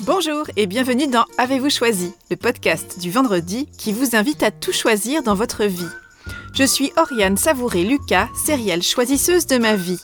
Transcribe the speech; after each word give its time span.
Bonjour 0.00 0.44
et 0.56 0.66
bienvenue 0.66 1.06
dans 1.06 1.24
Avez-vous 1.38 1.70
choisi, 1.70 2.12
le 2.30 2.36
podcast 2.36 2.98
du 2.98 3.10
vendredi 3.10 3.66
qui 3.78 3.92
vous 3.92 4.16
invite 4.16 4.42
à 4.42 4.50
tout 4.50 4.72
choisir 4.72 5.22
dans 5.22 5.34
votre 5.34 5.64
vie. 5.64 5.88
Je 6.52 6.64
suis 6.64 6.92
Oriane 6.96 7.36
Savouré-Lucas, 7.36 8.28
sérielle 8.44 8.82
choisisseuse 8.82 9.46
de 9.46 9.58
ma 9.58 9.76
vie. 9.76 10.00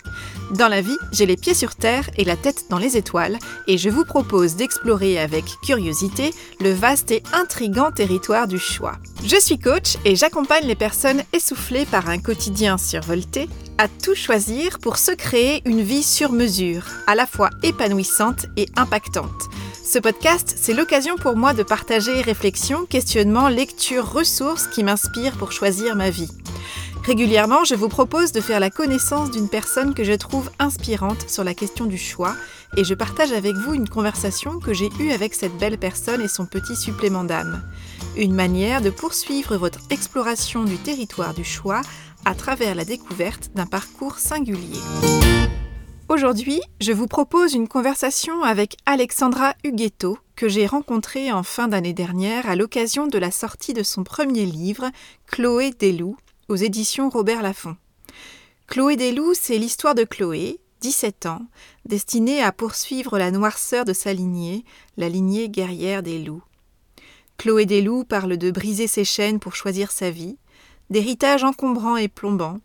Dans 0.52 0.68
la 0.68 0.80
vie, 0.80 0.96
j'ai 1.12 1.26
les 1.26 1.36
pieds 1.36 1.54
sur 1.54 1.74
terre 1.74 2.08
et 2.16 2.24
la 2.24 2.36
tête 2.36 2.66
dans 2.70 2.78
les 2.78 2.96
étoiles, 2.96 3.38
et 3.66 3.78
je 3.78 3.90
vous 3.90 4.04
propose 4.04 4.54
d'explorer 4.54 5.18
avec 5.18 5.44
curiosité 5.64 6.30
le 6.60 6.72
vaste 6.72 7.10
et 7.10 7.22
intrigant 7.32 7.90
territoire 7.90 8.46
du 8.46 8.58
choix. 8.58 8.96
Je 9.24 9.40
suis 9.40 9.58
coach 9.58 9.96
et 10.04 10.14
j'accompagne 10.14 10.66
les 10.66 10.76
personnes 10.76 11.22
essoufflées 11.32 11.86
par 11.86 12.08
un 12.08 12.18
quotidien 12.18 12.78
survolté 12.78 13.48
à 13.78 13.88
tout 13.88 14.14
choisir 14.14 14.78
pour 14.78 14.96
se 14.96 15.12
créer 15.12 15.62
une 15.64 15.82
vie 15.82 16.02
sur 16.02 16.32
mesure, 16.32 16.84
à 17.06 17.14
la 17.14 17.26
fois 17.26 17.50
épanouissante 17.62 18.46
et 18.56 18.66
impactante. 18.76 19.48
Ce 19.84 19.98
podcast, 19.98 20.54
c'est 20.56 20.74
l'occasion 20.74 21.16
pour 21.16 21.36
moi 21.36 21.54
de 21.54 21.62
partager 21.62 22.20
réflexions, 22.20 22.86
questionnements, 22.86 23.48
lectures, 23.48 24.10
ressources 24.10 24.66
qui 24.66 24.82
m'inspirent 24.82 25.36
pour 25.36 25.52
choisir 25.52 25.94
ma 25.94 26.10
vie. 26.10 26.30
Régulièrement, 27.04 27.62
je 27.62 27.76
vous 27.76 27.88
propose 27.88 28.32
de 28.32 28.40
faire 28.40 28.58
la 28.58 28.68
connaissance 28.68 29.30
d'une 29.30 29.48
personne 29.48 29.94
que 29.94 30.02
je 30.02 30.14
trouve 30.14 30.50
inspirante 30.58 31.30
sur 31.30 31.44
la 31.44 31.54
question 31.54 31.84
du 31.84 31.98
choix 31.98 32.34
et 32.76 32.82
je 32.82 32.94
partage 32.94 33.30
avec 33.30 33.54
vous 33.54 33.74
une 33.74 33.88
conversation 33.88 34.58
que 34.58 34.74
j'ai 34.74 34.90
eue 34.98 35.12
avec 35.12 35.32
cette 35.32 35.56
belle 35.56 35.78
personne 35.78 36.20
et 36.20 36.26
son 36.26 36.46
petit 36.46 36.74
supplément 36.74 37.22
d'âme. 37.22 37.62
Une 38.16 38.34
manière 38.34 38.80
de 38.80 38.90
poursuivre 38.90 39.56
votre 39.56 39.78
exploration 39.90 40.64
du 40.64 40.78
territoire 40.78 41.32
du 41.32 41.44
choix 41.44 41.80
à 42.26 42.34
travers 42.34 42.74
la 42.74 42.84
découverte 42.84 43.52
d'un 43.54 43.66
parcours 43.66 44.18
singulier. 44.18 44.80
Aujourd'hui, 46.08 46.60
je 46.80 46.92
vous 46.92 47.06
propose 47.06 47.54
une 47.54 47.68
conversation 47.68 48.42
avec 48.42 48.76
Alexandra 48.84 49.54
Huguetto, 49.62 50.18
que 50.34 50.48
j'ai 50.48 50.66
rencontrée 50.66 51.30
en 51.30 51.44
fin 51.44 51.68
d'année 51.68 51.92
dernière 51.92 52.50
à 52.50 52.56
l'occasion 52.56 53.06
de 53.06 53.16
la 53.16 53.30
sortie 53.30 53.74
de 53.74 53.84
son 53.84 54.02
premier 54.02 54.44
livre, 54.44 54.90
Chloé 55.28 55.70
Desloups, 55.70 56.16
aux 56.48 56.56
éditions 56.56 57.10
Robert 57.10 57.42
Laffont. 57.42 57.76
Chloé 58.66 58.96
Desloups, 58.96 59.34
c'est 59.40 59.58
l'histoire 59.58 59.94
de 59.94 60.02
Chloé, 60.02 60.58
17 60.80 61.26
ans, 61.26 61.46
destinée 61.84 62.42
à 62.42 62.50
poursuivre 62.50 63.18
la 63.18 63.30
noirceur 63.30 63.84
de 63.84 63.92
sa 63.92 64.12
lignée, 64.12 64.64
la 64.96 65.08
lignée 65.08 65.48
guerrière 65.48 66.02
des 66.02 66.18
loups. 66.18 66.42
Chloé 67.38 67.66
Desloups 67.66 68.04
parle 68.04 68.36
de 68.36 68.50
briser 68.50 68.88
ses 68.88 69.04
chaînes 69.04 69.38
pour 69.38 69.54
choisir 69.54 69.92
sa 69.92 70.10
vie, 70.10 70.38
d'héritage 70.90 71.44
encombrant 71.44 71.96
et 71.96 72.08
plombant, 72.08 72.58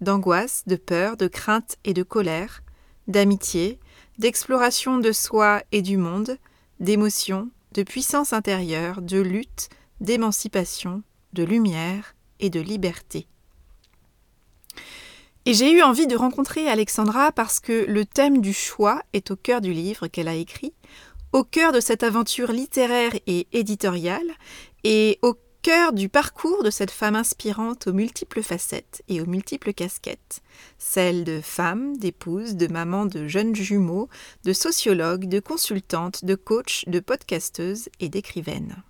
d'angoisse, 0.00 0.64
de 0.66 0.76
peur, 0.76 1.16
de 1.16 1.26
crainte 1.26 1.76
et 1.84 1.94
de 1.94 2.02
colère, 2.02 2.62
d'amitié, 3.08 3.78
d'exploration 4.18 4.98
de 4.98 5.12
soi 5.12 5.62
et 5.72 5.82
du 5.82 5.96
monde, 5.96 6.38
d'émotion, 6.80 7.50
de 7.72 7.82
puissance 7.82 8.32
intérieure, 8.32 9.02
de 9.02 9.20
lutte, 9.20 9.68
d'émancipation, 10.00 11.02
de 11.32 11.42
lumière 11.42 12.14
et 12.40 12.50
de 12.50 12.60
liberté. 12.60 13.26
Et 15.46 15.52
j'ai 15.52 15.72
eu 15.72 15.82
envie 15.82 16.06
de 16.06 16.16
rencontrer 16.16 16.68
Alexandra 16.68 17.30
parce 17.32 17.60
que 17.60 17.84
le 17.86 18.06
thème 18.06 18.40
du 18.40 18.54
choix 18.54 19.02
est 19.12 19.30
au 19.30 19.36
cœur 19.36 19.60
du 19.60 19.72
livre 19.72 20.06
qu'elle 20.06 20.28
a 20.28 20.34
écrit, 20.34 20.72
au 21.32 21.44
cœur 21.44 21.72
de 21.72 21.80
cette 21.80 22.02
aventure 22.02 22.52
littéraire 22.52 23.12
et 23.26 23.48
éditoriale, 23.52 24.30
et 24.84 25.18
au 25.22 25.34
cœur 25.64 25.94
du 25.94 26.10
parcours 26.10 26.62
de 26.62 26.68
cette 26.68 26.90
femme 26.90 27.16
inspirante 27.16 27.86
aux 27.86 27.94
multiples 27.94 28.42
facettes 28.42 29.02
et 29.08 29.22
aux 29.22 29.26
multiples 29.26 29.72
casquettes, 29.72 30.42
celle 30.76 31.24
de 31.24 31.40
femme, 31.40 31.96
d'épouse, 31.96 32.56
de 32.56 32.66
maman 32.66 33.06
de 33.06 33.26
jeunes 33.28 33.54
jumeaux, 33.54 34.10
de 34.44 34.52
sociologue, 34.52 35.24
de 35.26 35.40
consultante, 35.40 36.22
de 36.26 36.34
coach, 36.34 36.84
de 36.86 37.00
podcasteuse 37.00 37.88
et 37.98 38.10
d'écrivaine. 38.10 38.82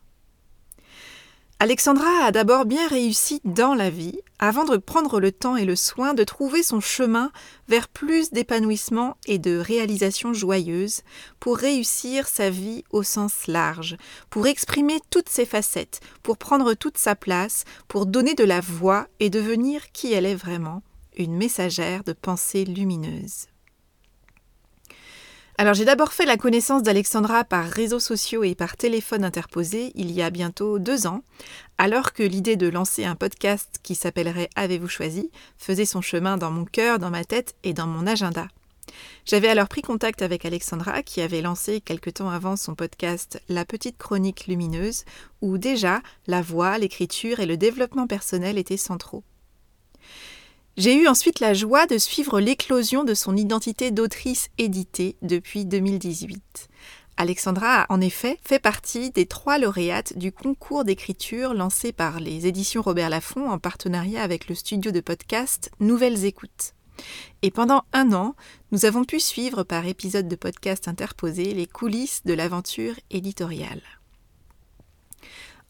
Alexandra 1.64 2.26
a 2.26 2.30
d'abord 2.30 2.66
bien 2.66 2.86
réussi 2.88 3.40
dans 3.46 3.72
la 3.72 3.88
vie, 3.88 4.20
avant 4.38 4.66
de 4.66 4.76
prendre 4.76 5.18
le 5.18 5.32
temps 5.32 5.56
et 5.56 5.64
le 5.64 5.76
soin 5.76 6.12
de 6.12 6.22
trouver 6.22 6.62
son 6.62 6.78
chemin 6.78 7.32
vers 7.68 7.88
plus 7.88 8.32
d'épanouissement 8.32 9.16
et 9.24 9.38
de 9.38 9.56
réalisation 9.56 10.34
joyeuse, 10.34 11.00
pour 11.40 11.56
réussir 11.56 12.28
sa 12.28 12.50
vie 12.50 12.84
au 12.90 13.02
sens 13.02 13.46
large, 13.46 13.96
pour 14.28 14.46
exprimer 14.46 14.98
toutes 15.08 15.30
ses 15.30 15.46
facettes, 15.46 16.00
pour 16.22 16.36
prendre 16.36 16.74
toute 16.74 16.98
sa 16.98 17.16
place, 17.16 17.64
pour 17.88 18.04
donner 18.04 18.34
de 18.34 18.44
la 18.44 18.60
voix 18.60 19.06
et 19.18 19.30
devenir 19.30 19.90
qui 19.90 20.12
elle 20.12 20.26
est 20.26 20.34
vraiment, 20.34 20.82
une 21.16 21.34
messagère 21.34 22.04
de 22.04 22.12
pensée 22.12 22.66
lumineuse. 22.66 23.46
Alors 25.56 25.74
j'ai 25.74 25.84
d'abord 25.84 26.12
fait 26.12 26.26
la 26.26 26.36
connaissance 26.36 26.82
d'Alexandra 26.82 27.44
par 27.44 27.64
réseaux 27.66 28.00
sociaux 28.00 28.42
et 28.42 28.56
par 28.56 28.76
téléphone 28.76 29.22
interposé 29.22 29.92
il 29.94 30.10
y 30.10 30.20
a 30.20 30.30
bientôt 30.30 30.80
deux 30.80 31.06
ans, 31.06 31.22
alors 31.78 32.12
que 32.12 32.24
l'idée 32.24 32.56
de 32.56 32.66
lancer 32.66 33.04
un 33.04 33.14
podcast 33.14 33.78
qui 33.84 33.94
s'appellerait 33.94 34.50
Avez-vous 34.56 34.88
choisi 34.88 35.30
faisait 35.56 35.84
son 35.84 36.00
chemin 36.00 36.38
dans 36.38 36.50
mon 36.50 36.64
cœur, 36.64 36.98
dans 36.98 37.10
ma 37.10 37.24
tête 37.24 37.54
et 37.62 37.72
dans 37.72 37.86
mon 37.86 38.04
agenda. 38.04 38.48
J'avais 39.26 39.48
alors 39.48 39.68
pris 39.68 39.82
contact 39.82 40.22
avec 40.22 40.44
Alexandra 40.44 41.04
qui 41.04 41.20
avait 41.20 41.40
lancé 41.40 41.80
quelque 41.80 42.10
temps 42.10 42.30
avant 42.30 42.56
son 42.56 42.74
podcast 42.74 43.40
La 43.48 43.64
petite 43.64 43.96
chronique 43.96 44.48
lumineuse, 44.48 45.04
où 45.40 45.56
déjà 45.56 46.02
la 46.26 46.42
voix, 46.42 46.78
l'écriture 46.78 47.38
et 47.38 47.46
le 47.46 47.56
développement 47.56 48.08
personnel 48.08 48.58
étaient 48.58 48.76
centraux. 48.76 49.22
J'ai 50.76 50.96
eu 50.96 51.06
ensuite 51.06 51.38
la 51.38 51.54
joie 51.54 51.86
de 51.86 51.98
suivre 51.98 52.40
l'éclosion 52.40 53.04
de 53.04 53.14
son 53.14 53.36
identité 53.36 53.92
d'autrice 53.92 54.48
éditée 54.58 55.16
depuis 55.22 55.64
2018. 55.64 56.68
Alexandra 57.16 57.82
a 57.82 57.92
en 57.92 58.00
effet 58.00 58.40
fait 58.42 58.58
partie 58.58 59.12
des 59.12 59.26
trois 59.26 59.58
lauréates 59.58 60.18
du 60.18 60.32
concours 60.32 60.84
d'écriture 60.84 61.54
lancé 61.54 61.92
par 61.92 62.18
les 62.18 62.48
éditions 62.48 62.82
Robert 62.82 63.08
Laffont 63.08 63.48
en 63.48 63.60
partenariat 63.60 64.24
avec 64.24 64.48
le 64.48 64.56
studio 64.56 64.90
de 64.90 64.98
podcast 64.98 65.70
Nouvelles 65.78 66.24
Écoutes. 66.24 66.74
Et 67.42 67.52
pendant 67.52 67.84
un 67.92 68.12
an, 68.12 68.34
nous 68.72 68.84
avons 68.84 69.04
pu 69.04 69.20
suivre 69.20 69.62
par 69.62 69.86
épisode 69.86 70.26
de 70.26 70.36
podcast 70.36 70.88
interposé 70.88 71.54
les 71.54 71.68
coulisses 71.68 72.22
de 72.24 72.34
l'aventure 72.34 72.94
éditoriale. 73.12 73.82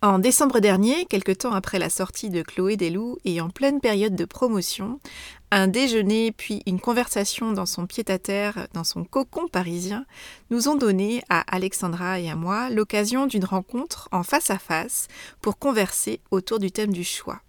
En 0.05 0.19
décembre 0.19 0.61
dernier, 0.61 1.07
quelque 1.07 1.33
temps 1.33 1.55
après 1.55 1.79
la 1.79 1.89
sortie 1.89 2.29
de 2.29 2.43
Chloé 2.43 2.77
Desloups 2.77 3.17
et 3.25 3.41
en 3.41 3.49
pleine 3.49 3.81
période 3.81 4.15
de 4.15 4.27
promotion, 4.27 5.01
un 5.51 5.67
déjeuner 5.67 6.31
puis 6.31 6.63
une 6.67 6.79
conversation 6.79 7.53
dans 7.53 7.65
son 7.65 7.87
pied-à-terre, 7.87 8.69
dans 8.75 8.85
son 8.85 9.05
cocon 9.05 9.49
parisien, 9.49 10.05
nous 10.51 10.69
ont 10.69 10.75
donné 10.75 11.25
à 11.31 11.41
Alexandra 11.57 12.21
et 12.21 12.29
à 12.29 12.37
moi 12.37 12.69
l'occasion 12.69 13.27
d'une 13.27 13.47
rencontre 13.47 14.11
en 14.13 14.23
face 14.23 14.51
à 14.51 14.59
face 14.59 15.09
pour 15.41 15.59
converser 15.59 16.21
autour 16.31 16.59
du 16.59 16.71
thème 16.71 16.93
du 16.93 17.03
choix. 17.03 17.41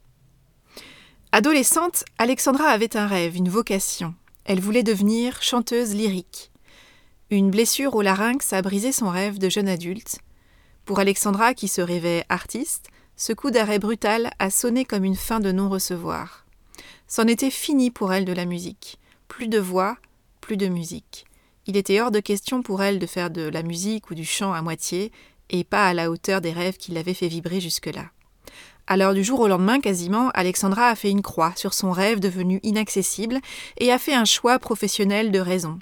Adolescente, 1.33 2.05
Alexandra 2.17 2.69
avait 2.69 2.95
un 2.95 3.05
rêve, 3.07 3.35
une 3.35 3.49
vocation. 3.49 4.15
Elle 4.45 4.61
voulait 4.61 4.81
devenir 4.81 5.41
chanteuse 5.41 5.93
lyrique. 5.93 6.53
Une 7.31 7.51
blessure 7.51 7.95
au 7.95 8.01
larynx 8.01 8.53
a 8.53 8.61
brisé 8.61 8.93
son 8.93 9.09
rêve 9.09 9.39
de 9.39 9.49
jeune 9.49 9.67
adulte 9.67 10.19
pour 10.85 10.99
Alexandra, 10.99 11.53
qui 11.53 11.67
se 11.67 11.81
rêvait 11.81 12.25
artiste, 12.29 12.89
ce 13.17 13.33
coup 13.33 13.49
d'arrêt 13.49 13.79
brutal 13.79 14.29
a 14.39 14.49
sonné 14.49 14.85
comme 14.85 15.03
une 15.03 15.15
fin 15.15 15.39
de 15.39 15.51
non-recevoir. 15.51 16.45
C'en 17.07 17.27
était 17.27 17.49
fini 17.49 17.91
pour 17.91 18.13
elle 18.13 18.25
de 18.25 18.33
la 18.33 18.45
musique. 18.45 18.99
Plus 19.27 19.47
de 19.47 19.59
voix, 19.59 19.97
plus 20.41 20.57
de 20.57 20.67
musique. 20.67 21.25
Il 21.65 21.77
était 21.77 21.99
hors 22.01 22.11
de 22.11 22.19
question 22.19 22.61
pour 22.61 22.83
elle 22.83 22.99
de 22.99 23.05
faire 23.07 23.31
de 23.31 23.41
la 23.41 23.63
musique 23.63 24.11
ou 24.11 24.15
du 24.15 24.25
chant 24.25 24.53
à 24.53 24.61
moitié, 24.61 25.11
et 25.49 25.63
pas 25.63 25.87
à 25.87 25.93
la 25.93 26.11
hauteur 26.11 26.41
des 26.41 26.51
rêves 26.51 26.77
qui 26.77 26.91
l'avaient 26.91 27.13
fait 27.13 27.27
vibrer 27.27 27.59
jusque-là. 27.59 28.05
Alors 28.87 29.15
du 29.15 29.23
jour 29.23 29.39
au 29.39 29.47
lendemain 29.47 29.79
quasiment, 29.79 30.29
Alexandra 30.35 30.89
a 30.89 30.95
fait 30.95 31.09
une 31.09 31.23
croix 31.23 31.53
sur 31.55 31.73
son 31.73 31.91
rêve 31.91 32.19
devenu 32.19 32.59
inaccessible 32.61 33.39
et 33.79 33.91
a 33.91 33.97
fait 33.97 34.13
un 34.13 34.25
choix 34.25 34.59
professionnel 34.59 35.31
de 35.31 35.39
raison. 35.39 35.79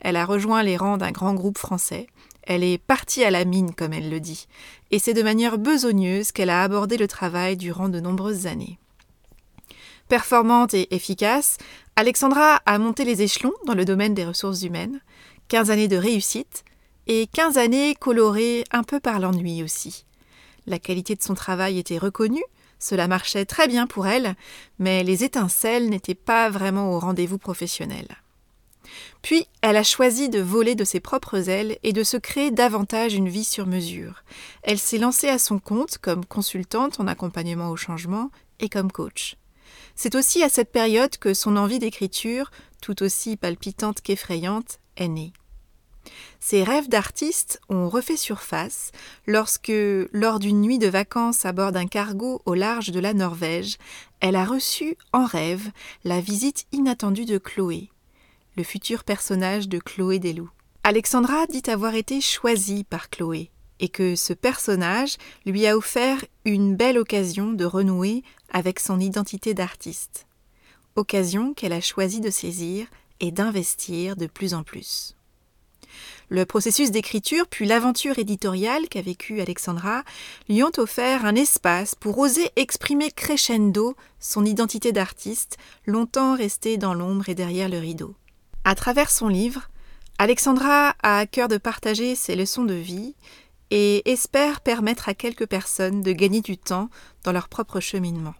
Elle 0.00 0.16
a 0.16 0.24
rejoint 0.24 0.62
les 0.62 0.76
rangs 0.76 0.96
d'un 0.96 1.12
grand 1.12 1.34
groupe 1.34 1.58
français. 1.58 2.08
Elle 2.52 2.64
est 2.64 2.78
partie 2.78 3.22
à 3.22 3.30
la 3.30 3.44
mine, 3.44 3.76
comme 3.76 3.92
elle 3.92 4.10
le 4.10 4.18
dit, 4.18 4.48
et 4.90 4.98
c'est 4.98 5.14
de 5.14 5.22
manière 5.22 5.56
besogneuse 5.56 6.32
qu'elle 6.32 6.50
a 6.50 6.64
abordé 6.64 6.96
le 6.96 7.06
travail 7.06 7.56
durant 7.56 7.88
de 7.88 8.00
nombreuses 8.00 8.48
années. 8.48 8.80
Performante 10.08 10.74
et 10.74 10.92
efficace, 10.92 11.58
Alexandra 11.94 12.56
a 12.66 12.78
monté 12.80 13.04
les 13.04 13.22
échelons 13.22 13.52
dans 13.66 13.74
le 13.74 13.84
domaine 13.84 14.14
des 14.14 14.24
ressources 14.24 14.62
humaines, 14.62 15.00
15 15.46 15.70
années 15.70 15.86
de 15.86 15.96
réussite 15.96 16.64
et 17.06 17.28
15 17.28 17.56
années 17.56 17.94
colorées 17.94 18.64
un 18.72 18.82
peu 18.82 18.98
par 18.98 19.20
l'ennui 19.20 19.62
aussi. 19.62 20.04
La 20.66 20.80
qualité 20.80 21.14
de 21.14 21.22
son 21.22 21.34
travail 21.34 21.78
était 21.78 21.98
reconnue, 21.98 22.42
cela 22.80 23.06
marchait 23.06 23.44
très 23.44 23.68
bien 23.68 23.86
pour 23.86 24.08
elle, 24.08 24.34
mais 24.80 25.04
les 25.04 25.22
étincelles 25.22 25.88
n'étaient 25.88 26.16
pas 26.16 26.50
vraiment 26.50 26.90
au 26.90 26.98
rendez-vous 26.98 27.38
professionnel. 27.38 28.08
Puis, 29.22 29.46
elle 29.62 29.76
a 29.76 29.82
choisi 29.82 30.28
de 30.28 30.40
voler 30.40 30.74
de 30.74 30.84
ses 30.84 31.00
propres 31.00 31.48
ailes 31.48 31.78
et 31.82 31.92
de 31.92 32.02
se 32.02 32.16
créer 32.16 32.50
davantage 32.50 33.14
une 33.14 33.28
vie 33.28 33.44
sur 33.44 33.66
mesure. 33.66 34.24
Elle 34.62 34.78
s'est 34.78 34.98
lancée 34.98 35.28
à 35.28 35.38
son 35.38 35.58
compte 35.58 35.98
comme 35.98 36.24
consultante 36.24 37.00
en 37.00 37.06
accompagnement 37.06 37.70
au 37.70 37.76
changement 37.76 38.30
et 38.60 38.68
comme 38.68 38.90
coach. 38.92 39.36
C'est 39.94 40.14
aussi 40.14 40.42
à 40.42 40.48
cette 40.48 40.72
période 40.72 41.16
que 41.18 41.34
son 41.34 41.56
envie 41.56 41.78
d'écriture, 41.78 42.50
tout 42.80 43.02
aussi 43.02 43.36
palpitante 43.36 44.00
qu'effrayante, 44.00 44.78
est 44.96 45.08
née. 45.08 45.32
Ses 46.40 46.64
rêves 46.64 46.88
d'artiste 46.88 47.60
ont 47.68 47.88
refait 47.88 48.16
surface 48.16 48.92
lorsque, 49.26 49.72
lors 50.12 50.38
d'une 50.38 50.62
nuit 50.62 50.78
de 50.78 50.88
vacances 50.88 51.44
à 51.44 51.52
bord 51.52 51.72
d'un 51.72 51.86
cargo 51.86 52.40
au 52.46 52.54
large 52.54 52.90
de 52.90 53.00
la 53.00 53.12
Norvège, 53.12 53.76
elle 54.20 54.36
a 54.36 54.44
reçu 54.44 54.96
en 55.12 55.26
rêve 55.26 55.70
la 56.04 56.20
visite 56.20 56.66
inattendue 56.72 57.26
de 57.26 57.38
Chloé, 57.38 57.90
futur 58.62 59.04
personnage 59.04 59.68
de 59.68 59.78
Chloé 59.78 60.18
Desloups. 60.18 60.50
Alexandra 60.82 61.46
dit 61.46 61.68
avoir 61.68 61.94
été 61.94 62.20
choisie 62.20 62.84
par 62.84 63.10
Chloé 63.10 63.50
et 63.80 63.88
que 63.88 64.14
ce 64.16 64.32
personnage 64.32 65.16
lui 65.46 65.66
a 65.66 65.76
offert 65.76 66.24
une 66.44 66.76
belle 66.76 66.98
occasion 66.98 67.52
de 67.52 67.64
renouer 67.64 68.22
avec 68.50 68.80
son 68.80 69.00
identité 69.00 69.54
d'artiste. 69.54 70.26
Occasion 70.96 71.54
qu'elle 71.54 71.72
a 71.72 71.80
choisi 71.80 72.20
de 72.20 72.30
saisir 72.30 72.86
et 73.20 73.30
d'investir 73.30 74.16
de 74.16 74.26
plus 74.26 74.54
en 74.54 74.62
plus. 74.62 75.16
Le 76.28 76.46
processus 76.46 76.92
d'écriture 76.92 77.48
puis 77.48 77.66
l'aventure 77.66 78.18
éditoriale 78.18 78.88
qu'a 78.88 79.02
vécue 79.02 79.40
Alexandra 79.40 80.04
lui 80.48 80.62
ont 80.62 80.70
offert 80.78 81.24
un 81.24 81.34
espace 81.34 81.94
pour 81.94 82.18
oser 82.18 82.50
exprimer 82.54 83.10
crescendo 83.10 83.96
son 84.20 84.44
identité 84.44 84.92
d'artiste, 84.92 85.56
longtemps 85.86 86.36
restée 86.36 86.76
dans 86.76 86.94
l'ombre 86.94 87.28
et 87.28 87.34
derrière 87.34 87.68
le 87.68 87.78
rideau. 87.78 88.14
À 88.64 88.74
travers 88.74 89.10
son 89.10 89.28
livre, 89.28 89.70
Alexandra 90.18 90.94
a 91.02 91.18
à 91.18 91.26
cœur 91.26 91.48
de 91.48 91.56
partager 91.56 92.14
ses 92.14 92.36
leçons 92.36 92.64
de 92.64 92.74
vie 92.74 93.14
et 93.70 94.10
espère 94.10 94.60
permettre 94.60 95.08
à 95.08 95.14
quelques 95.14 95.46
personnes 95.46 96.02
de 96.02 96.12
gagner 96.12 96.42
du 96.42 96.58
temps 96.58 96.90
dans 97.24 97.32
leur 97.32 97.48
propre 97.48 97.80
cheminement. 97.80 98.34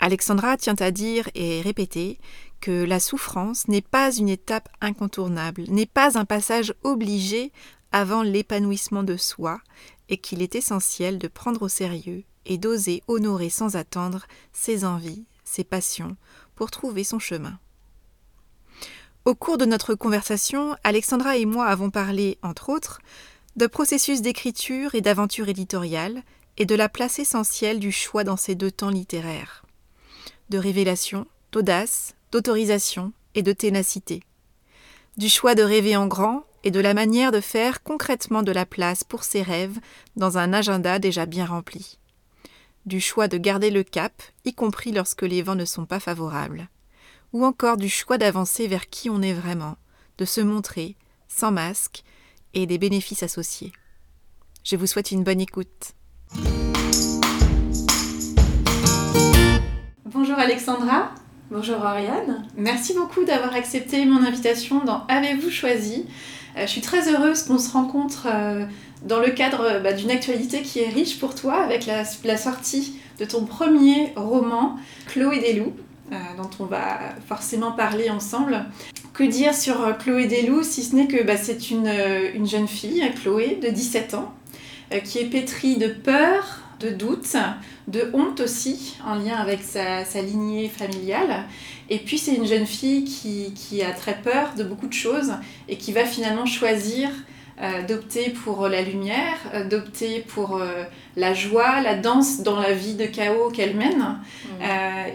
Alexandra 0.00 0.56
tient 0.56 0.74
à 0.80 0.90
dire 0.90 1.28
et 1.34 1.60
répéter 1.62 2.18
que 2.60 2.84
la 2.84 2.98
souffrance 2.98 3.68
n'est 3.68 3.82
pas 3.82 4.12
une 4.12 4.28
étape 4.28 4.68
incontournable, 4.80 5.64
n'est 5.68 5.86
pas 5.86 6.18
un 6.18 6.24
passage 6.24 6.74
obligé 6.82 7.52
avant 7.92 8.22
l'épanouissement 8.22 9.04
de 9.04 9.16
soi, 9.16 9.60
et 10.08 10.16
qu'il 10.16 10.42
est 10.42 10.56
essentiel 10.56 11.18
de 11.18 11.28
prendre 11.28 11.62
au 11.62 11.68
sérieux 11.68 12.24
et 12.46 12.58
d'oser 12.58 13.02
honorer 13.06 13.48
sans 13.48 13.76
attendre 13.76 14.26
ses 14.52 14.84
envies, 14.84 15.24
ses 15.44 15.64
passions, 15.64 16.16
pour 16.56 16.70
trouver 16.70 17.04
son 17.04 17.18
chemin. 17.18 17.58
Au 19.24 19.34
cours 19.34 19.56
de 19.56 19.64
notre 19.64 19.94
conversation, 19.94 20.76
Alexandra 20.84 21.38
et 21.38 21.46
moi 21.46 21.64
avons 21.64 21.88
parlé, 21.88 22.36
entre 22.42 22.68
autres, 22.68 23.00
de 23.56 23.66
processus 23.66 24.20
d'écriture 24.20 24.94
et 24.94 25.00
d'aventure 25.00 25.48
éditoriale, 25.48 26.22
et 26.58 26.66
de 26.66 26.74
la 26.74 26.90
place 26.90 27.18
essentielle 27.18 27.80
du 27.80 27.90
choix 27.90 28.22
dans 28.22 28.36
ces 28.36 28.54
deux 28.54 28.70
temps 28.70 28.90
littéraires. 28.90 29.64
De 30.50 30.58
révélation, 30.58 31.26
d'audace, 31.52 32.14
d'autorisation 32.32 33.12
et 33.34 33.42
de 33.42 33.52
ténacité. 33.52 34.22
Du 35.16 35.30
choix 35.30 35.54
de 35.54 35.62
rêver 35.62 35.96
en 35.96 36.06
grand 36.06 36.44
et 36.62 36.70
de 36.70 36.80
la 36.80 36.92
manière 36.92 37.32
de 37.32 37.40
faire 37.40 37.82
concrètement 37.82 38.42
de 38.42 38.52
la 38.52 38.66
place 38.66 39.04
pour 39.04 39.24
ses 39.24 39.42
rêves 39.42 39.78
dans 40.16 40.36
un 40.36 40.52
agenda 40.52 40.98
déjà 40.98 41.24
bien 41.24 41.46
rempli. 41.46 41.98
Du 42.84 43.00
choix 43.00 43.26
de 43.26 43.38
garder 43.38 43.70
le 43.70 43.84
cap, 43.84 44.22
y 44.44 44.52
compris 44.52 44.92
lorsque 44.92 45.22
les 45.22 45.40
vents 45.40 45.54
ne 45.54 45.64
sont 45.64 45.86
pas 45.86 46.00
favorables. 46.00 46.68
Ou 47.34 47.44
encore 47.44 47.76
du 47.76 47.88
choix 47.88 48.16
d'avancer 48.16 48.68
vers 48.68 48.88
qui 48.88 49.10
on 49.10 49.20
est 49.20 49.32
vraiment, 49.32 49.74
de 50.18 50.24
se 50.24 50.40
montrer, 50.40 50.94
sans 51.26 51.50
masque, 51.50 52.04
et 52.54 52.64
des 52.64 52.78
bénéfices 52.78 53.24
associés. 53.24 53.72
Je 54.62 54.76
vous 54.76 54.86
souhaite 54.86 55.10
une 55.10 55.24
bonne 55.24 55.40
écoute. 55.40 55.94
Bonjour 60.04 60.38
Alexandra. 60.38 61.10
Bonjour 61.50 61.84
Ariane. 61.84 62.46
Merci 62.56 62.94
beaucoup 62.94 63.24
d'avoir 63.24 63.52
accepté 63.52 64.04
mon 64.04 64.22
invitation 64.22 64.84
dans 64.84 65.04
Avez-vous 65.08 65.50
choisi? 65.50 66.06
Euh, 66.56 66.66
Je 66.66 66.70
suis 66.70 66.82
très 66.82 67.12
heureuse 67.12 67.42
qu'on 67.42 67.58
se 67.58 67.72
rencontre 67.72 68.28
euh, 68.32 68.64
dans 69.02 69.18
le 69.18 69.30
cadre 69.30 69.80
bah, 69.82 69.92
d'une 69.92 70.12
actualité 70.12 70.62
qui 70.62 70.78
est 70.78 70.88
riche 70.88 71.18
pour 71.18 71.34
toi 71.34 71.64
avec 71.64 71.86
la, 71.86 72.36
sortie 72.36 73.00
de 73.18 73.24
ton 73.24 73.44
premier 73.44 74.12
roman, 74.14 74.76
Chloé 75.08 75.40
des 75.40 75.54
loups, 75.54 75.74
dont 76.36 76.50
on 76.60 76.64
va 76.64 76.98
forcément 77.26 77.72
parler 77.72 78.10
ensemble. 78.10 78.64
Que 79.12 79.24
dire 79.24 79.54
sur 79.54 79.96
Chloé 79.98 80.26
Desloups 80.26 80.64
si 80.64 80.82
ce 80.82 80.96
n'est 80.96 81.06
que 81.06 81.22
bah, 81.22 81.36
c'est 81.36 81.70
une, 81.70 81.90
une, 82.34 82.46
jeune 82.46 82.68
fille, 82.68 83.04
Chloé, 83.22 83.58
de 83.62 83.68
17 83.68 84.14
ans, 84.14 84.34
qui 85.04 85.18
est 85.18 85.26
pétrie 85.26 85.76
de 85.76 85.88
peur, 85.88 86.64
de 86.80 86.90
doute, 86.90 87.36
de 87.88 88.10
honte 88.12 88.40
aussi, 88.40 88.96
en 89.06 89.14
lien 89.14 89.36
avec 89.36 89.60
sa, 89.62 90.04
lignée 90.22 90.68
familiale. 90.68 91.44
Et 91.90 91.98
puis 91.98 92.18
c'est 92.18 92.34
une 92.34 92.46
jeune 92.46 92.66
fille 92.66 93.04
qui, 93.04 93.82
a 93.82 93.92
très 93.92 94.20
peur 94.20 94.54
de 94.56 94.64
beaucoup 94.64 94.86
de 94.86 94.92
choses 94.92 95.32
et 95.68 95.76
qui 95.76 95.92
va 95.92 96.04
finalement 96.04 96.46
choisir 96.46 97.08
euh, 97.08 97.12
d'opter 97.86 98.30
pour 98.30 98.68
la 98.68 98.82
lumière, 98.82 99.38
euh, 99.54 99.64
d'opter 99.64 100.20
pour 100.20 100.56
euh, 100.56 100.84
la 101.16 101.34
joie, 101.34 101.80
la 101.80 101.94
danse 101.94 102.40
dans 102.40 102.58
la 102.58 102.72
vie 102.72 102.94
de 102.94 103.06
chaos 103.06 103.50
qu'elle 103.50 103.76
mène, 103.76 103.98
mmh. 103.98 104.64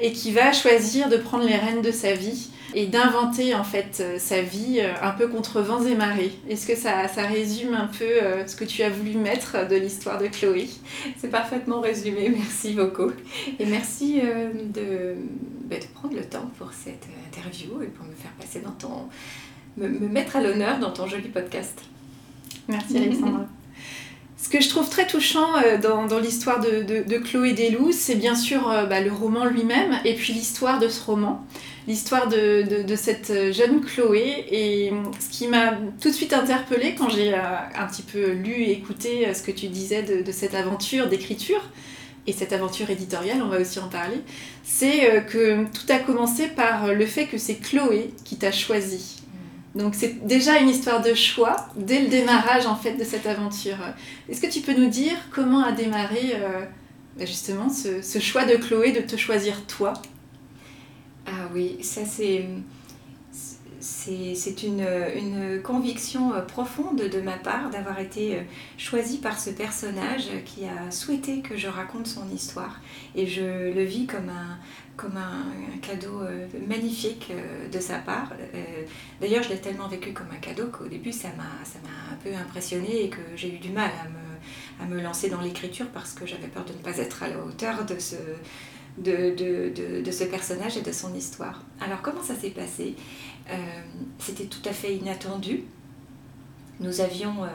et 0.01 0.13
qui 0.13 0.31
va 0.31 0.51
choisir 0.53 1.09
de 1.09 1.17
prendre 1.17 1.45
les 1.45 1.57
rênes 1.57 1.81
de 1.81 1.91
sa 1.91 2.13
vie 2.13 2.49
et 2.73 2.87
d'inventer 2.87 3.55
en 3.55 3.63
fait 3.63 3.97
euh, 3.99 4.19
sa 4.19 4.41
vie 4.41 4.79
euh, 4.79 4.93
un 5.01 5.11
peu 5.11 5.27
contre 5.27 5.61
vents 5.61 5.83
et 5.83 5.95
marées. 5.95 6.31
Est-ce 6.49 6.67
que 6.67 6.75
ça, 6.75 7.07
ça, 7.07 7.23
résume 7.23 7.73
un 7.73 7.87
peu 7.87 8.05
euh, 8.05 8.45
ce 8.45 8.55
que 8.55 8.65
tu 8.65 8.83
as 8.83 8.89
voulu 8.89 9.15
mettre 9.15 9.67
de 9.67 9.75
l'histoire 9.75 10.19
de 10.19 10.27
Chloé? 10.27 10.67
C'est 11.17 11.29
parfaitement 11.29 11.81
résumé, 11.81 12.29
merci 12.29 12.73
beaucoup. 12.73 13.11
Et 13.59 13.65
merci 13.65 14.21
de, 14.21 15.15
bah, 15.65 15.77
de, 15.77 15.85
prendre 15.93 16.15
le 16.15 16.23
temps 16.23 16.49
pour 16.57 16.71
cette 16.73 17.07
interview 17.27 17.81
et 17.81 17.87
pour 17.87 18.05
me 18.05 18.13
faire 18.13 18.31
passer 18.39 18.61
dans 18.61 18.71
ton... 18.71 19.09
me, 19.77 19.87
me 19.87 20.07
mettre 20.07 20.35
à 20.35 20.41
l'honneur 20.41 20.79
dans 20.79 20.91
ton 20.91 21.07
joli 21.07 21.29
podcast. 21.29 21.81
Merci 22.69 22.97
Alexandra. 22.97 23.45
Ce 24.37 24.47
que 24.47 24.61
je 24.61 24.69
trouve 24.69 24.89
très 24.89 25.05
touchant 25.05 25.47
dans, 25.81 26.05
dans 26.05 26.17
l'histoire 26.17 26.61
de, 26.61 26.81
de, 26.81 27.03
de, 27.03 27.17
Chloé 27.17 27.51
Desloups, 27.51 27.91
c'est 27.91 28.15
bien 28.15 28.35
sûr 28.35 28.61
bah, 28.89 29.01
le 29.01 29.11
roman 29.11 29.45
lui-même 29.45 29.99
et 30.05 30.15
puis 30.15 30.31
l'histoire 30.31 30.79
de 30.79 30.87
ce 30.87 31.03
roman 31.03 31.45
l'histoire 31.89 32.27
de, 32.27 32.83
de, 32.83 32.95
cette 32.95 33.51
jeune 33.51 33.81
Chloé. 33.81 34.45
Et 34.51 34.93
ce 35.19 35.29
qui 35.29 35.47
m'a 35.47 35.73
tout 35.99 36.09
de 36.09 36.13
suite 36.13 36.33
interpellée 36.33 36.95
quand 36.95 37.09
j'ai 37.09 37.33
euh, 37.33 37.39
un 37.75 37.87
petit 37.87 38.03
peu 38.03 38.31
lu 38.31 38.53
et 38.53 38.71
écouté 38.71 39.27
euh, 39.27 39.33
ce 39.33 39.41
que 39.41 39.51
tu 39.51 39.67
disais 39.67 40.03
de, 40.03 40.31
cette 40.31 40.53
aventure 40.53 41.09
d'écriture, 41.09 41.61
et 42.27 42.33
cette 42.33 42.53
aventure 42.53 42.89
éditoriale, 42.91 43.41
on 43.41 43.47
va 43.47 43.59
aussi 43.59 43.79
en 43.79 43.87
parler, 43.87 44.17
c'est 44.63 45.09
euh, 45.09 45.21
que 45.21 45.63
tout 45.63 45.91
a 45.91 45.97
commencé 45.97 46.47
par 46.47 46.93
le 46.93 47.05
fait 47.07 47.25
que 47.25 47.39
c'est 47.39 47.55
Chloé 47.55 48.13
qui 48.23 48.37
t'a 48.37 48.51
choisi. 48.51 49.23
Donc 49.75 49.95
c'est 49.95 50.25
déjà 50.25 50.57
une 50.59 50.69
histoire 50.69 51.01
de 51.01 51.13
choix 51.13 51.55
dès 51.75 52.01
le 52.01 52.07
démarrage 52.07 52.65
en 52.65 52.75
fait 52.75 52.93
de 52.93 53.03
cette 53.03 53.25
aventure. 53.25 53.77
Est-ce 54.27 54.41
que 54.41 54.47
tu 54.47 54.61
peux 54.61 54.73
nous 54.73 54.89
dire 54.89 55.15
comment 55.31 55.63
a 55.63 55.71
démarré 55.71 56.33
bah, 57.17 57.25
justement 57.25 57.69
ce, 57.69 58.01
ce, 58.01 58.19
choix 58.19 58.45
de 58.45 58.55
Chloé 58.55 58.91
de 58.91 59.01
te 59.01 59.15
choisir 59.15 59.65
toi? 59.67 59.93
Ah 61.27 61.49
oui, 61.53 61.77
ça 61.81 62.01
c'est 62.03 62.45
c'est 63.79 64.63
une, 64.63 64.85
une, 65.15 65.61
conviction 65.61 66.33
euh, 66.33 66.41
profonde 66.41 66.97
de 67.01 67.21
ma 67.21 67.37
part 67.37 67.69
d'avoir 67.69 67.99
été 67.99 68.35
euh, 68.35 68.41
choisie 68.77 69.19
par 69.19 69.39
ce 69.39 69.49
personnage 69.49 70.27
qui 70.45 70.65
a 70.65 70.91
souhaité 70.91 71.41
que 71.41 71.55
je 71.55 71.67
raconte 71.67 72.07
son 72.07 72.29
histoire. 72.29 72.79
Et 73.15 73.25
je 73.25 73.73
le 73.73 73.83
vis 73.83 74.05
comme 74.05 74.29
un, 74.29 74.57
comme 74.97 75.17
un, 75.17 75.77
cadeau 75.81 76.21
euh, 76.21 76.47
magnifique 76.67 77.31
de 77.71 77.79
sa 77.79 77.99
part. 77.99 78.33
D'ailleurs, 79.21 79.43
je 79.43 79.49
l'ai 79.49 79.59
tellement 79.61 79.87
vécu 79.87 80.13
comme 80.13 80.29
un 80.31 80.39
cadeau 80.39 80.67
qu'au 80.67 80.87
début, 80.87 81.11
ça 81.11 81.29
m'a 81.37 81.43
un 81.43 82.15
peu 82.23 82.35
impressionné 82.35 83.05
et 83.05 83.09
que 83.09 83.21
j'ai 83.35 83.53
eu 83.55 83.59
du 83.59 83.69
mal 83.69 83.91
à 84.03 84.09
me, 84.09 84.83
à 84.83 84.95
me 84.95 85.01
lancer 85.01 85.29
dans 85.29 85.41
l'écriture 85.41 85.87
parce 85.93 86.13
que 86.13 86.25
j'avais 86.25 86.47
peur 86.47 86.65
de 86.65 86.73
ne 86.73 86.77
pas 86.79 86.97
être 86.97 87.23
à 87.23 87.29
la 87.29 87.39
hauteur 87.39 87.85
de 87.85 87.97
ce 87.97 88.15
de, 88.97 89.33
de, 89.35 90.01
de, 90.01 90.11
ce 90.11 90.25
personnage 90.25 90.77
et 90.77 90.81
de 90.81 90.91
son 90.91 91.13
histoire. 91.13 91.63
Alors 91.79 92.01
comment 92.01 92.21
ça 92.21 92.35
s'est 92.35 92.49
passé? 92.49 92.95
euh, 92.95 93.28
C'était 94.19 94.45
tout 94.45 94.61
à 94.65 94.73
fait 94.73 94.95
inattendu. 94.95 95.63
Nous 96.79 97.01
avions 97.01 97.43
euh, 97.43 97.47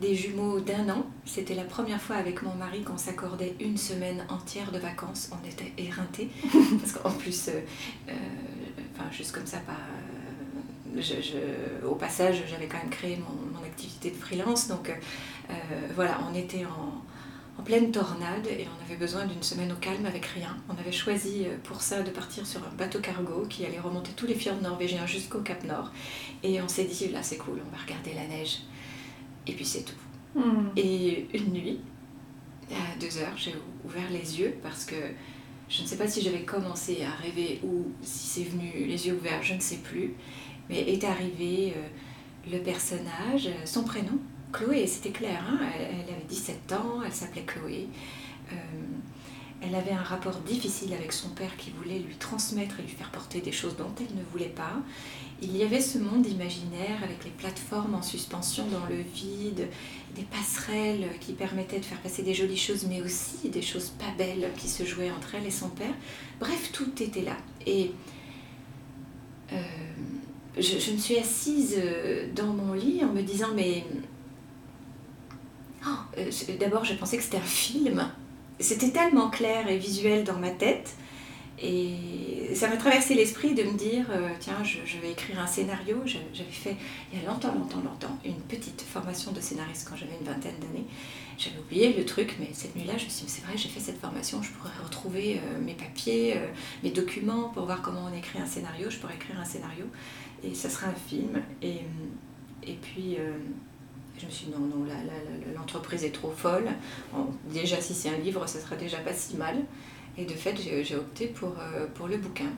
des 0.00 0.14
jumeaux 0.14 0.60
d'un 0.60 0.88
an. 0.88 1.06
C'était 1.24 1.54
la 1.54 1.62
première 1.62 2.00
fois 2.00 2.16
avec 2.16 2.42
mon 2.42 2.54
mari 2.54 2.82
qu'on 2.82 2.98
s'accordait 2.98 3.54
une 3.60 3.76
semaine 3.76 4.24
entière 4.28 4.72
de 4.72 4.78
vacances. 4.78 5.30
On 5.32 5.48
était 5.48 5.72
éreintés. 5.78 6.28
parce 6.80 6.92
qu'en 6.92 7.10
plus, 7.10 7.48
euh, 7.48 8.12
enfin, 8.94 9.10
juste 9.12 9.32
comme 9.32 9.46
ça, 9.46 9.58
pas... 9.58 9.76
Je, 10.96 11.84
au 11.84 11.96
passage, 11.96 12.44
j'avais 12.48 12.66
quand 12.66 12.78
même 12.78 12.90
créé 12.90 13.16
mon, 13.16 13.58
mon, 13.58 13.64
activité 13.64 14.10
de 14.10 14.16
freelance. 14.16 14.68
Donc 14.68 14.92
voilà, 15.96 16.20
on 16.30 16.34
était 16.36 16.64
en, 16.64 17.02
en 17.58 17.62
pleine 17.62 17.90
tornade 17.92 18.46
et 18.46 18.66
on 18.66 18.84
avait 18.84 18.96
besoin 18.96 19.26
d'une 19.26 19.42
semaine 19.42 19.72
au 19.72 19.76
calme 19.76 20.06
avec 20.06 20.26
rien. 20.26 20.56
On 20.68 20.78
avait 20.78 20.92
choisi 20.92 21.44
euh, 21.46 21.56
pour 21.62 21.80
ça 21.80 22.02
de 22.02 22.10
partir 22.10 22.46
sur 22.46 22.60
un 22.64 22.74
bateau 22.76 23.00
cargo 23.00 23.46
qui 23.48 23.64
allait 23.64 23.80
remonter 23.80 24.12
tous 24.12 24.26
les 24.26 24.34
fjords 24.34 24.60
norvégiens 24.60 25.06
jusqu'au 25.06 25.40
Cap 25.40 25.64
Nord. 25.64 25.92
Et 26.42 26.60
on 26.60 26.68
s'est 26.68 26.84
dit, 26.84 27.08
là 27.08 27.22
c'est 27.22 27.36
cool, 27.36 27.60
on 27.64 27.76
va 27.76 27.82
regarder 27.82 28.14
la 28.14 28.26
neige. 28.26 28.62
Et 29.46 29.52
puis 29.52 29.64
c'est 29.64 29.84
tout. 29.84 30.38
Hmm. 30.38 30.70
Et 30.76 31.28
une 31.32 31.52
nuit, 31.52 31.80
à 32.70 32.98
deux 32.98 33.18
heures, 33.18 33.36
j'ai 33.36 33.54
ouvert 33.84 34.10
les 34.10 34.40
yeux 34.40 34.56
parce 34.62 34.84
que 34.84 34.96
je 35.68 35.82
ne 35.82 35.86
sais 35.86 35.96
pas 35.96 36.08
si 36.08 36.22
j'avais 36.22 36.42
commencé 36.42 37.04
à 37.04 37.10
rêver 37.22 37.60
ou 37.62 37.86
si 38.02 38.26
c'est 38.26 38.50
venu 38.50 38.72
les 38.86 39.06
yeux 39.06 39.14
ouverts, 39.14 39.42
je 39.42 39.54
ne 39.54 39.60
sais 39.60 39.78
plus. 39.78 40.14
Mais 40.68 40.80
est 40.80 41.04
arrivé... 41.04 41.74
Euh, 41.76 41.88
le 42.50 42.58
personnage, 42.58 43.48
son 43.64 43.84
prénom, 43.84 44.18
Chloé, 44.54 44.86
c'était 44.86 45.10
clair, 45.10 45.44
hein, 45.50 45.58
elle, 45.76 46.14
avait 46.14 46.24
17 46.28 46.72
ans, 46.72 47.00
elle 47.04 47.12
s'appelait 47.12 47.42
Chloé. 47.42 47.88
Euh, 48.52 48.56
elle 49.60 49.74
avait 49.74 49.92
un 49.92 50.02
rapport 50.02 50.36
difficile 50.40 50.92
avec 50.94 51.12
son 51.12 51.30
père 51.30 51.56
qui 51.56 51.70
voulait 51.70 51.98
lui 51.98 52.14
transmettre 52.16 52.78
et 52.78 52.82
lui 52.82 52.90
faire 52.90 53.10
porter 53.10 53.40
des 53.40 53.50
choses 53.50 53.76
dont 53.76 53.90
elle 53.98 54.16
ne 54.16 54.22
voulait 54.30 54.52
pas. 54.54 54.76
Il 55.42 55.56
y 55.56 55.64
avait 55.64 55.80
ce 55.80 55.98
monde 55.98 56.26
imaginaire 56.26 57.02
avec 57.02 57.24
les 57.24 57.30
plateformes 57.30 57.94
en 57.96 58.02
suspension 58.02 58.64
dans 58.68 58.86
le 58.86 59.00
vide, 59.00 59.68
des 60.14 60.22
passerelles 60.22 61.08
qui 61.20 61.32
permettaient 61.32 61.80
de 61.80 61.84
faire 61.84 62.00
passer 62.00 62.22
des 62.22 62.34
jolies 62.34 62.56
choses, 62.56 62.86
mais 62.88 63.02
aussi 63.02 63.48
des 63.48 63.62
choses 63.62 63.88
pas 63.98 64.12
belles 64.16 64.50
qui 64.56 64.68
se 64.68 64.84
jouaient 64.84 65.10
entre 65.10 65.34
elle 65.34 65.46
et 65.46 65.50
son 65.50 65.70
père. 65.70 65.94
Bref, 66.38 66.70
tout 66.72 67.02
était 67.02 67.22
là. 67.22 67.36
Et 67.66 67.90
euh, 69.52 69.56
je, 70.58 70.92
me 70.92 70.98
suis 70.98 71.18
assise 71.18 71.74
euh, 71.76 72.28
dans 72.34 72.52
mon 72.52 72.74
lit 72.74 73.02
en 73.02 73.12
me 73.12 73.22
disant, 73.22 73.48
mais... 73.56 73.84
Euh, 76.16 76.30
d'abord, 76.60 76.84
je 76.84 76.94
pensais 76.94 77.16
que 77.16 77.24
c'était 77.24 77.38
un 77.38 77.40
film. 77.40 78.08
C'était 78.60 78.90
tellement 78.90 79.30
clair 79.30 79.68
et 79.68 79.78
visuel 79.78 80.22
dans 80.22 80.38
ma 80.38 80.50
tête 80.50 80.94
et 81.62 82.52
ça 82.54 82.68
m'a 82.68 82.76
traversé 82.76 83.14
l'esprit 83.14 83.54
de 83.54 83.62
me 83.62 83.76
dire, 83.76 84.06
euh, 84.10 84.28
tiens, 84.40 84.62
je, 84.64 84.98
vais 84.98 85.12
écrire 85.12 85.40
un 85.40 85.46
scénario. 85.46 86.02
J'avais 86.04 86.50
fait, 86.50 86.76
il 87.12 87.20
y 87.20 87.24
a 87.24 87.28
longtemps, 87.28 87.54
longtemps, 87.54 87.80
longtemps, 87.80 88.18
une 88.24 88.40
petite 88.40 88.82
formation 88.82 89.30
de 89.32 89.40
scénariste 89.40 89.88
quand 89.88 89.96
j'avais 89.96 90.16
une 90.18 90.26
vingtaine 90.26 90.58
d'années. 90.60 90.86
J'avais 91.38 91.58
oublié 91.58 91.92
le 91.92 92.04
truc, 92.04 92.36
mais 92.40 92.50
cette 92.52 92.74
nuit-là, 92.74 92.98
je 92.98 93.04
me 93.04 93.10
suis 93.10 93.26
dit, 93.26 93.30
c'est 93.30 93.44
vrai, 93.44 93.56
j'ai 93.56 93.68
fait 93.68 93.80
cette 93.80 94.00
formation, 94.00 94.42
je 94.42 94.50
pourrais 94.50 94.70
retrouver 94.82 95.38
euh, 95.38 95.60
mes 95.60 95.74
papiers, 95.74 96.38
mes 96.82 96.90
documents 96.90 97.50
pour 97.50 97.66
voir 97.66 97.82
comment 97.82 98.08
on 98.12 98.16
écrit 98.16 98.40
un 98.40 98.46
scénario. 98.46 98.90
Je 98.90 98.98
pourrais 98.98 99.14
écrire 99.14 99.38
un 99.38 99.44
scénario 99.44 99.84
et 100.42 100.54
ça 100.54 100.68
sera 100.68 100.88
un 100.88 101.08
film. 101.08 101.40
Et, 101.62 101.80
et 102.66 102.78
puis... 102.82 103.16
je 104.18 104.26
me 104.26 104.30
suis 104.30 104.46
dit 104.46 104.52
non, 104.52 104.60
non, 104.60 104.86
l'entreprise 105.56 106.04
est 106.04 106.12
trop 106.12 106.30
folle. 106.30 106.68
déjà, 107.52 107.80
si 107.80 107.94
c'est 107.94 108.10
un 108.10 108.18
livre, 108.18 108.46
ça 108.46 108.60
serait 108.60 108.76
déjà 108.76 108.98
pas 108.98 109.12
si 109.12 109.36
mal. 109.36 109.56
Et 110.16 110.24
de 110.24 110.32
fait, 110.32 110.54
j'ai 110.56 110.94
opté 110.94 111.26
pour, 111.26 111.54
euh, 111.58 111.86
pour 111.94 112.06
le 112.06 112.16
bouquin. 112.18 112.50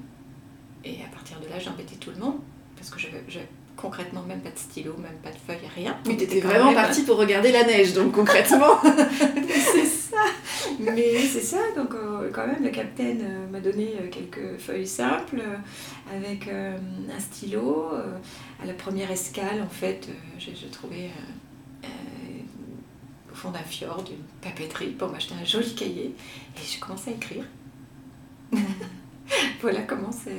Et 0.84 0.98
à 1.02 1.08
partir 1.14 1.40
de 1.40 1.48
là, 1.48 1.58
j'ai 1.58 1.70
embêté 1.70 1.96
tout 1.96 2.10
le 2.10 2.18
monde, 2.18 2.38
parce 2.76 2.90
que 2.90 3.00
j'avais 3.00 3.48
concrètement 3.76 4.22
même 4.22 4.40
pas 4.40 4.50
de 4.50 4.58
stylo, 4.58 4.94
même 4.98 5.16
pas 5.22 5.30
de 5.30 5.36
feuille, 5.36 5.68
rien. 5.74 5.96
Mais 6.06 6.16
t'étais 6.16 6.40
vraiment 6.40 6.72
partie 6.74 7.02
pour 7.02 7.16
regarder 7.16 7.52
la 7.52 7.64
neige, 7.64 7.94
donc 7.94 8.12
concrètement. 8.12 8.80
c'est 9.48 9.86
ça. 9.86 10.16
Mais 10.78 11.18
c'est 11.18 11.40
ça, 11.40 11.58
donc 11.74 11.94
euh, 11.94 12.30
quand 12.32 12.46
même, 12.46 12.62
le 12.62 12.70
capitaine 12.70 13.22
euh, 13.22 13.50
m'a 13.50 13.60
donné 13.60 13.94
quelques 14.10 14.58
feuilles 14.58 14.86
simples 14.86 15.42
avec 16.14 16.48
un 16.48 17.18
stylo. 17.18 17.88
à 18.62 18.66
la 18.66 18.74
première 18.74 19.10
escale, 19.10 19.62
en 19.62 19.68
fait, 19.68 20.08
j'ai 20.38 20.68
trouvé 20.68 21.10
fond 23.36 23.50
d'un 23.50 23.58
fjord, 23.60 24.02
d'une 24.02 24.16
papeterie, 24.40 24.88
pour 24.88 25.08
m'acheter 25.08 25.34
un 25.40 25.44
joli 25.44 25.74
cahier. 25.74 26.14
Et 26.56 26.60
j'ai 26.66 26.78
commencé 26.80 27.10
à 27.10 27.14
écrire. 27.14 27.44
voilà 29.60 29.82
comment, 29.82 30.12
ça, 30.12 30.30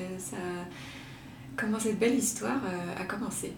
comment 1.56 1.80
cette 1.80 2.00
belle 2.00 2.16
histoire 2.16 2.60
euh, 2.66 3.02
a 3.02 3.06
commencé. 3.06 3.54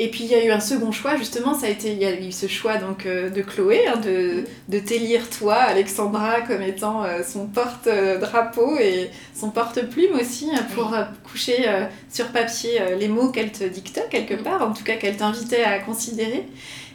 Et 0.00 0.12
puis 0.12 0.24
il 0.24 0.30
y 0.30 0.34
a 0.36 0.44
eu 0.44 0.50
un 0.50 0.60
second 0.60 0.92
choix, 0.92 1.16
justement, 1.16 1.54
ça 1.54 1.66
a 1.66 1.70
été, 1.70 1.90
il 1.90 1.98
y 1.98 2.04
a 2.04 2.20
eu 2.20 2.30
ce 2.30 2.46
choix 2.46 2.76
donc 2.76 3.04
euh, 3.04 3.30
de 3.30 3.42
Chloé, 3.42 3.88
hein, 3.88 3.96
de, 3.96 4.44
de 4.68 4.78
t'élire 4.78 5.28
toi, 5.28 5.56
Alexandra, 5.56 6.40
comme 6.42 6.62
étant 6.62 7.02
euh, 7.02 7.24
son 7.24 7.48
porte-drapeau 7.48 8.78
et 8.78 9.10
son 9.34 9.50
porte-plume 9.50 10.14
aussi, 10.14 10.50
hein, 10.54 10.64
pour 10.76 10.96
coucher 11.24 11.66
sur 12.08 12.28
papier 12.28 12.80
les 12.96 13.08
mots 13.08 13.30
qu'elle 13.32 13.50
te 13.50 13.64
dictait 13.64 14.06
quelque 14.08 14.34
part, 14.34 14.62
en 14.62 14.72
tout 14.72 14.84
cas 14.84 14.94
qu'elle 14.94 15.16
t'invitait 15.16 15.64
à 15.64 15.80
considérer 15.80 16.46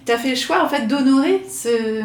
tu 0.06 0.12
as 0.12 0.18
fait 0.18 0.30
le 0.30 0.36
choix 0.36 0.64
en 0.64 0.70
fait 0.70 0.88
d'honorer 0.88 1.44
ce, 1.50 2.04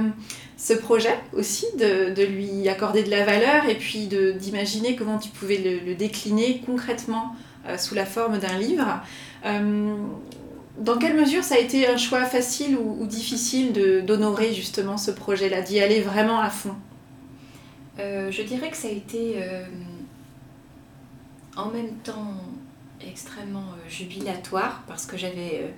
ce, 0.56 0.72
projet 0.72 1.18
aussi, 1.32 1.66
de, 1.78 2.14
de, 2.14 2.22
lui 2.22 2.68
accorder 2.68 3.02
de 3.02 3.10
la 3.10 3.24
valeur 3.24 3.68
et 3.68 3.76
puis 3.76 4.06
d'imaginer 4.06 4.96
comment 4.96 5.18
tu 5.18 5.30
pouvais 5.30 5.80
le, 5.84 5.94
décliner 5.94 6.62
concrètement 6.64 7.34
euh, 7.66 7.76
sous 7.76 7.94
la 7.94 8.06
forme 8.06 8.38
d'un 8.38 8.58
livre. 8.58 9.00
Euh, 9.44 9.96
dans 10.78 10.96
quelle 10.96 11.16
mesure 11.16 11.42
ça 11.42 11.56
a 11.56 11.58
été 11.58 11.88
un 11.88 11.96
choix 11.96 12.24
facile 12.24 12.76
ou, 12.76 13.02
ou 13.02 13.06
difficile 13.06 13.72
d'honorer 14.04 14.54
justement 14.54 14.96
ce 14.96 15.10
projet-là, 15.10 15.62
d'y 15.62 15.80
aller 15.80 16.00
vraiment 16.00 16.40
à 16.40 16.50
fond? 16.50 16.76
Euh, 17.98 18.30
Je 18.30 18.42
dirais 18.42 18.70
que 18.70 18.76
ça 18.76 18.86
a 18.86 18.92
été 18.92 19.36
en 21.56 21.70
même 21.70 21.94
temps 22.04 22.34
extrêmement 23.04 23.66
jubilatoire 23.88 24.84
parce 24.86 25.04
que 25.04 25.16
j'avais 25.16 25.72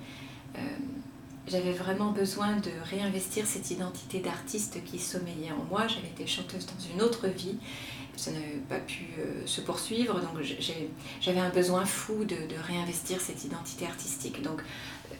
j'avais 1.50 1.72
vraiment 1.72 2.12
besoin 2.12 2.56
de 2.56 2.70
réinvestir 2.84 3.44
cette 3.44 3.70
identité 3.70 4.20
d'artiste 4.20 4.82
qui 4.84 4.98
sommeillait 4.98 5.50
en 5.50 5.64
moi. 5.64 5.88
J'avais 5.88 6.06
été 6.06 6.26
chanteuse 6.26 6.66
dans 6.66 6.94
une 6.94 7.02
autre 7.02 7.26
vie. 7.26 7.56
Ça 8.16 8.30
n'avait 8.30 8.60
pas 8.68 8.78
pu 8.78 9.06
euh, 9.18 9.46
se 9.46 9.60
poursuivre, 9.60 10.20
donc 10.20 10.42
j'avais 11.20 11.40
un 11.40 11.48
besoin 11.48 11.84
fou 11.84 12.24
de, 12.24 12.36
réinvestir 12.66 13.20
cette 13.20 13.44
identité 13.44 13.86
artistique. 13.86 14.42
Donc 14.42 14.62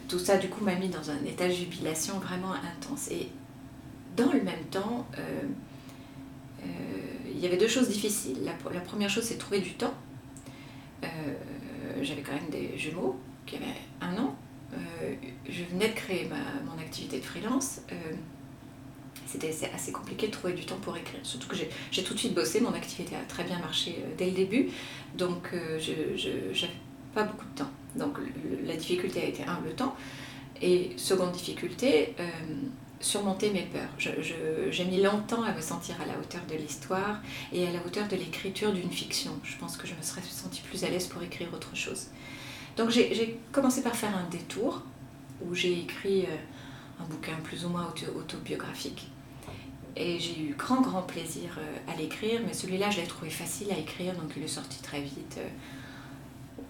tout 0.06 0.18
ça, 0.18 0.36
du 0.36 0.48
coup, 0.48 0.62
m'a 0.62 0.74
mis 0.74 0.88
dans 0.88 1.10
un 1.10 1.24
état 1.24 1.48
de 1.48 1.52
jubilation 1.52 2.18
vraiment 2.18 2.52
intense. 2.52 3.10
Et 3.10 3.28
dans 4.16 4.32
le 4.32 4.42
même 4.42 4.64
temps, 4.70 5.08
euh, 5.18 5.22
euh, 6.62 6.66
il 7.32 7.40
y 7.40 7.46
avait 7.46 7.56
deux 7.56 7.68
choses 7.68 7.88
difficiles. 7.88 8.38
La, 8.44 8.52
la 8.72 8.80
première 8.80 9.10
chose, 9.10 9.24
c'est 9.24 9.38
trouver 9.38 9.60
du 9.60 9.72
temps. 9.72 9.94
j'avais 12.02 12.22
quand 12.22 12.32
même 12.32 12.50
des 12.50 12.78
jumeaux 12.78 13.18
qui 13.46 13.56
avaient 13.56 13.66
un 14.00 14.16
an, 14.16 14.36
je 15.48 15.64
venais 15.64 15.88
de 15.88 15.94
créer 15.94 16.28
mon 16.64 16.80
activité 16.80 17.18
de 17.18 17.24
freelance. 17.24 17.80
Euh, 17.92 17.94
c'était 19.26 19.54
assez 19.72 19.92
compliqué 19.92 20.26
de 20.26 20.32
trouver 20.32 20.54
du 20.54 20.64
temps 20.64 20.78
pour 20.82 20.96
écrire. 20.96 21.20
Surtout 21.22 21.48
que 21.48 21.56
j'ai 21.90 22.02
tout 22.02 22.14
de 22.14 22.18
suite 22.18 22.34
bossé, 22.34 22.60
mon 22.60 22.74
activité 22.74 23.14
a 23.14 23.24
très 23.28 23.44
bien 23.44 23.58
marché 23.58 23.96
euh, 23.98 24.14
dès 24.18 24.26
le 24.26 24.32
début, 24.32 24.70
donc 25.16 25.52
je 25.52 25.92
n'avais 25.92 26.74
pas 27.14 27.24
beaucoup 27.24 27.44
de 27.44 27.58
temps. 27.58 27.70
Donc 27.96 28.18
la 28.64 28.76
difficulté 28.76 29.20
a 29.20 29.24
été, 29.24 29.44
un, 29.44 29.60
le 29.64 29.72
temps, 29.72 29.96
et 30.62 30.90
seconde 30.96 31.32
difficulté, 31.32 32.14
surmonter 33.00 33.50
mes 33.50 33.62
peurs. 33.62 33.88
J'ai 33.98 34.84
mis 34.84 35.02
longtemps 35.02 35.42
à 35.42 35.52
me 35.52 35.60
sentir 35.60 35.96
à 36.00 36.06
la 36.06 36.18
hauteur 36.18 36.42
de 36.48 36.54
l'histoire 36.54 37.20
et 37.52 37.66
à 37.66 37.72
la 37.72 37.84
hauteur 37.84 38.06
de 38.08 38.16
l'écriture 38.16 38.72
d'une 38.72 38.90
fiction. 38.90 39.32
Je 39.42 39.56
pense 39.56 39.76
que 39.76 39.86
je 39.86 39.94
me 39.94 40.02
serais 40.02 40.20
sentie 40.22 40.60
plus 40.60 40.84
à 40.84 40.90
l'aise 40.90 41.06
pour 41.06 41.22
écrire 41.22 41.48
autre 41.54 41.74
chose. 41.74 42.08
Donc 42.80 42.88
j'ai 42.88 43.38
commencé 43.52 43.82
par 43.82 43.94
faire 43.94 44.16
un 44.16 44.26
détour 44.30 44.80
où 45.44 45.54
j'ai 45.54 45.80
écrit 45.80 46.22
euh, 46.22 47.02
un 47.02 47.04
bouquin 47.04 47.34
plus 47.44 47.66
ou 47.66 47.68
moins 47.68 47.92
autobiographique. 48.16 49.10
Et 49.96 50.18
j'ai 50.18 50.40
eu 50.40 50.54
grand 50.56 50.80
grand 50.80 51.02
plaisir 51.02 51.58
euh, 51.58 51.92
à 51.92 51.96
l'écrire, 51.96 52.40
mais 52.46 52.54
celui-là 52.54 52.88
je 52.88 53.02
l'ai 53.02 53.06
trouvé 53.06 53.30
facile 53.30 53.70
à 53.70 53.78
écrire, 53.78 54.14
donc 54.14 54.32
il 54.34 54.42
est 54.42 54.48
sorti 54.48 54.80
très 54.82 55.02
vite. 55.02 55.36
Euh. 55.36 55.48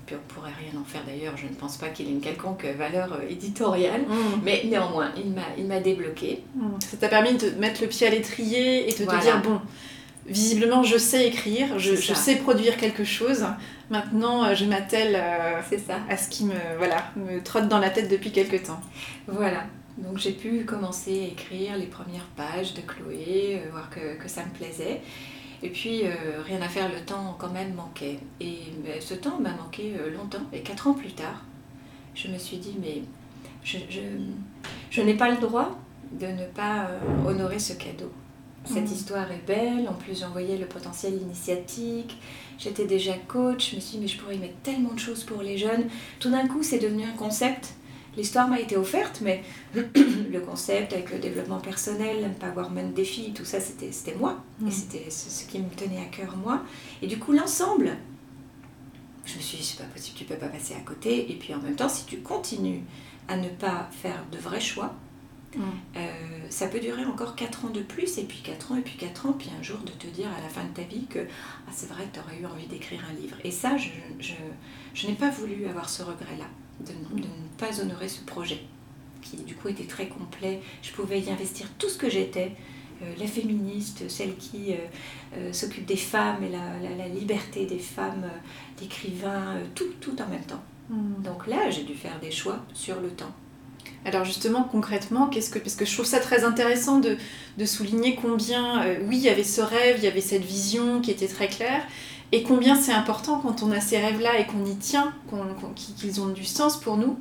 Puis 0.06 0.16
on 0.16 0.34
pourrait 0.34 0.52
rien 0.58 0.80
en 0.80 0.84
faire 0.84 1.02
d'ailleurs, 1.06 1.36
je 1.36 1.46
ne 1.46 1.54
pense 1.54 1.76
pas 1.76 1.90
qu'il 1.90 2.08
ait 2.08 2.12
une 2.12 2.20
quelconque 2.20 2.64
valeur 2.64 3.20
éditoriale, 3.28 4.02
mmh. 4.02 4.40
mais 4.42 4.62
néanmoins 4.64 5.12
il 5.16 5.66
m'a 5.68 5.78
débloqué. 5.78 6.42
Mmh. 6.56 6.70
Ça 6.80 6.96
t'a 6.96 7.08
permis 7.08 7.34
de 7.34 7.50
mettre 7.50 7.82
le 7.82 7.86
pied 7.86 8.08
à 8.08 8.10
l'étrier 8.10 8.88
et 8.88 8.92
de 8.92 9.04
te 9.04 9.22
dire 9.22 9.40
bon, 9.42 9.60
visiblement 10.30 10.82
je 10.84 10.96
sais 10.96 11.26
écrire, 11.26 11.78
je, 11.78 11.94
sais 11.96 12.36
produire 12.36 12.76
quelque 12.76 13.04
chose. 13.04 13.44
Maintenant, 13.90 14.44
euh, 14.44 14.54
je 14.54 14.64
m'attelle 14.64 15.16
euh, 15.16 15.60
à 16.08 16.16
ce 16.16 16.28
qui 16.28 16.44
me, 16.44 16.54
voilà, 16.78 17.10
me 17.16 17.42
trotte 17.42 17.68
dans 17.68 17.78
la 17.78 17.90
tête 17.90 18.08
depuis 18.08 18.30
quelque 18.30 18.56
temps. 18.56 18.80
Voilà. 19.26 19.64
Donc 19.98 20.18
j'ai 20.18 20.32
pu 20.32 20.64
commencer 20.64 21.24
à 21.24 21.32
écrire 21.32 21.76
les 21.76 21.86
premières 21.86 22.26
pages 22.36 22.74
de 22.74 22.80
Chloé, 22.80 23.60
euh, 23.60 23.70
voir 23.72 23.90
que, 23.90 24.16
que, 24.22 24.28
ça 24.28 24.44
me 24.44 24.50
plaisait. 24.50 25.02
Et 25.62 25.68
puis, 25.68 26.04
rien 26.46 26.62
à 26.62 26.68
faire, 26.68 26.88
le 26.88 27.04
temps 27.04 27.36
quand 27.38 27.50
même 27.50 27.74
manquait. 27.74 28.18
Et 28.40 28.60
ben, 28.82 28.98
ce 28.98 29.12
temps 29.12 29.38
m'a 29.38 29.50
manqué 29.50 29.92
longtemps. 30.16 30.46
Et 30.54 30.60
quatre 30.60 30.86
ans 30.86 30.94
plus 30.94 31.12
tard, 31.12 31.44
je 32.14 32.28
me 32.28 32.38
suis 32.38 32.56
dit, 32.56 32.76
mais 32.80 33.02
je, 33.62 33.76
je, 33.90 34.00
je 34.90 35.02
n'ai 35.02 35.12
pas 35.12 35.28
le 35.28 35.36
droit 35.36 35.78
de 36.12 36.28
ne 36.28 36.46
pas 36.46 36.88
honorer 37.26 37.58
ce 37.58 37.74
cadeau. 37.74 38.10
Cette 38.64 38.90
mm. 38.90 38.92
histoire 38.92 39.30
est 39.32 39.46
belle, 39.46 39.88
en 39.88 39.94
plus 39.94 40.20
j'envoyais 40.20 40.58
le 40.58 40.66
potentiel 40.66 41.14
initiatique, 41.14 42.18
j'étais 42.58 42.84
déjà 42.84 43.14
coach, 43.14 43.70
je 43.70 43.76
me 43.76 43.80
suis 43.80 43.96
dit 43.96 44.02
mais 44.02 44.08
je 44.08 44.18
pourrais 44.18 44.36
y 44.36 44.38
mettre 44.38 44.58
tellement 44.62 44.92
de 44.92 44.98
choses 44.98 45.24
pour 45.24 45.42
les 45.42 45.56
jeunes. 45.56 45.88
Tout 46.18 46.30
d'un 46.30 46.46
coup 46.46 46.62
c'est 46.62 46.78
devenu 46.78 47.04
un 47.04 47.12
concept. 47.12 47.74
L'histoire 48.16 48.48
m'a 48.48 48.58
été 48.58 48.76
offerte, 48.76 49.20
mais 49.22 49.42
le 49.74 50.40
concept 50.40 50.92
avec 50.92 51.12
le 51.12 51.20
développement 51.20 51.60
personnel, 51.60 52.22
ne 52.22 52.34
pas 52.34 52.48
avoir 52.48 52.70
même 52.70 52.92
défis, 52.92 53.32
tout 53.32 53.44
ça 53.44 53.60
c'était 53.60 54.14
moi. 54.14 54.42
Et 54.60 54.64
mm. 54.64 54.70
c'était 54.70 55.10
ce 55.10 55.44
qui 55.46 55.58
me 55.58 55.70
tenait 55.70 56.02
à 56.02 56.06
cœur 56.06 56.36
moi. 56.36 56.62
Et 57.02 57.06
du 57.06 57.18
coup 57.18 57.32
l'ensemble, 57.32 57.96
je 59.24 59.36
me 59.36 59.40
suis 59.40 59.56
dit 59.56 59.64
c'est 59.64 59.82
pas 59.82 59.88
possible, 59.90 60.18
tu 60.18 60.24
peux 60.24 60.36
pas 60.36 60.48
passer 60.48 60.74
à 60.74 60.80
côté. 60.80 61.32
Et 61.32 61.36
puis 61.36 61.54
en 61.54 61.60
même 61.60 61.76
temps 61.76 61.88
si 61.88 62.04
tu 62.04 62.18
continues 62.18 62.82
à 63.26 63.36
ne 63.36 63.48
pas 63.48 63.88
faire 63.90 64.26
de 64.30 64.38
vrais 64.38 64.60
choix, 64.60 64.94
Mm. 65.56 65.62
Euh, 65.96 66.00
ça 66.48 66.68
peut 66.68 66.80
durer 66.80 67.04
encore 67.04 67.34
4 67.34 67.64
ans 67.64 67.70
de 67.70 67.82
plus, 67.82 68.18
et 68.18 68.24
puis 68.24 68.40
4 68.42 68.72
ans, 68.72 68.76
et 68.76 68.82
puis 68.82 68.96
4 68.96 69.26
ans, 69.26 69.32
puis 69.32 69.50
un 69.58 69.62
jour 69.62 69.78
de 69.78 69.90
te 69.90 70.06
dire 70.06 70.28
à 70.36 70.40
la 70.40 70.48
fin 70.48 70.64
de 70.64 70.74
ta 70.74 70.82
vie 70.82 71.06
que 71.08 71.20
ah, 71.20 71.70
c'est 71.72 71.88
vrai 71.88 72.04
que 72.04 72.14
tu 72.14 72.20
aurais 72.20 72.40
eu 72.40 72.46
envie 72.46 72.66
d'écrire 72.66 73.00
un 73.10 73.20
livre. 73.20 73.36
Et 73.44 73.50
ça, 73.50 73.76
je, 73.76 73.88
je, 74.20 74.34
je 74.94 75.06
n'ai 75.06 75.14
pas 75.14 75.30
voulu 75.30 75.66
avoir 75.66 75.88
ce 75.88 76.02
regret-là. 76.02 76.46
de, 76.80 76.92
ne 77.20 77.26
pas 77.58 77.80
honorer 77.80 78.08
ce 78.08 78.22
projet, 78.24 78.62
qui 79.22 79.38
du 79.38 79.54
coup 79.54 79.68
était 79.68 79.84
très 79.84 80.08
complet. 80.08 80.60
Je 80.82 80.92
pouvais 80.92 81.20
y 81.20 81.30
investir 81.30 81.68
tout 81.78 81.88
ce 81.88 81.98
que 81.98 82.08
j'étais, 82.08 82.52
la 83.18 83.26
féministe, 83.26 84.08
celle 84.10 84.36
qui 84.36 84.74
s'occupe 85.52 85.86
des 85.86 85.96
femmes 85.96 86.44
et 86.44 86.50
la, 86.50 86.96
la, 86.96 87.08
liberté 87.08 87.64
des 87.64 87.78
femmes, 87.78 88.30
d'écrivains, 88.78 89.56
tout, 89.74 89.88
tout 90.00 90.20
en 90.20 90.28
même 90.28 90.44
temps. 90.44 90.62
Hmm. 90.90 91.22
Donc 91.22 91.46
là, 91.46 91.70
j'ai 91.70 91.84
dû 91.84 91.94
faire 91.94 92.18
des 92.20 92.30
choix 92.30 92.64
sur 92.74 93.00
le 93.00 93.10
temps. 93.10 93.34
Alors 94.06 94.24
justement, 94.24 94.62
concrètement, 94.62 95.26
qu'est-ce 95.26 95.50
que 95.50 95.58
parce 95.58 95.74
que 95.74 95.84
je 95.84 95.92
trouve 95.92 96.06
ça 96.06 96.20
très 96.20 96.44
intéressant 96.44 97.00
de, 97.00 97.16
souligner 97.66 98.14
combien, 98.14 98.82
euh, 98.82 98.96
oui, 99.06 99.16
il 99.18 99.22
y 99.22 99.28
avait 99.28 99.44
ce 99.44 99.60
rêve, 99.60 99.96
il 99.98 100.04
y 100.04 100.08
avait 100.08 100.22
cette 100.22 100.44
vision 100.44 101.00
qui 101.00 101.10
était 101.10 101.28
très 101.28 101.48
claire, 101.48 101.82
et 102.32 102.42
combien 102.42 102.76
c'est 102.76 102.92
important 102.92 103.40
quand 103.40 103.62
on 103.62 103.72
a 103.72 103.80
ces 103.80 103.98
rêves-là 103.98 104.38
et 104.38 104.46
qu'on 104.46 104.64
y 104.64 104.76
tient, 104.76 105.12
qu'ils 105.98 106.20
ont 106.20 106.28
du 106.28 106.44
sens 106.44 106.78
pour 106.78 106.96
nous, 106.96 107.18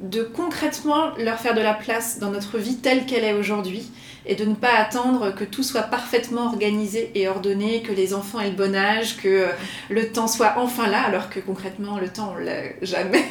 de 0.00 0.22
concrètement 0.22 1.10
leur 1.18 1.38
faire 1.38 1.54
de 1.54 1.60
la 1.60 1.74
place 1.74 2.18
dans 2.18 2.30
notre 2.30 2.58
vie 2.58 2.76
telle 2.76 3.06
qu'elle 3.06 3.24
est 3.24 3.32
aujourd'hui 3.32 3.90
et 4.26 4.34
de 4.34 4.44
ne 4.44 4.54
pas 4.54 4.74
attendre 4.74 5.34
que 5.34 5.44
tout 5.44 5.62
soit 5.62 5.82
parfaitement 5.82 6.46
organisé 6.46 7.10
et 7.14 7.28
ordonné, 7.28 7.82
que 7.82 7.92
les 7.92 8.14
enfants 8.14 8.40
aient 8.40 8.50
le 8.50 8.56
bon 8.56 8.74
âge, 8.74 9.16
que 9.16 9.28
euh, 9.28 9.48
le 9.88 10.10
temps 10.12 10.28
soit 10.28 10.54
enfin 10.56 10.88
là, 10.88 11.02
alors 11.02 11.30
que 11.30 11.40
concrètement 11.40 11.98
le 11.98 12.08
temps 12.08 12.34
on 12.36 12.38
l'a 12.42 12.62
jamais. 12.82 13.24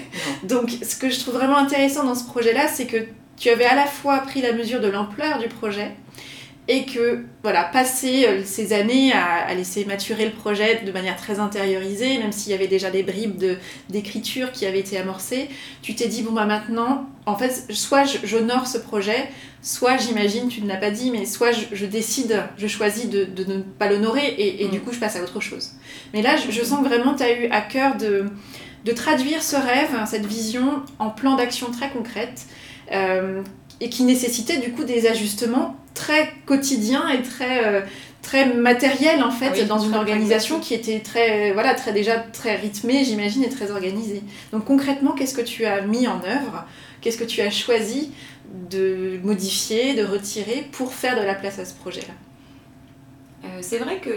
Donc 0.44 0.72
ce 0.82 0.96
que 0.96 1.10
je 1.10 1.20
trouve 1.20 1.36
vraiment 1.36 1.58
intéressant 1.58 2.04
dans 2.04 2.16
ce 2.16 2.26
projet-là, 2.26 2.68
c'est 2.68 2.88
que 2.88 2.98
tu 3.38 3.50
avais 3.50 3.66
à 3.66 3.76
la 3.76 3.86
fois 3.86 4.20
pris 4.20 4.42
la 4.42 4.52
mesure 4.52 4.82
de 4.82 4.88
l'ampleur 4.88 5.40
du 5.40 5.48
projet, 5.48 5.92
et 6.70 6.86
que 6.86 7.24
voilà 7.42 7.64
passer 7.64 8.26
euh, 8.26 8.42
ces 8.46 8.74
années 8.74 9.12
à, 9.12 9.54
laisser 9.56 9.86
maturer 9.86 10.26
le 10.26 10.32
projet 10.32 10.84
de 10.86 10.92
manière 10.92 11.18
très 11.18 11.40
intériorisée 11.40 12.20
même 12.20 12.32
s'il 12.32 12.52
y 12.52 12.56
avait 12.56 12.68
déjà 12.68 12.92
des 12.92 13.02
bribes 13.02 13.44
d'écriture 13.90 14.52
qui 14.52 14.68
avaient 14.68 14.80
été 14.80 14.98
amorcées 14.98 15.50
tu 15.82 15.96
t'es 15.96 16.08
dit 16.08 16.22
bon 16.22 16.32
bah 16.32 16.46
maintenant 16.46 17.10
en 17.26 17.36
fait 17.36 17.66
soit 17.72 18.04
j'honore 18.24 18.68
ce 18.68 18.78
projet 18.78 19.30
soit 19.64 19.98
j'imagine 19.98 20.48
tu 20.48 20.62
ne 20.62 20.68
l'as 20.68 20.78
pas 20.78 20.92
dit 20.92 21.10
mais 21.10 21.26
soit 21.26 21.52
je, 21.52 21.86
décide 21.88 22.44
je 22.56 22.68
choisis 22.68 23.10
de, 23.10 23.28
ne 23.48 23.62
pas 23.62 23.90
l'honorer 23.90 24.36
et, 24.38 24.68
du 24.68 24.78
mm. 24.78 24.82
coup 24.82 24.94
je 24.94 25.00
passe 25.00 25.16
à 25.16 25.24
autre 25.24 25.42
chose 25.42 25.72
mais 26.14 26.22
là 26.22 26.36
je, 26.38 26.62
sens 26.62 26.84
que 26.84 26.88
vraiment 26.88 27.16
tu 27.16 27.24
as 27.24 27.32
eu 27.32 27.48
à 27.50 27.62
cœur 27.62 27.98
de, 27.98 28.26
de 28.86 28.92
traduire 28.92 29.42
ce 29.42 29.56
rêve 29.56 29.90
cette 30.06 30.28
vision 30.28 30.84
en 31.00 31.10
plan 31.10 31.36
d'action 31.36 31.72
très 31.72 31.90
concrète 31.90 32.46
euh, 32.92 33.42
et 33.82 33.90
qui 33.90 34.04
nécessitait 34.04 34.58
du 34.58 34.72
coup 34.72 34.84
des 34.84 35.08
ajustements 35.08 35.79
très 35.94 36.34
quotidiens 36.46 37.10
et 37.10 37.22
très 37.22 37.66
euh, 37.66 37.82
très 38.22 38.54
matériels 38.54 39.24
en 39.24 39.32
fait 39.32 39.66
dans 39.66 39.80
une 39.80 39.96
organisation 39.96 40.60
qui 40.60 40.74
était 40.74 41.00
très 41.00 41.52
voilà 41.54 41.74
très 41.74 41.94
déjà 41.94 42.20
très 42.20 42.56
rythmée 42.56 43.04
j'imagine 43.04 43.44
et 43.44 43.50
très 43.50 43.72
organisée. 43.72 44.24
Donc 44.52 44.66
concrètement 44.66 45.12
qu'est-ce 45.14 45.36
que 45.36 45.42
tu 45.42 45.66
as 45.66 45.82
mis 45.82 46.08
en 46.08 46.22
œuvre? 46.24 46.66
Qu'est-ce 47.02 47.18
que 47.18 47.24
tu 47.24 47.42
as 47.42 47.50
choisi 47.50 48.12
de 48.70 49.20
modifier 49.24 49.94
de 49.94 50.04
retirer 50.04 50.68
pour 50.72 50.94
faire 50.94 51.20
de 51.20 51.26
la 51.26 51.36
place 51.36 51.60
à 51.60 51.66
ce 51.66 51.74
projet 51.74 52.02
là 52.02 52.14
euh, 53.46 53.60
c'est 53.62 53.78
vrai 53.78 54.00
que 54.00 54.10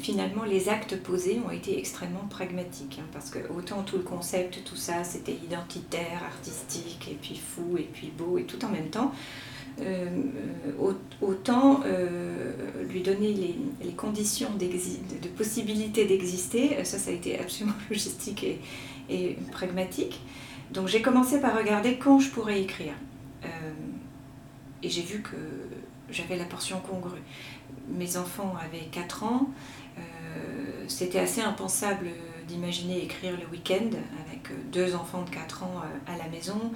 finalement 0.00 0.44
les 0.44 0.68
actes 0.68 0.96
posés 0.96 1.40
ont 1.44 1.50
été 1.50 1.76
extrêmement 1.78 2.26
pragmatiques, 2.30 2.98
hein, 3.00 3.06
parce 3.12 3.30
que 3.30 3.38
autant 3.56 3.82
tout 3.82 3.96
le 3.96 4.04
concept, 4.04 4.62
tout 4.64 4.76
ça, 4.76 5.02
c'était 5.02 5.32
identitaire, 5.32 6.22
artistique, 6.24 7.08
et 7.10 7.18
puis 7.20 7.36
fou, 7.36 7.76
et 7.76 7.88
puis 7.92 8.12
beau, 8.16 8.38
et 8.38 8.44
tout 8.44 8.64
en 8.64 8.68
même 8.68 8.88
temps, 8.88 9.12
autant 11.20 11.80
euh, 11.84 12.52
lui 12.88 13.02
donner 13.02 13.32
les, 13.82 13.92
conditions 13.92 14.50
de 14.58 15.28
possibilité 15.28 16.06
d'exister, 16.06 16.84
ça, 16.84 16.98
ça 16.98 17.10
a 17.10 17.14
été 17.14 17.38
absolument 17.38 17.76
logistique 17.90 18.46
et, 19.08 19.36
pragmatique. 19.52 20.20
Donc 20.70 20.86
j'ai 20.86 21.02
commencé 21.02 21.40
par 21.40 21.56
regarder 21.56 21.96
quand 21.96 22.18
je 22.20 22.30
pourrais 22.30 22.60
écrire. 22.60 22.94
et 24.82 24.88
j'ai 24.88 25.02
vu 25.02 25.20
que 25.20 25.36
j'avais 26.10 26.36
la 26.36 26.44
portion 26.44 26.80
congrue 26.80 27.22
mes 27.90 28.16
enfants 28.16 28.54
avaient 28.62 28.86
4 28.86 29.24
ans, 29.24 29.50
euh, 29.98 30.02
c'était 30.88 31.18
assez 31.18 31.40
impensable 31.40 32.06
d'imaginer 32.48 33.02
écrire 33.02 33.32
le 33.38 33.46
week-end 33.46 33.90
avec 34.26 34.50
deux 34.72 34.94
enfants 34.94 35.22
de 35.22 35.30
4 35.30 35.62
ans 35.62 35.82
euh, 35.84 36.12
à 36.12 36.16
la 36.16 36.28
maison, 36.28 36.72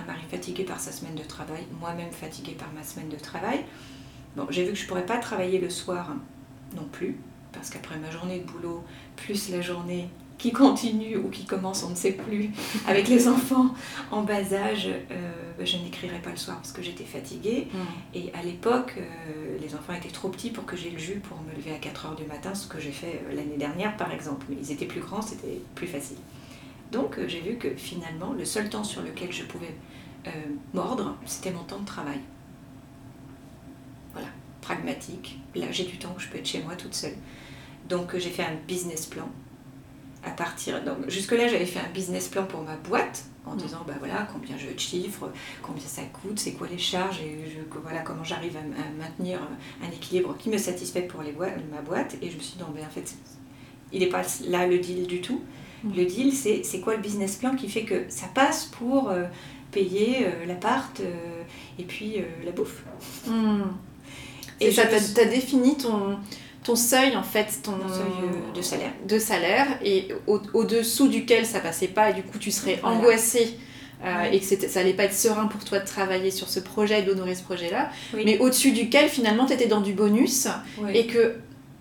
un 0.00 0.04
mari 0.06 0.22
fatigué 0.30 0.64
par 0.64 0.80
sa 0.80 0.92
semaine 0.92 1.14
de 1.14 1.22
travail, 1.22 1.64
moi-même 1.80 2.12
fatiguée 2.12 2.56
par 2.58 2.72
ma 2.72 2.82
semaine 2.82 3.08
de 3.08 3.16
travail. 3.16 3.64
Bon, 4.36 4.46
j'ai 4.50 4.64
vu 4.64 4.72
que 4.72 4.76
je 4.76 4.82
ne 4.82 4.88
pourrais 4.88 5.06
pas 5.06 5.18
travailler 5.18 5.58
le 5.58 5.70
soir 5.70 6.14
non 6.76 6.84
plus, 6.90 7.16
parce 7.52 7.70
qu'après 7.70 7.98
ma 7.98 8.10
journée 8.10 8.40
de 8.40 8.44
boulot, 8.44 8.84
plus 9.16 9.50
la 9.50 9.60
journée 9.60 10.08
qui 10.38 10.52
continue 10.52 11.16
ou 11.16 11.30
qui 11.30 11.46
commence, 11.46 11.82
on 11.82 11.90
ne 11.90 11.94
sait 11.94 12.12
plus, 12.12 12.50
avec 12.86 13.08
les 13.08 13.28
enfants 13.28 13.74
en 14.10 14.22
bas 14.22 14.52
âge, 14.52 14.88
euh, 15.10 15.32
je 15.64 15.76
n'écrirais 15.78 16.20
pas 16.20 16.30
le 16.30 16.36
soir 16.36 16.58
parce 16.58 16.72
que 16.72 16.82
j'étais 16.82 17.04
fatiguée. 17.04 17.68
Mm. 17.72 17.78
Et 18.14 18.32
à 18.38 18.42
l'époque, 18.42 18.94
euh, 18.98 19.56
les 19.60 19.74
enfants 19.74 19.94
étaient 19.94 20.10
trop 20.10 20.28
petits 20.28 20.50
pour 20.50 20.66
que 20.66 20.76
j'ai 20.76 20.90
le 20.90 20.98
jus 20.98 21.20
pour 21.20 21.38
me 21.40 21.56
lever 21.56 21.74
à 21.74 21.78
4 21.78 22.06
heures 22.06 22.16
du 22.16 22.24
matin, 22.24 22.54
ce 22.54 22.66
que 22.66 22.80
j'ai 22.80 22.92
fait 22.92 23.22
euh, 23.24 23.34
l'année 23.34 23.56
dernière 23.56 23.96
par 23.96 24.12
exemple. 24.12 24.46
Mais 24.50 24.56
ils 24.60 24.72
étaient 24.72 24.86
plus 24.86 25.00
grands, 25.00 25.22
c'était 25.22 25.60
plus 25.74 25.86
facile. 25.86 26.18
Donc 26.92 27.18
j'ai 27.26 27.40
vu 27.40 27.56
que 27.56 27.74
finalement, 27.76 28.32
le 28.32 28.44
seul 28.44 28.68
temps 28.68 28.84
sur 28.84 29.02
lequel 29.02 29.32
je 29.32 29.44
pouvais 29.44 29.74
mordre, 30.74 31.16
c'était 31.24 31.52
mon 31.52 31.62
temps 31.62 31.78
de 31.78 31.86
travail. 31.86 32.18
Voilà, 34.12 34.28
pragmatique. 34.60 35.38
Là, 35.54 35.66
j'ai 35.70 35.84
du 35.84 35.98
temps 35.98 36.12
où 36.16 36.18
je 36.18 36.28
peux 36.28 36.38
être 36.38 36.46
chez 36.46 36.62
moi 36.62 36.74
toute 36.74 36.94
seule. 36.94 37.14
Donc 37.88 38.16
j'ai 38.16 38.30
fait 38.30 38.42
un 38.42 38.56
business 38.66 39.06
plan 39.06 39.28
à 40.24 40.30
partir. 40.30 40.82
Donc, 40.82 41.08
jusque-là, 41.08 41.46
j'avais 41.46 41.66
fait 41.66 41.78
un 41.78 41.92
business 41.92 42.28
plan 42.28 42.44
pour 42.44 42.62
ma 42.62 42.76
boîte 42.76 43.24
en 43.46 43.54
mm. 43.54 43.58
disant 43.58 43.84
bah 43.86 43.94
voilà 43.98 44.28
combien 44.32 44.56
je 44.58 44.76
chiffre, 44.76 45.30
combien 45.62 45.86
ça 45.86 46.02
coûte, 46.02 46.38
c'est 46.38 46.52
quoi 46.52 46.66
les 46.68 46.78
charges 46.78 47.20
et 47.20 47.38
je, 47.48 47.60
voilà 47.80 48.00
comment 48.00 48.24
j'arrive 48.24 48.56
à, 48.56 49.00
maintenir 49.00 49.38
un 49.82 49.90
équilibre 49.90 50.36
qui 50.36 50.50
me 50.50 50.58
satisfait 50.58 51.02
pour 51.02 51.22
les 51.22 51.32
ma 51.32 51.80
boîte 51.82 52.16
et 52.20 52.30
je 52.30 52.36
me 52.36 52.40
suis 52.40 52.56
dit 52.56 52.60
non 52.60 52.72
mais 52.74 52.84
en 52.84 52.90
fait 52.90 53.14
il 53.92 54.00
n'est 54.00 54.08
pas 54.08 54.22
là 54.48 54.66
le 54.66 54.78
deal 54.78 55.06
du 55.06 55.20
tout. 55.20 55.40
Le 55.84 56.04
deal 56.04 56.32
c'est 56.32 56.62
c'est 56.64 56.80
quoi 56.80 56.96
le 56.96 57.02
business 57.02 57.36
plan 57.36 57.54
qui 57.54 57.68
fait 57.68 57.84
que 57.84 58.04
ça 58.08 58.26
passe 58.34 58.64
pour 58.64 59.10
euh, 59.10 59.24
payer 59.72 60.26
euh, 60.26 60.46
l'appart 60.46 61.00
euh, 61.00 61.42
et 61.78 61.84
puis 61.84 62.16
la 62.44 62.52
bouffe? 62.52 62.82
Mm. 63.26 63.62
Et, 64.60 64.72
ça 64.72 64.86
t'a 64.86 65.24
défini 65.26 65.76
ton 65.76 66.18
ton 66.66 66.74
seuil 66.74 67.16
en 67.16 67.22
fait, 67.22 67.60
ton 67.62 67.78
seuil 67.88 68.24
euh, 68.24 68.56
de 68.56 68.60
salaire. 68.60 68.92
De 69.06 69.18
salaire 69.20 69.66
et 69.84 70.08
au-dessous 70.26 71.06
duquel 71.06 71.46
ça 71.46 71.60
passait 71.60 71.86
pas 71.86 72.10
et 72.10 72.12
du 72.12 72.22
coup 72.22 72.38
tu 72.38 72.50
serais 72.50 72.80
angoissé 72.82 73.56
euh, 74.04 74.24
et 74.32 74.40
que 74.40 74.68
ça 74.68 74.80
allait 74.80 74.92
pas 74.92 75.04
être 75.04 75.14
serein 75.14 75.46
pour 75.46 75.64
toi 75.64 75.78
de 75.78 75.86
travailler 75.86 76.32
sur 76.32 76.48
ce 76.48 76.58
projet 76.58 77.00
et 77.00 77.02
d'honorer 77.02 77.36
ce 77.36 77.44
projet-là, 77.44 77.90
mais 78.14 78.38
au-dessus 78.38 78.72
duquel 78.72 79.08
finalement 79.08 79.46
tu 79.46 79.52
étais 79.52 79.68
dans 79.68 79.80
du 79.80 79.92
bonus 79.92 80.48
et 80.92 81.06
que 81.06 81.36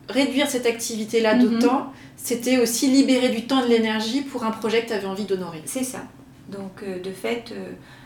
réduire 0.09 0.49
cette 0.49 0.65
activité-là 0.65 1.35
d'autant, 1.35 1.91
c'était 2.17 2.57
aussi 2.57 2.89
libérer 2.89 3.29
du 3.29 3.47
temps 3.47 3.63
et 3.63 3.67
de 3.67 3.73
l'énergie 3.73 4.21
pour 4.21 4.43
un 4.43 4.51
projet 4.51 4.83
que 4.83 4.87
tu 4.87 4.93
avais 4.93 5.07
envie 5.07 5.25
d'honorer. 5.25 5.61
C'est 5.65 5.83
ça. 5.83 6.03
Donc 6.49 6.83
euh, 6.83 6.99
de 6.99 7.11
fait, 7.11 7.53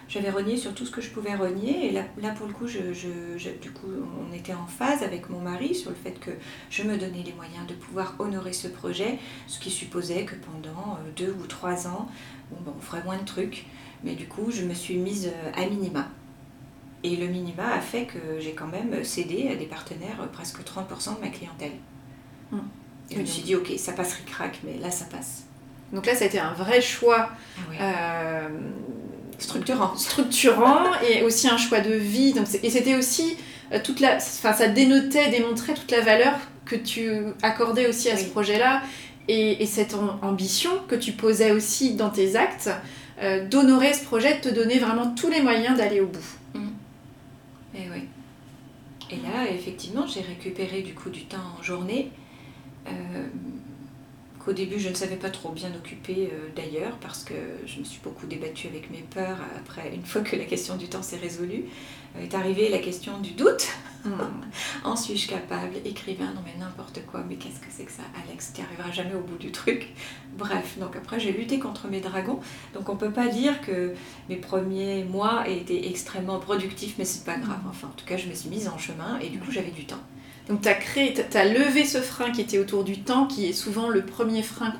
j'avais 0.10 0.32
renié 0.32 0.58
sur 0.58 0.74
tout 0.74 0.86
ce 0.86 0.92
que 0.92 1.02
je 1.02 1.12
pouvais 1.12 1.36
renier. 1.36 1.88
Et 1.88 1.92
là, 1.92 2.04
là 2.22 2.32
pour 2.32 2.48
le 2.48 2.54
coup, 2.54 2.68
je, 2.68 2.94
je, 2.94 3.50
du 3.62 3.72
coup, 3.72 3.88
on 4.20 4.36
était 4.36 4.56
en 4.56 4.66
phase 4.66 5.04
avec 5.04 5.30
mon 5.30 5.40
mari 5.40 5.76
sur 5.76 5.92
le 5.92 5.96
fait 5.96 6.20
que 6.20 6.32
je 6.72 6.84
me 6.84 6.98
donnais 6.98 7.24
les 7.24 7.34
moyens 7.34 7.66
de 7.68 7.76
pouvoir 7.76 8.16
honorer 8.18 8.54
ce 8.54 8.68
projet, 8.68 9.20
ce 9.48 9.60
qui 9.60 9.70
supposait 9.70 10.26
que 10.26 10.36
pendant 10.36 10.96
euh, 10.96 11.12
deux 11.16 11.36
ou 11.40 11.46
trois 11.46 11.88
ans, 11.88 12.10
bon, 12.50 12.58
ben, 12.66 12.74
on 12.76 12.82
ferait 12.82 13.04
moins 13.04 13.18
de 13.18 13.26
trucs. 13.26 13.68
Mais 14.04 14.16
du 14.16 14.28
coup, 14.28 14.50
je 14.50 14.64
me 14.64 14.74
suis 14.74 14.98
mise 14.98 15.28
euh, 15.28 15.52
à 15.56 15.70
minima. 15.70 16.08
Et 17.04 17.16
le 17.16 17.28
minima 17.28 17.72
a 17.72 17.80
fait 17.80 18.06
que 18.06 18.40
j'ai 18.40 18.54
quand 18.54 18.68
même 18.68 19.04
cédé 19.04 19.50
à 19.50 19.56
des 19.56 19.68
partenaires 19.68 20.22
euh, 20.22 20.28
presque 20.28 20.60
30% 20.62 21.18
de 21.18 21.22
ma 21.22 21.30
clientèle. 21.30 21.74
Hum. 22.52 22.62
Et 23.12 23.16
je 23.16 23.22
me 23.22 23.26
suis 23.26 23.42
dit, 23.42 23.56
ok, 23.56 23.72
ça 23.78 23.94
passe 23.94 24.14
ric-rac, 24.14 24.60
mais 24.64 24.78
là, 24.80 24.92
ça 24.92 25.06
passe. 25.06 25.44
Donc 25.92 26.06
là, 26.06 26.14
ça 26.14 26.26
a 26.26 26.28
été 26.28 26.40
un 26.40 26.54
vrai 26.54 26.82
choix 26.82 27.30
ah 27.80 28.44
structurant. 29.40 29.96
Structurant 29.96 30.86
et 31.02 31.24
aussi 31.24 31.48
un 31.48 31.58
choix 31.58 31.80
de 31.80 31.94
vie. 31.94 32.34
Donc 32.34 32.46
et 32.62 32.70
c'était 32.70 32.96
aussi 32.96 33.38
euh, 33.72 33.80
toute 33.84 34.00
la. 34.00 34.18
Enfin, 34.18 34.54
ça 34.54 34.68
dénotait, 34.68 35.30
démontrait 35.30 35.74
toute 35.74 35.92
la 35.92 36.02
valeur 36.02 36.34
que 36.66 36.76
tu 36.76 37.10
accordais 37.42 37.88
aussi 37.88 38.10
à 38.10 38.18
ce 38.18 38.26
projet-là 38.26 38.84
et, 39.28 39.66
cette 39.66 39.96
ambition 40.22 40.72
que 40.88 40.96
tu 40.96 41.12
posais 41.12 41.52
aussi 41.52 41.96
dans 41.96 42.10
tes 42.10 42.36
actes 42.36 42.70
euh, 43.22 43.48
d'honorer 43.48 43.94
ce 43.94 44.04
projet, 44.04 44.38
de 44.38 44.50
te 44.50 44.54
donner 44.54 44.80
vraiment 44.80 45.14
tous 45.14 45.30
les 45.30 45.42
moyens 45.42 45.78
d'aller 45.78 46.02
au 46.02 46.08
bout. 46.08 46.20
Mmh. 46.54 46.68
Et 47.76 47.90
oui. 47.94 48.04
Et 49.12 49.16
là, 49.18 49.50
effectivement, 49.52 50.06
j'ai 50.06 50.22
récupéré 50.22 50.82
du 50.82 50.94
coup 50.94 51.10
du 51.10 51.26
temps 51.26 51.38
en 51.60 51.64
journée. 51.64 52.12
Euh, 52.88 53.28
qu'au 54.39 54.54
début 54.54 54.80
je 54.80 54.89
ne 54.89 54.94
savais 54.94 55.18
pas 55.18 55.30
trop 55.30 55.50
bien 55.50 55.70
occuper 55.76 56.30
euh, 56.32 56.48
d'ailleurs, 56.56 56.98
parce 57.02 57.24
que 57.24 57.34
je 57.65 57.80
me 57.80 57.84
suis 57.84 58.00
beaucoup 58.02 58.26
débattue 58.26 58.68
avec 58.68 58.89
mes 58.89 59.06
peurs 59.13 59.39
après, 59.58 59.94
une 59.94 60.06
fois 60.06 60.22
que 60.22 60.36
la 60.36 60.46
question 60.46 60.78
du 60.78 60.88
temps 60.88 61.04
s'est 61.04 61.18
résolue, 61.18 61.65
euh, 62.15 62.24
est 62.24 62.34
arrivée 62.34 62.70
la 62.70 62.80
question 62.80 63.20
du 63.20 63.32
doute. 63.32 63.68
Hmm. 64.06 64.12
en 64.86 64.96
suis-je 64.96 65.28
capable 65.28 65.76
Écrivain, 65.84 66.32
non 66.34 66.42
mais 66.46 66.58
n'importe 66.58 67.02
quoi, 67.06 67.22
mais 67.28 67.36
qu'est-ce 67.36 67.60
que 67.60 67.65
c'est 67.70 67.84
que 67.84 67.92
ça 67.92 68.04
Alex, 68.26 68.54
tu 68.56 68.62
arriveras 68.62 68.94
jamais 68.94 69.13
au 69.13 69.20
bout 69.20 69.38
du 69.38 69.52
truc. 69.52 69.89
Bref, 70.38 70.78
donc 70.80 70.96
après 70.96 71.20
j'ai 71.20 71.34
lutté 71.34 71.60
contre 71.60 71.89
mes 71.89 72.00
dragons, 72.00 72.39
donc 72.74 72.88
on 72.88 72.96
peut 72.96 73.12
pas 73.12 73.28
dire 73.28 73.60
que 73.60 73.94
mes 74.30 74.38
premiers 74.38 75.04
mois 75.04 75.50
étaient 75.50 75.89
extrêmement 75.89 76.39
productifs, 76.39 76.96
mais 76.98 77.04
c'est 77.04 77.26
pas 77.26 77.36
grave, 77.36 77.60
enfin 77.70 77.89
en 77.89 77.98
tout 77.98 78.06
cas 78.06 78.15
je 78.15 78.30
me 78.30 78.34
suis 78.34 78.50
mise 78.50 78.70
en 78.70 78.78
chemin 78.78 79.20
et 79.20 79.28
du 79.28 79.38
coup 79.38 79.52
j'avais 79.52 79.72
du 79.72 79.84
temps. 79.84 80.00
Donc 80.50 80.62
tu 80.62 80.68
as 80.68 80.74
créé, 80.74 81.14
tu 81.14 81.38
as 81.38 81.46
levé 81.46 81.86
ce 81.86 82.00
frein 82.00 82.32
qui 82.32 82.42
était 82.42 82.58
autour 82.58 82.84
du 82.84 83.00
temps, 83.00 83.28
qui 83.28 83.48
est 83.48 83.54
souvent 83.54 83.88
le 83.88 84.04
premier 84.04 84.42
frein 84.42 84.74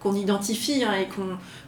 qu'on 0.00 0.12
mm. 0.12 0.16
identifie 0.16 0.82
hein, 0.82 0.94
et 0.94 1.08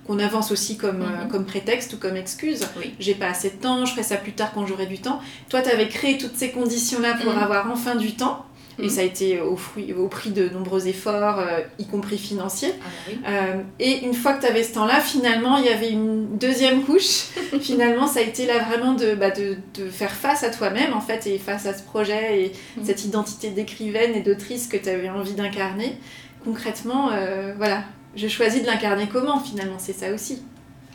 qu'on 0.07 0.19
avance 0.19 0.51
aussi 0.51 0.79
comme, 0.79 1.03
euh, 1.03 1.05
mm-hmm. 1.05 1.29
comme 1.29 1.45
prétexte 1.45 1.93
ou 1.93 1.99
comme 1.99 2.17
excuse. 2.17 2.67
J'ai 2.99 3.15
pas 3.15 3.27
assez 3.27 3.51
de 3.51 3.57
temps, 3.57 3.85
je 3.85 3.93
ferai 3.93 4.05
ça 4.05 4.17
plus 4.17 4.33
tard 4.33 4.53
quand 4.55 4.65
j'aurai 4.65 4.87
du 4.87 5.01
temps. 5.01 5.21
Toi, 5.51 5.61
tu 5.61 5.69
avais 5.69 5.89
créé 5.89 6.17
toutes 6.17 6.37
ces 6.37 6.51
conditions-là 6.51 7.15
pour 7.23 7.35
mm. 7.35 7.39
avoir 7.39 7.71
enfin 7.71 7.95
du 7.95 8.15
temps. 8.15 8.47
Et 8.79 8.87
mm. 8.87 8.89
ça 8.89 9.01
a 9.01 9.05
été 9.05 9.41
au, 9.41 9.57
fruit, 9.57 9.93
au 9.93 10.09
prix 10.09 10.31
de 10.31 10.49
nombreux 10.49 10.89
efforts, 10.89 11.39
euh, 11.39 11.61
y 11.79 11.87
compris 11.87 12.19
financiers. 12.19 12.73
Ah 12.81 12.85
bah 13.07 13.29
euh, 13.29 13.63
et 13.79 14.05
une 14.05 14.15
fois 14.15 14.35
que 14.35 14.43
tu 14.43 14.47
avais 14.47 14.63
ce 14.63 14.75
temps-là, 14.75 15.01
finalement, 15.01 15.59
il 15.59 15.67
y 15.67 15.69
avait 15.69 15.91
une 15.91 16.39
deuxième 16.39 16.83
couche. 16.83 17.27
finalement, 17.61 18.07
ça 18.07 18.21
a 18.21 18.23
été 18.23 18.47
là 18.47 18.59
vraiment 18.61 18.95
de, 18.95 19.15
bah, 19.15 19.31
de, 19.31 19.57
de 19.75 19.89
faire 19.89 20.13
face 20.13 20.43
à 20.43 20.51
toi-même, 20.51 20.95
en 20.95 21.01
fait, 21.01 21.27
et 21.27 21.39
face 21.39 21.67
à 21.67 21.75
ce 21.75 21.83
projet 21.83 22.45
et 22.45 22.53
mm. 22.77 22.85
cette 22.85 23.05
identité 23.05 23.51
d'écrivaine 23.51 24.15
et 24.15 24.23
d'autrice 24.23 24.67
que 24.69 24.77
tu 24.77 24.89
avais 24.89 25.11
envie 25.11 25.35
d'incarner. 25.35 25.97
Concrètement, 26.45 27.11
euh, 27.13 27.55
voilà, 27.57 27.85
je 28.17 28.27
choisis 28.27 28.63
de 28.63 28.67
l'incarner 28.67 29.09
comment, 29.09 29.39
finalement, 29.39 29.79
c'est 29.79 29.93
ça 29.93 30.13
aussi. 30.13 30.43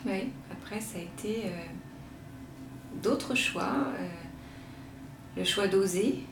Oui, 0.04 0.30
après, 0.50 0.80
ça 0.80 0.98
a 0.98 1.02
été 1.02 1.44
d'autres 3.02 3.34
choix. 3.34 3.72
le 5.36 5.44
choix 5.44 5.68
d'oser, 5.68 6.24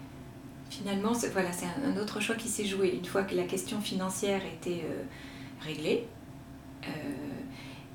finalement, 0.70 1.14
c'est 1.14 1.30
voilà, 1.30 1.50
un, 1.84 1.96
autre 2.00 2.20
choix 2.20 2.34
qui 2.34 2.48
s'est 2.48 2.66
joué. 2.66 2.94
Une 2.96 3.04
fois 3.04 3.22
que 3.22 3.34
la 3.34 3.44
question 3.44 3.80
financière 3.80 4.42
était 4.44 4.84
euh, 4.84 5.02
réglée, 5.60 6.06
euh, 6.84 6.90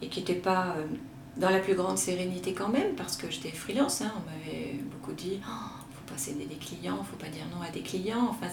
et 0.01 0.07
qui 0.07 0.19
n'était 0.19 0.35
pas 0.35 0.75
euh, 0.77 0.85
dans 1.37 1.49
la 1.49 1.59
plus 1.59 1.75
grande 1.75 1.97
sérénité 1.97 2.53
quand 2.53 2.69
même, 2.69 2.95
parce 2.95 3.15
que 3.15 3.29
j'étais 3.29 3.51
freelance, 3.51 4.01
hein, 4.01 4.11
on 4.15 4.29
m'avait 4.29 4.73
beaucoup 4.91 5.13
dit, 5.13 5.39
oh, 5.45 5.79
faut 5.93 6.11
pas 6.13 6.17
céder 6.17 6.45
des 6.45 6.55
clients, 6.55 7.03
faut 7.03 7.17
pas 7.17 7.29
dire 7.29 7.45
non 7.53 7.61
à 7.61 7.69
des 7.69 7.81
clients. 7.81 8.27
Enfin, 8.29 8.47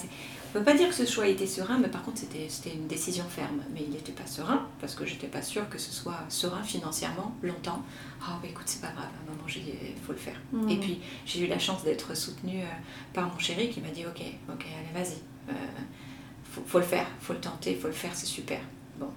ne 0.49 0.59
peut 0.59 0.65
pas 0.65 0.75
dire 0.77 0.89
que 0.89 0.95
ce 0.95 1.05
choix 1.05 1.27
était 1.27 1.47
serein, 1.47 1.79
mais 1.79 1.89
par 1.89 2.03
contre 2.03 2.19
c'était 2.19 2.75
une 2.75 2.87
décision 2.87 3.25
ferme. 3.25 3.63
Mais 3.73 3.83
il 3.83 3.91
n'était 3.91 4.13
pas 4.13 4.27
serein, 4.27 4.67
parce 4.81 4.95
que 4.95 5.05
j'étais 5.05 5.27
pas 5.27 5.43
sûre 5.43 5.69
que 5.69 5.79
ce 5.79 5.93
soit 5.93 6.19
serein 6.29 6.63
financièrement 6.63 7.35
longtemps. 7.43 7.83
Ah 8.23 8.33
oh, 8.33 8.39
bah 8.43 8.49
écoute, 8.51 8.65
c'est 8.67 8.81
pas 8.81 8.93
grave, 8.93 9.07
à 9.07 9.31
un 9.31 9.35
moment 9.35 9.47
il 9.49 10.01
faut 10.05 10.13
le 10.13 10.19
faire. 10.19 10.41
Mmh. 10.53 10.69
Et 10.71 10.77
puis 10.79 11.01
j'ai 11.27 11.45
eu 11.45 11.47
la 11.47 11.59
chance 11.59 11.85
d'être 11.85 12.17
soutenue 12.17 12.61
euh, 12.61 12.67
par 13.13 13.33
mon 13.33 13.39
chéri 13.39 13.71
qui 13.71 13.81
m'a 13.81 13.89
dit 13.89 14.05
ok, 14.07 14.23
ok, 14.51 14.67
allez 14.79 15.05
vas-y, 15.05 15.19
euh, 15.51 15.53
faut, 16.67 16.79
le 16.79 16.85
faire, 16.85 17.07
faut 17.21 17.33
le 17.33 17.41
tenter, 17.41 17.75
faut 17.75 17.89
le 17.89 17.93
faire, 17.93 18.15
c'est 18.15 18.27
super. 18.27 18.61
Bon, 18.99 19.11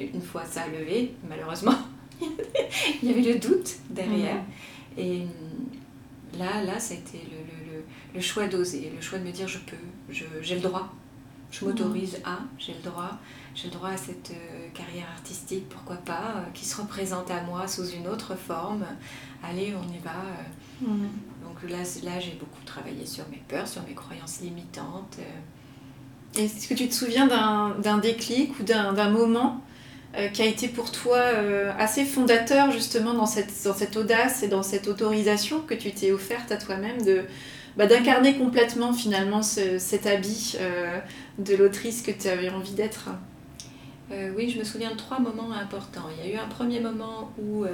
une 0.00 0.22
fois 0.22 0.44
ça 0.44 0.62
a 0.62 0.68
levé, 0.68 1.14
malheureusement, 1.28 1.78
il 2.20 3.08
y 3.08 3.12
avait 3.12 3.32
le 3.32 3.38
doute 3.38 3.76
derrière. 3.90 4.36
Mmh. 4.36 5.00
Et 5.00 5.26
là, 6.38 6.62
là, 6.64 6.78
ça 6.78 6.94
a 6.94 6.96
été 6.96 7.18
le, 7.18 7.57
le 8.14 8.20
choix 8.20 8.46
d'oser, 8.46 8.92
le 8.94 9.00
choix 9.00 9.18
de 9.18 9.24
me 9.24 9.32
dire 9.32 9.48
je 9.48 9.58
peux, 9.58 9.76
j'ai 10.42 10.54
le 10.54 10.60
droit, 10.60 10.92
je 11.50 11.64
m'autorise 11.64 12.18
à, 12.24 12.38
j'ai 12.58 12.74
le 12.74 12.82
droit, 12.82 13.18
j'ai 13.54 13.68
le 13.68 13.74
droit 13.74 13.90
à 13.90 13.96
cette 13.96 14.30
euh, 14.30 14.68
carrière 14.74 15.06
artistique, 15.16 15.68
pourquoi 15.68 15.96
pas, 15.96 16.34
euh, 16.36 16.40
qui 16.52 16.66
se 16.66 16.80
représente 16.80 17.30
à 17.30 17.42
moi 17.42 17.66
sous 17.66 17.88
une 17.88 18.06
autre 18.06 18.36
forme. 18.36 18.84
Allez, 19.42 19.74
on 19.74 19.92
y 19.92 19.98
va. 19.98 20.10
Euh. 20.10 20.86
Mm. 20.86 21.08
Donc 21.44 21.70
là, 21.70 21.78
là 22.04 22.20
j'ai 22.20 22.32
beaucoup 22.32 22.62
travaillé 22.66 23.06
sur 23.06 23.24
mes 23.30 23.42
peurs, 23.48 23.66
sur 23.66 23.82
mes 23.82 23.94
croyances 23.94 24.40
limitantes. 24.40 25.18
Est-ce 26.36 26.68
que 26.68 26.74
tu 26.74 26.88
te 26.88 26.94
souviens 26.94 27.26
d'un 27.26 27.98
déclic 27.98 28.58
ou 28.60 28.62
d'un 28.62 29.10
moment 29.10 29.62
qui 30.34 30.42
a 30.42 30.44
été 30.44 30.68
pour 30.68 30.92
toi 30.92 31.18
assez 31.78 32.04
fondateur 32.04 32.70
justement 32.70 33.14
dans 33.14 33.24
cette, 33.24 33.52
dans 33.64 33.72
cette 33.72 33.96
audace 33.96 34.42
et 34.42 34.48
dans 34.48 34.62
cette 34.62 34.88
autorisation 34.88 35.62
que 35.62 35.74
tu 35.74 35.90
t'es 35.90 36.12
offerte 36.12 36.52
à 36.52 36.58
toi-même 36.58 37.00
de, 37.02 37.24
bah, 37.78 37.86
d'incarner 37.86 38.36
complètement 38.36 38.92
finalement 38.92 39.40
cet 39.40 40.06
habit 40.06 40.56
euh, 40.60 40.98
de 41.38 41.54
l'autrice 41.54 42.02
que 42.02 42.10
tu 42.10 42.26
avais 42.26 42.50
envie 42.50 42.72
d'être 42.72 43.10
euh, 44.10 44.32
Oui, 44.36 44.50
je 44.50 44.58
me 44.58 44.64
souviens 44.64 44.90
de 44.90 44.96
trois 44.96 45.20
moments 45.20 45.52
importants. 45.52 46.06
Il 46.18 46.26
y 46.26 46.32
a 46.32 46.34
eu 46.34 46.38
un 46.38 46.48
premier 46.48 46.80
moment 46.80 47.30
où, 47.40 47.64
euh, 47.64 47.70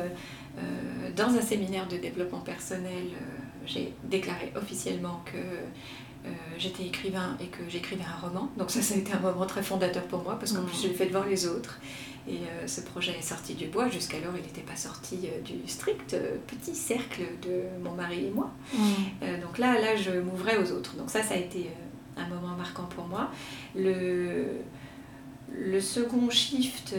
dans 1.17 1.31
un 1.31 1.41
séminaire 1.41 1.89
de 1.89 1.97
développement 1.97 2.41
personnel, 2.41 3.07
j'ai 3.65 3.95
déclaré 4.05 4.53
officiellement 4.55 5.25
que 5.25 5.39
j'étais 6.59 6.85
écrivain 6.85 7.37
et 7.41 7.47
que 7.47 7.63
j'écrivais 7.69 8.05
un 8.05 8.27
roman. 8.27 8.51
Donc 8.59 8.71
ça, 8.71 8.83
ça 8.83 8.95
a 8.95 8.99
été 8.99 9.13
un 9.15 9.21
moment 9.21 9.47
très 9.47 9.63
fondateur 9.63 10.03
pour 10.03 10.23
moi 10.23 10.39
parce 10.39 10.53
qu'en 10.53 10.65
plus, 10.65 10.83
je 10.83 10.89
l'ai 10.89 10.95
fait 10.95 11.07
devant 11.07 11.25
les 11.25 11.47
autres. 11.47 11.81
Et 12.27 12.37
euh, 12.37 12.67
ce 12.67 12.81
projet 12.81 13.13
est 13.19 13.23
sorti 13.23 13.55
du 13.55 13.67
bois. 13.67 13.89
Jusqu'alors, 13.89 14.33
il 14.37 14.43
n'était 14.43 14.63
pas 14.63 14.77
sorti 14.77 15.19
euh, 15.25 15.41
du 15.43 15.69
strict 15.69 16.15
euh, 16.15 16.37
petit 16.47 16.75
cercle 16.75 17.23
de 17.43 17.63
mon 17.83 17.93
mari 17.93 18.27
et 18.27 18.31
moi. 18.31 18.51
Mm. 18.73 19.41
donc 19.43 19.59
là, 19.59 19.79
là, 19.81 19.97
je 19.97 20.11
m'ouvrais 20.11 20.57
aux 20.57 20.73
autres. 20.73 20.97
Donc 20.97 21.11
ça, 21.11 21.23
ça 21.23 21.35
a 21.35 21.37
été 21.37 21.71
un 22.17 22.27
moment 22.29 22.57
marquant 22.57 22.85
pour 22.85 23.07
moi. 23.07 23.31
Le, 23.77 24.47
le 25.53 25.81
second 25.81 26.31
shift 26.31 26.95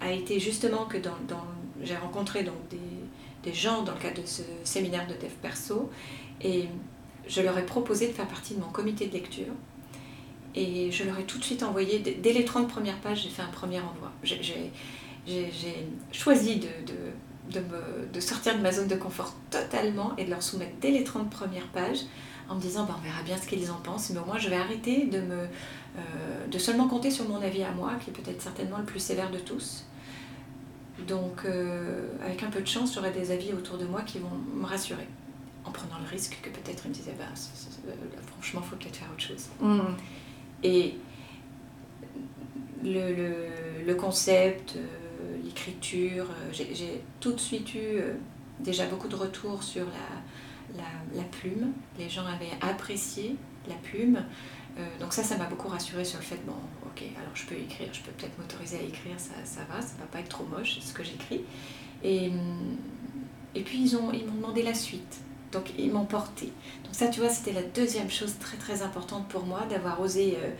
a 0.00 0.12
été 0.12 0.38
justement 0.38 0.84
que 0.84 0.98
dans, 0.98 1.16
dans 1.26 1.44
j'ai 1.82 1.96
rencontré 1.96 2.42
donc 2.42 2.68
des, 2.70 2.78
des, 3.42 3.54
gens 3.54 3.82
dans 3.82 3.92
le 3.92 3.98
cadre 3.98 4.22
de 4.22 4.26
ce 4.26 4.42
séminaire 4.64 5.06
de 5.06 5.14
dev 5.14 5.32
perso 5.42 5.90
et 6.40 6.68
je 7.26 7.40
leur 7.42 7.56
ai 7.58 7.66
proposé 7.66 8.06
de 8.08 8.12
faire 8.12 8.28
partie 8.28 8.54
de 8.54 8.60
mon 8.60 8.68
comité 8.68 9.06
de 9.06 9.12
lecture 9.12 9.52
et 10.56 10.90
je 10.90 11.04
leur 11.04 11.18
ai 11.18 11.24
tout 11.24 11.38
de 11.38 11.44
suite 11.44 11.62
envoyé, 11.62 11.98
dès 11.98 12.32
les 12.32 12.44
30 12.44 12.68
premières 12.68 12.98
pages, 12.98 13.22
j'ai 13.22 13.28
fait 13.28 13.42
un 13.42 13.48
premier 13.48 13.78
envoi. 13.78 14.10
J'ai 14.22 14.72
choisi 16.12 16.60
de, 17.52 18.20
sortir 18.20 18.56
de 18.56 18.62
ma 18.62 18.72
zone 18.72 18.88
de 18.88 18.96
confort 18.96 19.34
totalement 19.50 20.16
et 20.16 20.24
de 20.24 20.30
leur 20.30 20.42
soumettre 20.42 20.72
dès 20.80 20.90
les 20.90 21.04
30 21.04 21.28
premières 21.28 21.68
pages 21.68 22.00
en 22.48 22.54
me 22.54 22.60
disant 22.60 22.84
ben, 22.84 22.94
on 22.98 23.02
verra 23.02 23.22
bien 23.22 23.36
ce 23.36 23.46
qu'ils 23.46 23.70
en 23.70 23.76
pensent, 23.76 24.10
mais 24.10 24.18
au 24.18 24.24
moins 24.24 24.38
je 24.38 24.48
vais 24.48 24.56
arrêter 24.56 25.06
de, 25.06 25.18
euh, 25.18 26.58
seulement 26.58 26.88
compter 26.88 27.10
sur 27.10 27.28
mon 27.28 27.42
avis 27.42 27.62
à 27.62 27.72
moi, 27.72 27.92
qui 28.02 28.10
est 28.10 28.12
peut-être 28.14 28.40
certainement 28.40 28.78
le 28.78 28.84
plus 28.84 29.00
sévère 29.00 29.30
de 29.30 29.38
tous. 29.38 29.84
Donc, 31.06 31.42
euh, 31.44 32.08
avec 32.24 32.42
un 32.42 32.48
peu 32.48 32.62
de 32.62 32.66
chance, 32.66 32.94
j'aurai 32.94 33.10
des 33.10 33.30
avis 33.30 33.52
autour 33.52 33.76
de 33.76 33.84
moi 33.84 34.00
qui 34.02 34.18
vont 34.18 34.30
me 34.54 34.64
rassurer, 34.64 35.06
en 35.64 35.70
prenant 35.70 35.98
le 36.02 36.08
risque 36.08 36.38
que 36.40 36.48
peut-être 36.48 36.86
ils 36.86 36.88
me 36.88 36.94
disaient 36.94 37.16
bah, 37.18 37.26
franchement, 38.32 38.62
il 38.64 38.70
faut 38.70 38.76
peut-être 38.76 38.96
faire 38.96 39.08
autre 39.12 39.22
chose. 39.22 39.48
Mmh. 39.60 39.80
Et 40.62 40.94
le, 42.82 43.94
concept, 43.94 44.76
euh, 44.76 45.36
l'écriture, 45.44 46.26
euh, 46.30 46.52
j'ai 46.52 47.02
tout 47.20 47.32
de 47.32 47.40
suite 47.40 47.74
eu 47.74 47.78
euh, 47.78 48.14
déjà 48.60 48.86
beaucoup 48.86 49.08
de 49.08 49.16
retours 49.16 49.62
sur 49.62 49.86
la, 49.86 51.24
plume. 51.32 51.72
Les 51.98 52.08
gens 52.08 52.26
avaient 52.26 52.52
apprécié 52.60 53.36
la 53.68 53.74
plume. 53.74 54.22
donc 55.00 55.12
ça, 55.12 55.22
ça 55.24 55.36
m'a 55.36 55.46
beaucoup 55.46 55.68
rassurée 55.68 56.04
sur 56.04 56.18
le 56.18 56.24
fait, 56.24 56.38
bon, 56.46 56.54
ok, 56.84 57.02
alors 57.16 57.34
je 57.34 57.46
peux 57.46 57.54
écrire, 57.54 57.88
je 57.92 58.00
peux 58.00 58.12
peut-être 58.12 58.38
m'autoriser 58.38 58.78
à 58.78 58.82
écrire, 58.82 59.18
ça, 59.18 59.34
ça 59.44 59.60
va, 59.70 59.80
ça 59.80 59.94
va 59.98 60.06
pas 60.06 60.20
être 60.20 60.28
trop 60.28 60.44
moche, 60.44 60.78
ce 60.80 60.92
que 60.92 61.02
j'écris. 61.02 61.40
Et, 62.04 62.30
et 63.54 63.62
puis 63.62 63.82
ils 63.82 63.96
m'ont 63.96 64.12
ils 64.12 64.24
demandé 64.24 64.62
la 64.62 64.74
suite. 64.74 65.20
Donc 65.52 65.72
ils 65.78 65.90
m'ont 65.92 66.04
porté. 66.04 66.46
Donc 66.84 66.94
ça, 66.94 67.08
tu 67.08 67.20
vois, 67.20 67.28
c'était 67.28 67.52
la 67.52 67.62
deuxième 67.62 68.10
chose 68.10 68.34
très 68.38 68.56
très 68.56 68.82
importante 68.82 69.28
pour 69.28 69.44
moi, 69.44 69.62
d'avoir 69.70 70.00
osé 70.00 70.36
euh, 70.36 70.50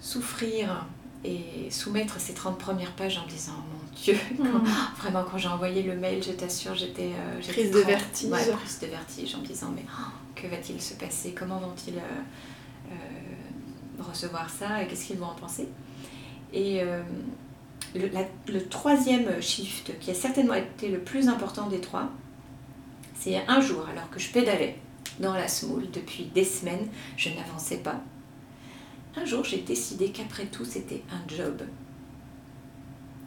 souffrir 0.00 0.86
et 1.24 1.70
soumettre 1.70 2.20
ces 2.20 2.34
30 2.34 2.58
premières 2.58 2.92
pages 2.92 3.18
en 3.18 3.24
me 3.24 3.28
disant, 3.28 3.52
mon 3.52 3.96
Dieu, 3.96 4.16
mm. 4.38 4.44
vraiment 4.98 5.24
quand 5.24 5.38
j'ai 5.38 5.48
envoyé 5.48 5.82
le 5.82 5.96
mail, 5.96 6.22
je 6.22 6.32
t'assure, 6.32 6.74
j'étais... 6.74 7.10
Euh, 7.12 7.40
prise 7.40 7.72
de 7.72 7.80
vertige. 7.80 8.30
Ouais, 8.30 8.46
prise 8.52 8.78
de 8.80 8.86
vertige 8.86 9.34
en 9.34 9.38
me 9.38 9.46
disant, 9.46 9.72
mais 9.74 9.84
oh, 9.88 10.12
que 10.34 10.46
va-t-il 10.46 10.80
se 10.80 10.94
passer? 10.94 11.34
Comment 11.36 11.58
vont-ils 11.58 11.98
euh, 11.98 12.92
recevoir 13.98 14.48
ça? 14.48 14.82
Et 14.82 14.86
qu'est-ce 14.86 15.06
qu'ils 15.06 15.18
vont 15.18 15.26
en 15.26 15.34
penser? 15.34 15.68
Et... 16.52 16.82
Le, 17.94 18.10
le, 18.52 18.68
troisième 18.68 19.40
shift, 19.40 19.98
qui 20.00 20.10
a 20.10 20.14
certainement 20.14 20.52
été 20.52 20.88
le 20.88 20.98
plus 20.98 21.28
important 21.28 21.66
des 21.68 21.80
trois, 21.80 22.10
c'est 23.26 23.42
un 23.48 23.60
jour, 23.60 23.84
alors 23.88 24.08
que 24.08 24.20
je 24.20 24.30
pédalais 24.30 24.78
dans 25.18 25.34
la 25.34 25.48
semoule 25.48 25.90
depuis 25.90 26.26
des 26.26 26.44
semaines, 26.44 26.86
je 27.16 27.30
n'avançais 27.30 27.78
pas. 27.78 28.00
Un 29.16 29.24
jour, 29.24 29.42
j'ai 29.42 29.62
décidé 29.62 30.10
qu'après 30.10 30.46
tout, 30.46 30.64
c'était 30.64 31.02
un 31.10 31.28
job. 31.28 31.62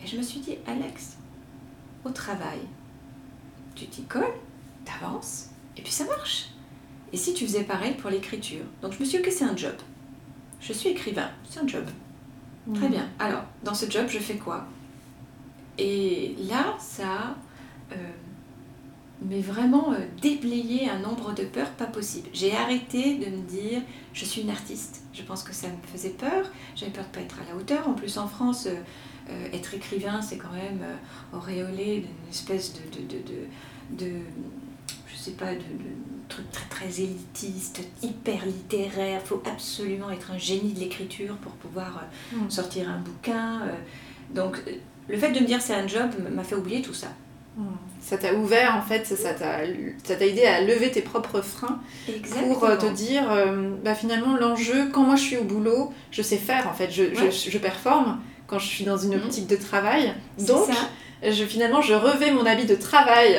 Et 0.02 0.08
je 0.08 0.16
me 0.16 0.22
suis 0.22 0.40
dit, 0.40 0.56
Alex, 0.66 1.18
au 2.06 2.12
travail, 2.12 2.60
tu 3.76 3.88
t'y 3.88 4.04
colles, 4.04 4.24
t'avances, 4.86 5.50
et 5.76 5.82
puis 5.82 5.92
ça 5.92 6.06
marche. 6.06 6.52
Et 7.12 7.18
si 7.18 7.34
tu 7.34 7.46
faisais 7.46 7.66
pareil 7.66 7.96
pour 7.96 8.10
l'écriture? 8.10 8.64
Donc 8.82 8.94
je 8.94 9.00
me 9.00 9.04
suis 9.04 9.18
dit 9.18 9.24
que 9.26 9.32
c'est 9.32 9.44
un 9.44 9.58
job. 9.58 9.76
Je 10.62 10.72
suis 10.72 10.92
écrivain, 10.92 11.30
c'est 11.50 11.60
un 11.60 11.68
job. 11.68 11.84
Très 12.74 12.88
bien. 12.88 13.10
Alors, 13.20 13.44
dans 13.66 13.74
ce 13.74 13.90
job, 13.92 14.06
je 14.08 14.20
fais 14.20 14.38
quoi? 14.38 14.66
Et 15.78 16.36
là, 16.48 16.78
ça 16.80 17.36
euh, 17.92 17.96
mais 19.22 19.42
vraiment 19.42 19.94
euh, 19.94 19.98
déblayé 20.22 20.90
un 20.90 21.00
nombre 21.00 21.34
de 21.34 21.44
peurs 21.44 21.72
pas 21.72 21.86
possible. 21.86 22.30
J'ai 22.34 22.56
arrêté 22.56 23.16
de 23.16 23.26
me 23.26 23.42
dire 23.42 23.82
je 24.14 24.26
suis 24.26 24.42
une 24.42 24.50
artiste. 24.50 25.04
Je 25.14 25.24
pense 25.24 25.44
que 25.44 25.54
ça 25.54 25.68
me 25.68 25.88
faisait 25.92 26.10
peur. 26.10 26.46
J'avais 26.76 26.92
peur 26.92 27.06
de 27.06 27.10
pas 27.10 27.22
être 27.22 27.38
à 27.42 27.52
la 27.52 27.58
hauteur. 27.58 27.88
En 27.88 27.94
plus, 27.94 28.18
en 28.18 28.28
France, 28.28 28.68
euh, 28.68 28.76
euh, 29.30 29.48
être 29.52 29.74
écrivain, 29.74 30.22
c'est 30.22 30.38
quand 30.38 30.52
même 30.54 30.84
auréolé 31.34 32.00
d'une 32.00 32.30
espèce 32.30 32.74
de, 32.74 33.02
de, 33.02 33.22
de, 33.22 34.06
de, 34.06 34.12
je 35.08 35.16
sais 35.16 35.32
pas, 35.32 35.54
de, 35.54 35.62
truc 36.30 36.50
très 36.52 36.68
très 36.68 37.02
élitiste, 37.02 37.82
hyper 38.02 38.46
littéraire. 38.46 39.20
Il 39.24 39.28
faut 39.28 39.44
absolument 39.46 40.12
être 40.12 40.32
un 40.32 40.38
génie 40.38 40.74
de 40.74 40.80
l'écriture 40.80 41.36
pour 41.38 41.52
pouvoir 41.54 42.06
mm. 42.32 42.50
sortir 42.50 42.90
un 42.90 43.00
bouquin. 43.00 43.64
donc, 44.34 44.64
le 45.08 45.18
fait 45.18 45.32
de 45.32 45.40
me 45.40 45.46
dire 45.46 45.60
c'est 45.60 45.74
un 45.74 45.88
job 45.88 46.12
m'a 46.32 46.44
fait 46.44 46.56
oublier 46.56 46.82
tout 46.84 46.94
ça. 46.94 47.08
Ça 48.02 48.18
t'a 48.18 48.34
ouvert 48.34 48.76
en 48.76 48.82
fait, 48.82 49.06
ça 49.06 49.34
t'a 49.34 50.26
aidé 50.26 50.46
à 50.46 50.62
lever 50.62 50.90
tes 50.92 51.02
propres 51.02 51.42
freins 51.42 51.80
pour 52.40 52.64
euh, 52.64 52.78
te 52.78 52.86
dire 52.86 53.30
euh, 53.32 53.72
bah, 53.84 53.94
finalement 53.94 54.36
l'enjeu, 54.38 54.90
quand 54.92 55.04
moi 55.04 55.16
je 55.16 55.22
suis 55.22 55.38
au 55.38 55.44
boulot, 55.44 55.92
je 56.10 56.22
sais 56.22 56.38
faire 56.38 56.68
en 56.70 56.74
fait, 56.74 56.90
je, 56.90 57.04
je, 57.14 57.50
je 57.50 57.58
performe 57.58 58.20
quand 58.48 58.60
je 58.60 58.66
suis 58.66 58.86
dans 58.86 58.98
une 58.98 59.16
mhm. 59.16 59.24
optique 59.26 59.48
de 59.48 59.58
travail. 59.58 60.14
Donc 60.40 60.70
Je, 61.22 61.44
finalement 61.44 61.82
je 61.82 61.94
revais 61.94 62.32
mon 62.32 62.46
habit 62.46 62.66
de 62.66 62.76
travail 62.76 63.38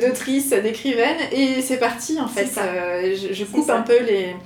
d'autrice, 0.00 0.50
d'écrivaine 0.50 1.18
et 1.32 1.60
c'est 1.60 1.78
parti 1.78 2.20
en 2.20 2.28
fait. 2.28 2.48
Euh, 2.58 3.16
je, 3.16 3.34
je, 3.34 3.44
coupe 3.44 3.68
un 3.70 3.82
peu 3.82 4.00
les 4.04 4.36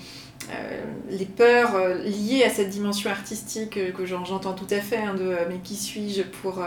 euh, 0.52 0.80
les 1.10 1.24
peurs 1.24 1.74
euh, 1.74 1.94
liées 2.04 2.44
à 2.44 2.50
cette 2.50 2.70
dimension 2.70 3.10
artistique 3.10 3.76
euh, 3.76 3.90
que 3.90 4.06
j'entends 4.06 4.52
tout 4.52 4.66
à 4.70 4.78
fait, 4.78 4.98
hein, 4.98 5.14
de 5.14 5.34
mais 5.48 5.58
qui 5.58 5.74
suis-je 5.74 6.22
pour, 6.22 6.64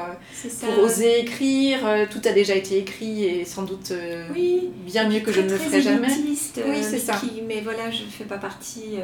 pour 0.59 0.83
oser 0.83 1.21
écrire 1.21 1.79
Tout 2.09 2.19
a 2.25 2.31
déjà 2.31 2.55
été 2.55 2.77
écrit 2.77 3.23
et 3.23 3.45
sans 3.45 3.63
doute 3.63 3.93
bien 4.85 5.07
mieux 5.07 5.21
que 5.21 5.31
je 5.31 5.41
ne 5.41 5.49
le 5.49 5.57
ferai 5.57 5.81
jamais. 5.81 6.07
oui, 6.67 6.83
c'est 6.83 6.99
ça. 6.99 7.21
mais 7.47 7.61
voilà, 7.61 7.89
je 7.89 8.03
ne 8.03 8.09
fais 8.09 8.25
pas 8.25 8.37
partie 8.37 8.97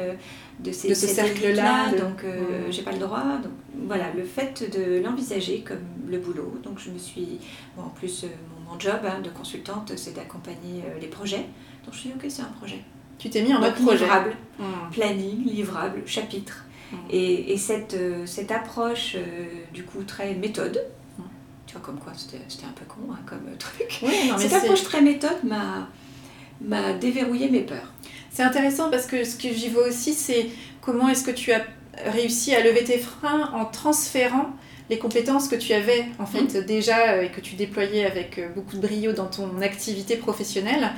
de, 0.60 0.72
ces, 0.72 0.94
ce 0.94 1.06
cercle-là, 1.06 1.92
donc 1.92 2.24
j'ai 2.70 2.82
pas 2.82 2.92
le 2.92 2.98
droit. 2.98 3.22
Donc 3.42 3.52
voilà, 3.86 4.12
le 4.14 4.24
fait 4.24 4.70
de 4.70 5.02
l'envisager 5.02 5.60
comme 5.60 5.84
le 6.08 6.18
boulot, 6.18 6.58
donc 6.62 6.78
je 6.78 6.90
me 6.90 6.98
suis. 6.98 7.38
en 7.78 7.88
plus, 7.88 8.26
mon, 8.68 8.78
job 8.78 9.00
hein, 9.04 9.20
de 9.22 9.30
consultante, 9.30 9.92
c'est 9.96 10.14
d'accompagner 10.14 10.82
les 11.00 11.08
projets. 11.08 11.46
Donc 11.84 11.94
je 11.94 11.98
suis 11.98 12.10
ok, 12.10 12.26
c'est 12.28 12.42
un 12.42 12.52
projet. 12.58 12.82
Tu 13.18 13.30
t'es 13.30 13.42
mis 13.42 13.54
en 13.54 13.60
mode 13.60 13.74
projet. 13.74 14.04
Livrable, 14.04 14.36
hmm. 14.58 14.90
planning, 14.92 15.44
livrable, 15.44 16.02
chapitre. 16.06 16.64
Hmm. 16.92 16.96
Et, 17.10 17.52
et, 17.52 17.56
cette, 17.56 17.94
euh, 17.94 18.26
cette 18.26 18.50
approche, 18.50 19.16
euh, 19.16 19.46
du 19.72 19.84
coup, 19.84 20.02
très 20.04 20.34
méthode, 20.34 20.80
hmm. 21.18 21.22
tu 21.66 21.74
vois, 21.74 21.82
comme 21.82 21.98
quoi 21.98 22.12
c'était 22.16 22.38
un 22.64 22.72
peu 22.72 22.84
con 22.84 23.12
hein, 23.12 23.18
comme 23.26 23.56
truc. 23.58 24.00
Oui, 24.02 24.28
non, 24.28 24.34
mais 24.36 24.42
cette 24.42 24.52
approche 24.52 24.84
très 24.84 25.00
méthode 25.00 25.38
m'a 25.44 26.92
déverrouillé 26.94 27.48
mes 27.50 27.62
peurs. 27.62 27.92
C'est 28.30 28.42
intéressant 28.42 28.90
parce 28.90 29.06
que 29.06 29.24
ce 29.24 29.36
que 29.36 29.48
j'y 29.48 29.68
vois 29.68 29.88
aussi, 29.88 30.12
c'est 30.12 30.50
comment 30.80 31.08
est-ce 31.08 31.24
que 31.24 31.30
tu 31.30 31.52
as 31.52 31.64
réussi 32.04 32.54
à 32.54 32.62
lever 32.62 32.84
tes 32.84 32.98
freins 32.98 33.50
en 33.54 33.64
transférant 33.64 34.50
les 34.90 34.98
compétences 34.98 35.48
que 35.48 35.56
tu 35.56 35.72
avais 35.72 36.06
en 36.18 36.26
fait 36.26 36.64
déjà 36.64 37.12
euh, 37.12 37.22
et 37.22 37.28
que 37.28 37.40
tu 37.40 37.54
déployais 37.54 38.04
avec 38.04 38.40
beaucoup 38.54 38.76
de 38.76 38.86
brio 38.86 39.12
dans 39.12 39.26
ton 39.26 39.60
activité 39.60 40.16
professionnelle 40.16 40.90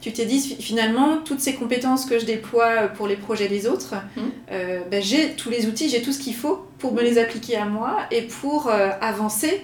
tu 0.00 0.12
t'es 0.12 0.24
dit 0.24 0.56
finalement, 0.60 1.18
toutes 1.24 1.40
ces 1.40 1.54
compétences 1.54 2.04
que 2.04 2.18
je 2.18 2.24
déploie 2.24 2.88
pour 2.96 3.08
les 3.08 3.16
projets 3.16 3.48
des 3.48 3.66
autres, 3.66 3.94
mmh. 3.94 4.20
euh, 4.52 4.80
ben, 4.90 5.02
j'ai 5.02 5.32
tous 5.32 5.50
les 5.50 5.66
outils, 5.66 5.88
j'ai 5.88 6.02
tout 6.02 6.12
ce 6.12 6.18
qu'il 6.18 6.34
faut 6.34 6.66
pour 6.78 6.92
me 6.92 7.02
les 7.02 7.18
appliquer 7.18 7.56
à 7.56 7.64
moi 7.64 7.98
et 8.10 8.22
pour 8.22 8.68
euh, 8.68 8.90
avancer 9.00 9.62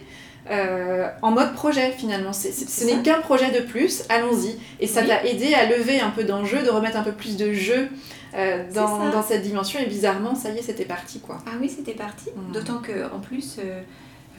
euh, 0.51 1.09
en 1.23 1.31
mode 1.31 1.53
projet 1.55 1.93
finalement. 1.97 2.33
ce 2.33 2.85
n'est 2.85 3.03
qu'un 3.03 3.21
projet 3.21 3.51
de 3.53 3.61
plus, 3.61 4.03
allons-y. 4.09 4.57
Et 4.81 4.87
ça 4.87 5.03
t'a 5.03 5.25
aidé 5.25 5.55
à 5.55 5.67
lever 5.67 6.01
un 6.01 6.11
peu 6.11 6.25
d'enjeu, 6.25 6.63
de 6.63 6.71
remettre 6.71 6.97
un 6.97 7.03
peu 7.03 7.13
plus 7.13 7.37
de 7.37 7.53
jeu 7.53 7.89
dans, 8.33 9.11
dans, 9.11 9.23
cette 9.23 9.43
dimension. 9.43 9.81
Et 9.81 9.87
bizarrement, 9.87 10.35
ça 10.35 10.51
y 10.51 10.59
est, 10.59 10.63
c'était 10.63 10.85
parti 10.85 11.21
quoi. 11.21 11.39
Ah 11.47 11.53
oui, 11.61 11.69
c'était 11.69 11.95
parti. 11.95 12.31
Mmh. 12.31 12.53
D'autant 12.53 12.79
que 12.79 13.13
en 13.13 13.21
plus 13.21 13.59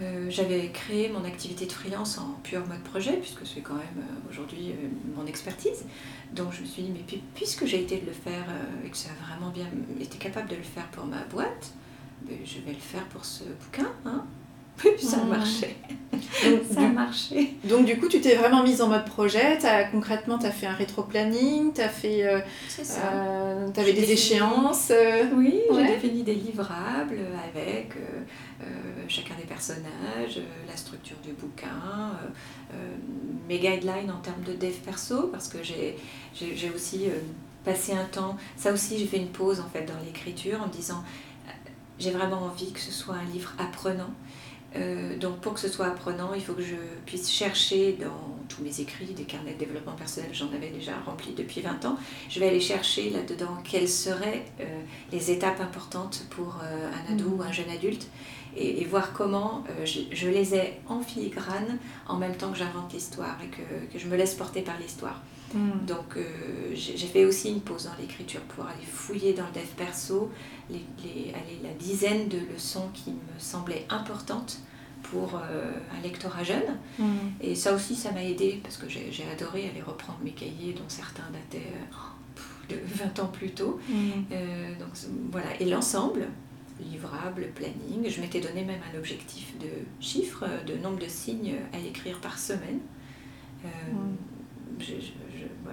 euh, 0.02 0.26
j'avais 0.30 0.70
créé 0.70 1.10
mon 1.10 1.24
activité 1.24 1.68
de 1.68 1.72
freelance 1.72 2.18
en 2.18 2.32
pur 2.44 2.66
mode 2.66 2.82
projet, 2.82 3.18
puisque 3.18 3.46
c'est 3.46 3.62
quand 3.62 3.76
même 3.76 3.84
euh, 4.00 4.30
aujourd'hui 4.30 4.72
euh, 4.72 4.88
mon 5.16 5.28
expertise. 5.28 5.86
Donc 6.32 6.52
je 6.52 6.62
me 6.62 6.66
suis 6.66 6.84
dit, 6.84 6.92
mais 6.92 7.20
puisque 7.36 7.66
j'ai 7.66 7.82
été 7.82 8.00
de 8.00 8.08
le 8.08 8.12
faire 8.12 8.46
et 8.84 8.90
que 8.90 8.98
ça 8.98 9.10
a 9.10 9.28
vraiment 9.28 9.52
bien 9.52 9.68
été 10.00 10.18
capable 10.18 10.50
de 10.50 10.56
le 10.56 10.64
faire 10.64 10.88
pour 10.88 11.06
ma 11.06 11.24
boîte, 11.26 11.74
ben, 12.24 12.38
je 12.44 12.60
vais 12.62 12.74
le 12.74 12.80
faire 12.80 13.06
pour 13.06 13.24
ce 13.24 13.44
bouquin. 13.44 13.92
Hein 14.06 14.26
ça 15.00 15.22
a 15.22 15.26
marché. 15.26 15.76
Donc, 16.44 16.62
ça 16.72 16.82
a 16.82 16.88
marché. 16.88 17.56
Donc 17.64 17.86
du 17.86 17.98
coup, 17.98 18.08
tu 18.08 18.22
t'es 18.22 18.36
vraiment 18.36 18.64
mise 18.64 18.82
en 18.82 18.88
mode 18.88 19.06
projet. 19.06 19.58
As, 19.66 19.86
concrètement, 19.86 20.38
tu 20.38 20.46
as 20.46 20.52
fait 20.52 20.68
un 20.68 20.74
rétro-planning, 20.74 21.74
tu 21.74 21.82
as 21.82 21.90
fait... 21.90 22.26
Euh, 22.26 22.40
euh, 22.80 23.68
avais 23.76 23.94
des 23.94 24.12
échéances. 24.12 24.92
Euh, 24.92 25.26
oui, 25.36 25.62
j'ai 25.74 25.86
défini 25.86 26.24
des 26.24 26.36
livrables 26.36 27.20
avec 27.50 27.94
chacun 29.08 29.36
des 29.36 29.44
personnages, 29.44 30.40
la 30.68 30.78
structure 30.78 31.18
du 31.24 31.34
bouquin, 31.34 32.12
mes 33.50 33.60
guidelines 33.60 34.12
en 34.12 34.22
termes 34.22 34.44
de 34.44 34.54
dev 34.54 34.74
perso, 34.86 35.28
parce 35.28 35.50
que 35.50 35.58
j'ai 35.62 36.72
aussi 36.74 37.08
passé 37.66 37.94
un 37.94 38.06
temps... 38.06 38.38
Ça 38.56 38.72
aussi, 38.72 38.98
j'ai 38.98 39.06
fait 39.06 39.18
une 39.18 39.30
pause 39.30 39.60
en 39.60 39.68
fait 39.68 39.86
dans 39.86 40.00
l'écriture 40.06 40.62
en 40.62 40.68
me 40.68 40.72
disant 40.72 41.04
j'ai 42.00 42.12
vraiment 42.12 42.44
envie 42.44 42.72
que 42.72 42.80
ce 42.80 42.92
soit 42.92 43.16
un 43.16 43.32
livre 43.32 43.54
apprenant. 43.58 44.12
Euh, 44.76 45.18
donc 45.18 45.40
pour 45.40 45.54
que 45.54 45.60
ce 45.60 45.68
soit 45.68 45.88
apprenant, 45.88 46.34
il 46.34 46.42
faut 46.42 46.54
que 46.54 46.64
je 46.64 46.76
puisse 47.06 47.30
chercher 47.30 47.94
dans 47.94 48.38
tous 48.50 48.64
mes 48.64 48.82
écrits, 48.82 49.06
des 49.06 49.24
carnets 49.24 49.54
de 49.54 49.60
développement 49.60 49.94
personnel, 49.94 50.30
j'en 50.34 50.48
avais 50.48 50.70
déjà 50.70 50.94
rempli 51.06 51.34
depuis 51.34 51.62
20 51.62 51.86
ans, 51.86 51.98
je 52.30 52.40
vais 52.40 52.48
aller 52.48 52.60
chercher 52.60 53.10
là-dedans 53.10 53.58
quelles 53.64 53.90
seraient 53.90 54.46
euh, 54.60 54.64
les 55.12 55.32
étapes 55.32 55.62
importantes 55.62 56.26
pour 56.32 56.60
euh, 56.64 56.90
un 56.92 57.14
ado 57.14 57.26
ou 57.38 57.42
un 57.42 57.52
jeune 57.52 57.70
adulte 57.70 58.08
et, 58.56 58.86
voir 58.86 59.14
comment 59.14 59.64
je, 59.84 60.28
les 60.28 60.54
ai 60.54 60.80
en 60.88 61.02
filigrane 61.02 61.80
en 62.08 62.18
même 62.18 62.36
temps 62.36 62.52
que 62.52 62.58
j'invente 62.60 62.94
l'histoire 62.94 63.36
et 63.44 63.48
que, 63.48 63.92
que, 63.92 63.98
je 63.98 64.08
me 64.08 64.16
laisse 64.16 64.36
porter 64.36 64.62
par 64.62 64.78
l'histoire. 64.80 65.24
Mm. 65.54 65.86
Donc 65.86 66.18
j'ai 66.74 67.08
fait 67.08 67.26
aussi 67.26 67.52
une 67.52 67.62
pause 67.62 67.86
dans 67.86 68.02
l'écriture 68.02 68.42
pour 68.42 68.66
aller 68.66 68.86
fouiller 68.86 69.34
dans 69.34 69.46
le 69.46 69.52
dev 69.54 69.68
perso 69.78 70.32
les, 70.70 70.82
la 71.63 71.74
dizaine 71.78 72.28
de 72.28 72.39
leçons 72.54 72.89
qui 72.94 73.12
me 73.12 73.39
semblaient 73.39 73.86
importantes 73.89 74.60
pour 75.04 75.36
euh, 75.36 75.72
un 75.96 76.02
lectorat 76.02 76.44
jeune. 76.44 76.78
Mm. 76.98 77.04
Et 77.42 77.56
ça 77.56 77.74
aussi, 77.74 77.96
ça 77.96 78.12
m'a 78.12 78.24
aidé 78.24 78.60
parce 78.63 78.78
que 78.78 78.89
j'ai 78.89 79.26
adoré 79.32 79.70
aller 79.70 79.82
reprendre 79.82 80.20
mes 80.24 80.32
cahiers 80.32 80.74
dont 80.74 80.88
certains 80.88 81.30
dataient 81.32 81.68
euh, 82.72 82.76
de 82.76 82.80
20 83.04 83.20
ans 83.20 83.28
plus 83.28 83.52
tôt. 83.52 83.80
Mm. 83.88 83.94
Euh, 84.32 84.70
donc 84.80 84.89
voilà, 85.32 85.50
et 85.60 85.66
l'ensemble, 85.66 86.28
livrable, 86.82 87.50
planning, 87.54 88.10
je 88.10 88.22
m'étais 88.22 88.39
donné 88.39 88.63
même 88.63 88.82
un 88.94 88.98
objectif 88.98 89.54
de 89.60 89.70
chiffres, 90.00 90.46
de 90.66 90.76
nombre 90.78 91.00
de 91.00 91.08
signes 91.08 91.56
à 91.72 91.80
écrire 91.80 92.20
par 92.20 92.39
semaine. 92.39 92.80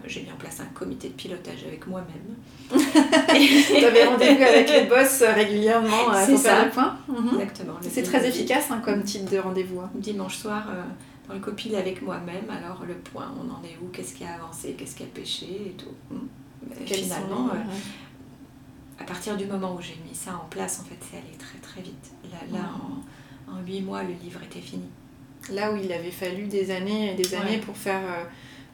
J'ai 0.06 0.22
mis 0.22 0.30
en 0.32 0.36
place 0.36 0.60
un 0.60 0.72
comité 0.74 1.08
de 1.08 1.14
pilotage 1.14 1.64
avec 1.66 1.86
moi-même. 1.86 2.36
tu 2.70 3.84
avais 3.84 4.04
rendez-vous 4.04 4.42
avec 4.42 4.70
les 4.70 4.84
boss 4.84 5.22
régulièrement 5.22 6.12
euh, 6.12 6.26
pour 6.26 6.40
faire 6.40 6.64
le 6.64 6.70
point 6.70 6.98
mhm. 7.08 7.40
Exactement. 7.40 7.74
C'est 7.82 8.02
très 8.02 8.26
efficace 8.26 8.70
hein, 8.70 8.80
comme 8.84 9.02
type 9.02 9.28
de 9.30 9.38
rendez-vous. 9.38 9.80
Hein. 9.80 9.90
Dimanche 9.94 10.36
soir, 10.36 10.66
euh, 10.70 10.82
dans 11.28 11.34
le 11.34 11.40
copil 11.40 11.74
avec 11.76 12.02
moi-même, 12.02 12.48
alors 12.50 12.84
le 12.86 12.94
point, 12.94 13.32
on 13.38 13.50
en 13.50 13.62
est 13.62 13.78
où, 13.82 13.88
qu'est-ce 13.92 14.14
qui 14.14 14.24
a 14.24 14.34
avancé, 14.34 14.74
qu'est-ce 14.78 14.96
qui 14.96 15.02
a 15.02 15.06
pêché 15.06 15.46
et 15.46 15.74
tout. 15.76 15.94
Hmm. 16.10 16.26
finalement, 16.86 17.48
euh, 17.48 17.58
à 18.98 19.04
partir 19.04 19.36
du 19.36 19.46
moment 19.46 19.74
où 19.74 19.80
j'ai 19.80 19.98
mis 20.08 20.14
ça 20.14 20.34
en 20.34 20.48
place, 20.48 20.80
en 20.80 20.84
fait, 20.84 20.98
c'est 21.00 21.18
allé 21.18 21.36
très 21.38 21.58
très 21.58 21.82
vite. 21.82 22.12
Là, 22.52 22.58
en, 23.48 23.60
huit 23.66 23.82
mois, 23.82 24.02
le 24.02 24.14
livre 24.22 24.40
était 24.42 24.60
fini. 24.60 24.88
Là 25.52 25.72
où 25.72 25.76
il 25.76 25.90
avait 25.92 26.10
fallu 26.10 26.46
des 26.46 26.70
années 26.70 27.12
et 27.12 27.14
des 27.14 27.34
années 27.34 27.58
pour 27.58 27.76
faire 27.76 28.02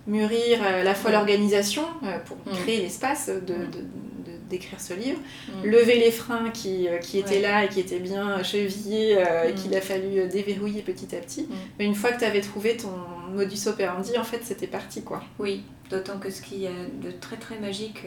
mûrir 0.06 0.62
à 0.62 0.82
la 0.82 0.94
fois 0.94 1.10
l'organisation 1.10 1.84
euh, 2.04 2.18
pour 2.20 2.36
mm. 2.38 2.56
créer 2.62 2.80
l'espace 2.80 3.28
de, 3.28 3.54
mm. 3.54 4.48
d'écrire 4.48 4.80
ce 4.80 4.94
livre, 4.94 5.18
mm. 5.48 5.66
lever 5.66 5.98
les 5.98 6.10
freins 6.10 6.50
qui, 6.50 6.88
euh, 6.88 6.98
qui 6.98 7.18
étaient 7.18 7.40
là 7.40 7.64
et 7.64 7.68
qui 7.68 7.80
étaient 7.80 7.98
bien 7.98 8.42
chevillés 8.42 9.18
euh, 9.18 9.50
et 9.50 9.54
qu'il 9.54 9.74
a 9.74 9.80
fallu 9.80 10.28
déverrouiller 10.28 10.82
petit 10.82 11.14
à 11.16 11.20
petit. 11.20 11.48
Mais 11.78 11.84
une 11.84 11.94
fois 11.94 12.12
que 12.12 12.20
tu 12.20 12.24
avais 12.24 12.40
trouvé 12.40 12.76
ton 12.76 12.92
modus 13.32 13.66
operandi, 13.66 14.16
en 14.18 14.24
fait, 14.24 14.40
c'était 14.44 14.68
parti, 14.68 15.02
quoi. 15.02 15.22
Oui, 15.38 15.64
d'autant 15.90 16.18
que 16.18 16.30
ce 16.30 16.42
qui 16.42 16.64
est 16.64 17.02
de 17.02 17.10
très 17.10 17.36
très 17.36 17.58
magique 17.58 18.02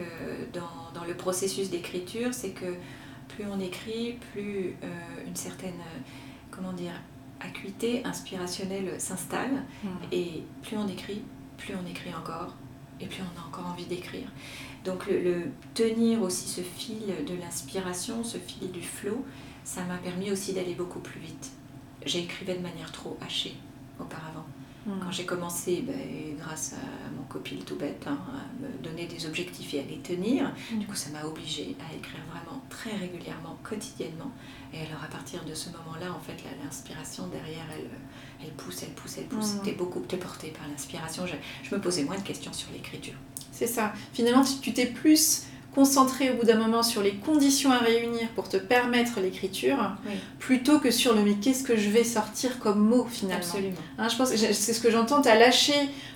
dans, 0.52 0.98
dans 0.98 1.06
le 1.06 1.14
processus 1.14 1.70
d'écriture, 1.70 2.32
c'est 2.32 2.50
que 2.50 2.74
plus 3.28 3.44
on 3.50 3.60
écrit, 3.60 4.16
plus 4.32 4.74
une 5.26 5.36
certaine, 5.36 5.78
comment 6.50 6.72
dire, 6.72 6.92
acuité 7.40 8.02
inspirationnelle 8.04 8.94
s'installe 8.98 9.62
et 10.12 10.42
plus 10.62 10.76
on 10.76 10.88
écrit, 10.88 11.22
plus 11.60 11.74
on 11.74 11.88
écrit 11.88 12.12
encore, 12.14 12.54
et 13.00 13.06
plus 13.06 13.22
on 13.22 13.40
a 13.40 13.46
encore 13.46 13.66
envie 13.66 13.86
d'écrire. 13.86 14.28
Donc 14.84 15.06
le, 15.06 15.50
tenir 15.74 16.22
aussi 16.22 16.48
ce 16.48 16.62
fil 16.62 17.06
de 17.26 17.34
l'inspiration, 17.34 18.24
ce 18.24 18.38
fil 18.38 18.70
du 18.72 18.82
flot, 18.82 19.24
ça 19.64 19.82
m'a 19.84 19.98
permis 19.98 20.30
aussi 20.30 20.52
d'aller 20.52 20.74
beaucoup 20.74 21.00
plus 21.00 21.20
vite. 21.20 21.52
J'écrivais 22.04 22.56
de 22.56 22.62
manière 22.62 22.90
trop 22.92 23.18
hachée 23.20 23.54
auparavant. 23.98 24.46
Hmm. 24.86 24.98
Quand 25.02 25.10
j'ai 25.10 25.26
commencé, 25.26 25.84
ben, 25.86 25.94
grâce 26.38 26.72
à 26.72 27.10
mon 27.14 27.22
copil 27.24 27.64
tout 27.64 27.76
bête, 27.76 28.04
hein, 28.06 28.18
à 28.32 28.62
me 28.62 28.82
donner 28.82 29.06
des 29.06 29.26
objectifs 29.26 29.74
et 29.74 29.80
à 29.80 29.82
les 29.82 29.98
tenir, 29.98 30.52
du 30.72 30.86
coup 30.86 30.94
ça 30.94 31.10
m'a 31.10 31.24
obligée 31.24 31.76
à 31.80 31.94
écrire 31.94 32.20
vraiment 32.30 32.62
très 32.70 32.96
régulièrement, 32.96 33.58
quotidiennement. 33.62 34.30
Et 34.72 34.78
alors 34.86 35.04
à 35.04 35.08
partir 35.08 35.44
de 35.44 35.54
ce 35.54 35.68
moment-là, 35.70 36.12
en 36.12 36.20
fait, 36.20 36.36
l'inspiration 36.64 37.26
derrière, 37.26 37.66
elle, 37.74 37.90
elle 38.42 38.52
pousse, 38.52 38.82
elle 38.82 38.94
pousse, 38.94 39.18
elle 39.18 39.26
pousse. 39.26 39.54
Mm. 39.56 39.62
T'es 39.64 39.72
beaucoup 39.72 40.00
t'es 40.00 40.16
porté 40.16 40.48
par 40.48 40.66
l'inspiration. 40.68 41.26
Je, 41.26 41.34
je 41.62 41.74
me 41.74 41.80
posais 41.80 42.04
moins 42.04 42.16
de 42.16 42.22
questions 42.22 42.52
sur 42.52 42.70
l'écriture. 42.72 43.14
C'est 43.52 43.66
ça. 43.66 43.92
Finalement, 44.14 44.44
tu 44.62 44.72
t'es 44.72 44.86
plus 44.86 45.44
concentré 45.74 46.30
au 46.30 46.34
bout 46.34 46.44
d'un 46.44 46.58
moment 46.58 46.82
sur 46.82 47.02
les 47.02 47.12
conditions 47.12 47.70
à 47.70 47.78
réunir 47.78 48.28
pour 48.34 48.48
te 48.48 48.56
permettre 48.56 49.20
l'écriture, 49.20 49.78
Oui. 50.06 50.12
plutôt 50.38 50.78
que 50.80 50.90
sur 50.90 51.14
le 51.14 51.22
mais 51.22 51.34
qu'est-ce 51.34 51.62
que 51.62 51.76
je 51.76 51.88
vais 51.90 52.04
sortir 52.04 52.58
comme 52.58 52.80
mot 52.80 53.06
finalement. 53.10 53.38
Absolument. 53.44 53.74
Hein, 53.98 54.08
je 54.08 54.16
pense 54.16 54.34
c'est 54.34 54.72
ce 54.72 54.80
que 54.80 54.90
j'entends, 54.90 55.22
tu 55.22 55.28
as 55.28 55.38
lâché 55.38 55.72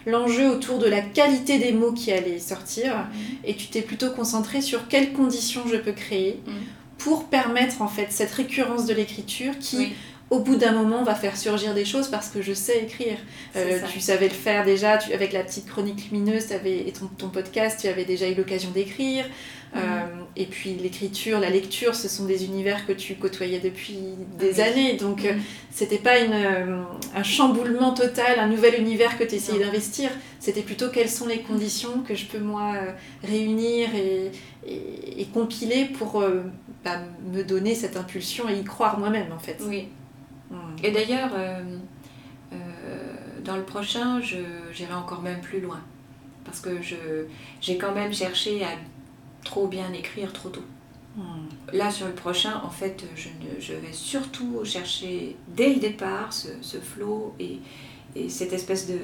l'enjeu 0.07 0.49
autour 0.51 0.79
de 0.79 0.87
la 0.87 1.01
qualité 1.01 1.59
des 1.59 1.73
mots 1.73 1.93
qui 1.93 2.11
allaient 2.13 2.39
sortir 2.41 3.07
et 3.45 3.55
tu 3.55 3.69
t'es 3.69 3.81
plutôt 3.83 4.11
concentré 4.11 4.61
sur 4.61 4.89
quelles 4.89 5.13
conditions 5.13 5.63
je 5.71 5.77
peux 5.77 5.93
créer 5.93 6.41
Mm. 6.47 6.51
pour 6.99 7.25
permettre 7.25 7.83
en 7.83 7.89
fait 7.89 8.07
cette 8.11 8.31
récurrence 8.33 8.87
de 8.87 8.95
l'écriture 8.95 9.59
qui 9.61 9.77
Oui. 9.77 9.93
Au 10.35 10.41
bout 10.41 10.57
d'un 10.57 10.73
moment 10.73 11.03
va 11.05 11.15
faire 11.15 11.37
surgir 11.37 11.75
des 11.75 11.85
choses 11.85 12.09
parce 12.09 12.29
que 12.29 12.43
je 12.43 12.53
sais 12.53 12.79
écrire. 12.83 13.19
Euh, 13.57 13.79
tu 13.93 14.01
savais 14.01 14.29
le 14.29 14.35
faire 14.35 14.65
déjà 14.65 14.99
tu- 14.99 15.13
avec 15.13 15.33
la 15.33 15.43
petite 15.43 15.67
chronique 15.67 16.11
lumineuse 16.11 16.47
t'avais- 16.49 16.87
et 16.89 16.93
ton, 16.93 17.07
ton 17.07 17.29
podcast, 17.29 17.79
tu 17.81 17.89
avais 17.89 18.05
déjà 18.05 18.29
eu 18.29 18.35
l'occasion 18.35 18.71
d'écrire. 18.71 19.25
Mhm. 19.75 19.81
Euh, 19.83 20.23
et 20.37 20.47
puis 20.47 20.75
l'écriture, 20.75 21.41
la 21.41 21.51
lecture, 21.51 21.97
ce 21.97 22.07
sont 22.09 22.27
des 22.27 22.45
univers 22.45 22.87
que 22.87 22.93
tu 22.93 23.15
côtoyais 23.17 23.59
depuis 23.59 23.99
des 24.39 24.61
Ah 24.61 24.67
années. 24.67 24.95
Donc 24.95 25.25
euh, 25.25 25.33
Mhm. 25.35 25.41
c'était 25.73 25.99
pas 25.99 26.19
une, 26.21 26.33
euh, 26.33 26.83
un 27.15 27.23
chamboulement 27.25 27.93
total, 27.93 28.39
un 28.39 28.47
nouvel 28.49 28.81
univers 28.81 29.19
que 29.19 29.25
tu 29.25 29.35
essayais 29.35 29.59
d'investir. 29.65 30.11
C'était 30.39 30.63
plutôt 30.63 30.91
quelles 30.91 31.09
sont 31.11 31.27
les 31.27 31.41
conditions 31.41 32.03
que 32.07 32.15
je 32.15 32.27
peux 32.27 32.39
moi 32.39 32.75
euh, 32.77 32.93
réunir 33.27 33.89
et, 33.97 34.31
et- 34.67 35.21
et 35.23 35.25
compiler 35.27 35.87
pour 35.87 36.21
euh, 36.23 36.43
bah, 36.85 37.01
me 37.33 37.43
donner 37.43 37.75
cette 37.75 37.97
impulsion 37.97 38.49
et 38.49 38.55
y 38.59 38.65
croire 38.65 38.99
moi-même 38.99 39.33
en 39.35 39.39
fait. 39.41 39.57
Oui. 39.67 39.89
Et 40.83 40.91
d'ailleurs, 40.91 41.31
euh, 41.35 41.63
euh, 42.53 42.57
dans 43.45 43.57
le 43.57 43.65
prochain, 43.65 44.21
j'irai 44.21 44.95
encore 44.95 45.23
même 45.23 45.41
plus 45.41 45.61
loin. 45.61 45.81
Parce 46.45 46.61
que 46.61 46.71
j'ai 47.61 47.79
quand 47.79 47.93
même 47.95 48.13
cherché 48.13 48.63
à 48.65 48.69
trop 49.45 49.67
bien 49.67 49.93
écrire 49.93 50.33
trop 50.33 50.51
tôt. 50.51 50.65
Mm. 51.17 51.23
Là, 51.73 51.91
sur 51.91 52.07
le 52.07 52.13
prochain, 52.13 52.61
en 52.65 52.71
fait, 52.71 53.05
je, 53.17 53.29
ne- 53.29 53.61
je 53.61 53.73
vais 53.73 53.93
surtout 53.93 54.61
chercher 54.65 55.37
dès 55.49 55.73
le 55.75 55.81
départ 55.81 56.33
ce, 56.33 56.49
ce 56.61 56.77
flow 56.79 57.35
et, 57.39 57.59
et 58.17 58.29
cette 58.29 58.53
espèce 58.53 58.87
de. 58.89 58.99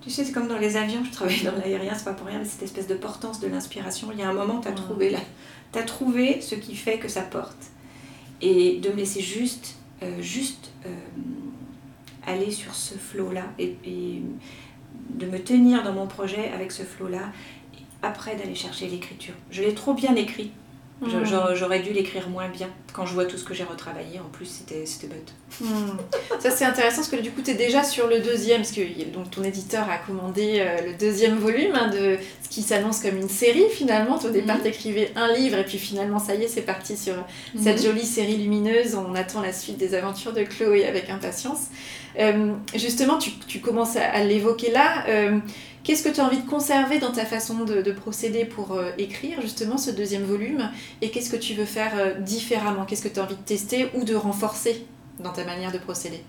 Tu 0.00 0.10
sais, 0.10 0.24
c'est 0.24 0.32
comme 0.32 0.48
dans 0.48 0.58
les 0.58 0.76
avions, 0.76 1.04
je 1.04 1.10
travaille 1.10 1.42
dans 1.42 1.56
l'aérien, 1.56 1.92
c'est 1.94 2.04
pas 2.04 2.12
pour 2.14 2.28
rien, 2.28 2.38
mais 2.38 2.44
cette 2.44 2.62
espèce 2.62 2.86
de 2.86 2.94
portance 2.94 3.40
de 3.40 3.48
l'inspiration. 3.48 4.08
Il 4.12 4.18
y 4.18 4.22
a 4.22 4.28
un 4.30 4.32
moment, 4.32 4.60
tu 4.60 4.68
as 4.68 4.72
Mm. 4.72 4.76
trouvé, 4.76 5.10
là, 5.10 5.18
as 5.74 5.82
trouvé 5.82 6.40
ce 6.40 6.54
qui 6.54 6.74
fait 6.76 6.98
que 6.98 7.08
ça 7.08 7.22
porte. 7.22 7.56
Et 8.40 8.78
de 8.78 8.88
me 8.90 8.94
laisser 8.96 9.20
juste, 9.20 9.76
euh, 10.02 10.20
juste 10.20 10.70
euh, 10.86 10.90
aller 12.26 12.50
sur 12.50 12.74
ce 12.74 12.94
flow-là 12.94 13.44
et, 13.58 13.76
et 13.84 14.22
de 15.10 15.26
me 15.26 15.38
tenir 15.38 15.82
dans 15.82 15.92
mon 15.92 16.06
projet 16.06 16.50
avec 16.52 16.72
ce 16.72 16.82
flow-là, 16.82 17.32
après 18.02 18.36
d'aller 18.36 18.54
chercher 18.54 18.88
l'écriture. 18.88 19.34
Je 19.50 19.62
l'ai 19.62 19.74
trop 19.74 19.94
bien 19.94 20.14
écrit. 20.14 20.52
Je- 21.00 21.16
Mm. 21.16 21.54
j'aurais- 21.54 21.78
dû 21.80 21.92
l'écrire 21.92 22.28
moins 22.28 22.48
bien. 22.48 22.68
Quand 22.92 23.06
je 23.06 23.14
vois 23.14 23.24
tout 23.26 23.36
ce 23.36 23.44
que 23.44 23.54
j'ai 23.54 23.62
retravaillé, 23.62 24.18
en 24.18 24.28
plus, 24.32 24.46
c'était 24.46 25.06
bête. 25.06 25.32
Hmm. 25.60 25.96
Ça 26.40 26.50
c'est 26.50 26.64
intéressant 26.64 26.96
parce 26.96 27.08
que 27.08 27.16
du 27.16 27.30
coup 27.30 27.40
tu 27.42 27.52
es 27.52 27.54
déjà 27.54 27.84
sur 27.84 28.06
le 28.08 28.18
deuxième, 28.20 28.58
parce 28.62 28.72
que 28.72 28.80
donc, 29.12 29.30
ton 29.30 29.42
éditeur 29.44 29.88
a 29.88 29.98
commandé 29.98 30.56
euh, 30.58 30.86
le 30.86 30.94
deuxième 30.94 31.38
volume 31.38 31.74
hein, 31.74 31.88
de 31.88 32.18
ce 32.42 32.48
qui 32.48 32.62
s'annonce 32.62 33.00
comme 33.00 33.16
une 33.16 33.28
série 33.28 33.64
finalement. 33.70 34.18
Au 34.18 34.30
départ 34.30 34.60
t'écrivais 34.62 35.10
un 35.16 35.32
livre 35.32 35.58
et 35.58 35.64
puis 35.64 35.78
finalement 35.78 36.18
ça 36.18 36.34
y 36.34 36.42
est 36.44 36.48
c'est 36.48 36.62
parti 36.62 36.96
sur 36.96 37.14
cette 37.62 37.82
jolie 37.82 38.04
série 38.04 38.36
lumineuse. 38.36 38.94
On 38.96 39.14
attend 39.14 39.40
la 39.40 39.52
suite 39.52 39.78
des 39.78 39.94
aventures 39.94 40.32
de 40.32 40.42
Chloé 40.42 40.84
avec 40.86 41.08
impatience. 41.10 41.66
Euh, 42.18 42.52
justement 42.74 43.18
tu, 43.18 43.30
tu 43.46 43.60
commences 43.60 43.96
à, 43.96 44.04
à 44.10 44.22
l'évoquer 44.24 44.70
là. 44.70 45.04
Euh, 45.08 45.38
Qu'est-ce 45.84 46.02
que 46.02 46.08
tu 46.08 46.20
as 46.20 46.24
envie 46.24 46.40
de 46.40 46.48
conserver 46.48 46.98
dans 46.98 47.12
ta 47.12 47.24
façon 47.24 47.64
de, 47.64 47.82
de 47.82 47.92
procéder 47.92 48.44
pour 48.44 48.72
euh, 48.72 48.90
écrire 48.98 49.40
justement 49.40 49.78
ce 49.78 49.90
deuxième 49.90 50.24
volume? 50.24 50.70
Et 51.00 51.10
qu'est-ce 51.10 51.30
que 51.30 51.36
tu 51.36 51.54
veux 51.54 51.64
faire 51.64 51.92
euh, 51.96 52.14
différemment? 52.14 52.84
Qu'est-ce 52.84 53.02
que 53.02 53.08
tu 53.08 53.20
as 53.20 53.24
envie 53.24 53.36
de 53.36 53.42
tester 53.42 53.88
ou 53.94 54.04
de 54.04 54.14
renforcer 54.14 54.86
dans 55.20 55.32
ta 55.32 55.44
manière 55.44 55.72
de 55.72 55.78
procéder? 55.78 56.22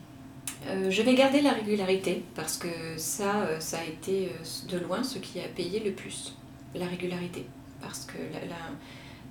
Euh, 0.68 0.92
je 0.92 1.02
vais 1.02 1.16
garder 1.16 1.42
la 1.42 1.52
régularité 1.52 2.24
parce 2.36 2.58
que 2.58 2.68
ça, 2.98 3.60
ça 3.60 3.80
a 3.80 3.84
été 3.84 4.32
de 4.70 4.78
loin 4.78 5.04
ce 5.04 5.20
qui 5.20 5.40
a 5.40 5.48
payé 5.48 5.80
le 5.80 5.92
plus. 5.92 6.36
La 6.76 6.86
régularité. 6.86 7.46
Parce 7.82 8.06
que 8.06 8.18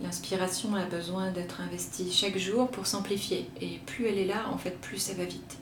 l'inspiration 0.03 0.75
a 0.75 0.85
besoin 0.85 1.31
d'être 1.31 1.61
investie 1.61 2.11
chaque 2.13 2.37
jour 2.37 2.69
pour 2.69 2.87
s'amplifier. 2.87 3.49
Et 3.61 3.79
plus 3.87 4.07
elle 4.07 4.19
est 4.19 4.27
là, 4.27 4.47
en 4.53 4.59
fait, 4.59 4.79
plus 4.81 4.99
ça 4.99 5.15
va 5.15 5.25
vite. 5.25 5.59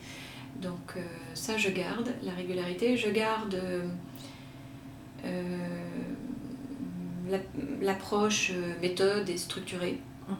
Donc 0.62 0.94
ça, 1.34 1.58
je 1.58 1.68
garde 1.68 2.08
la 2.22 2.32
régularité. 2.32 2.96
Je 2.96 3.10
garde 3.10 3.60
l'approche 7.80 8.52
euh, 8.52 8.74
méthode 8.80 9.28
et 9.28 9.36
structurée. 9.36 10.00
Mhm. 10.28 10.36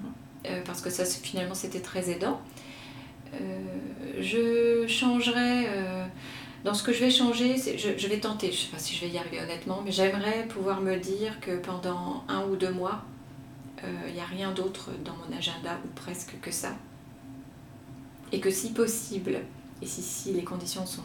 Euh, 0.46 0.62
parce 0.64 0.80
que 0.80 0.90
ça, 0.90 1.04
finalement, 1.04 1.54
c'était 1.54 1.80
très 1.80 2.10
aidant. 2.10 2.40
Euh, 3.34 3.38
je 4.20 4.86
changerai. 4.86 5.66
euh, 5.68 6.06
dans 6.64 6.74
ce 6.74 6.82
que 6.82 6.92
je 6.92 6.98
vais 6.98 7.10
changer, 7.10 7.56
je, 7.56 7.96
je 7.96 8.08
vais 8.08 8.18
tenter, 8.18 8.48
je 8.48 8.52
ne 8.52 8.56
sais 8.56 8.72
pas 8.72 8.78
si 8.78 8.96
je 8.96 9.02
vais 9.02 9.10
y 9.12 9.18
arriver 9.18 9.40
honnêtement, 9.40 9.82
mais 9.84 9.92
j'aimerais 9.92 10.46
pouvoir 10.48 10.80
me 10.80 10.96
dire 10.96 11.38
que 11.38 11.56
pendant 11.58 12.24
un 12.26 12.44
ou 12.48 12.56
deux 12.56 12.72
mois, 12.72 13.04
euh, 13.84 13.86
il 14.08 14.14
n'y 14.14 14.20
a 14.20 14.24
rien 14.24 14.50
d'autre 14.50 14.90
dans 15.04 15.12
mon 15.12 15.36
agenda, 15.36 15.78
ou 15.84 15.88
presque 15.94 16.34
que 16.40 16.50
ça. 16.50 16.72
Et 18.32 18.40
que 18.40 18.50
si 18.50 18.72
possible, 18.72 19.38
et 19.80 19.86
si, 19.86 20.02
si 20.02 20.32
les 20.32 20.42
conditions 20.42 20.86
sont 20.86 21.02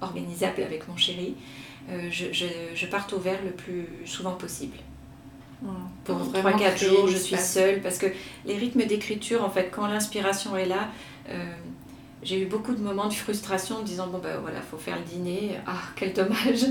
organisables 0.00 0.62
avec 0.62 0.88
mon 0.88 0.96
chéri, 0.96 1.36
euh, 1.36 1.65
je, 2.10 2.32
je, 2.32 2.46
je 2.74 2.86
parte 2.86 3.12
au 3.12 3.18
vert 3.18 3.38
le 3.44 3.52
plus 3.52 3.86
souvent 4.04 4.32
possible. 4.32 4.76
Pour 6.04 6.16
vraiment 6.16 6.50
3-4 6.50 6.74
créer 6.74 6.88
jours, 6.88 7.08
je 7.08 7.16
suis 7.16 7.36
seule 7.36 7.80
parce 7.80 7.98
que 7.98 8.06
les 8.44 8.56
rythmes 8.56 8.84
d'écriture, 8.84 9.42
en 9.44 9.50
fait, 9.50 9.70
quand 9.70 9.86
l'inspiration 9.86 10.56
est 10.56 10.66
là, 10.66 10.88
euh, 11.30 11.52
j'ai 12.22 12.40
eu 12.42 12.46
beaucoup 12.46 12.74
de 12.74 12.80
moments 12.80 13.08
de 13.08 13.12
frustration 13.12 13.76
en 13.76 13.80
me 13.80 13.84
disant 13.84 14.06
bon 14.08 14.18
ben 14.18 14.38
voilà, 14.40 14.60
faut 14.60 14.76
faire 14.76 14.96
le 14.98 15.04
dîner. 15.04 15.58
Ah, 15.66 15.80
quel 15.96 16.12
dommage! 16.12 16.66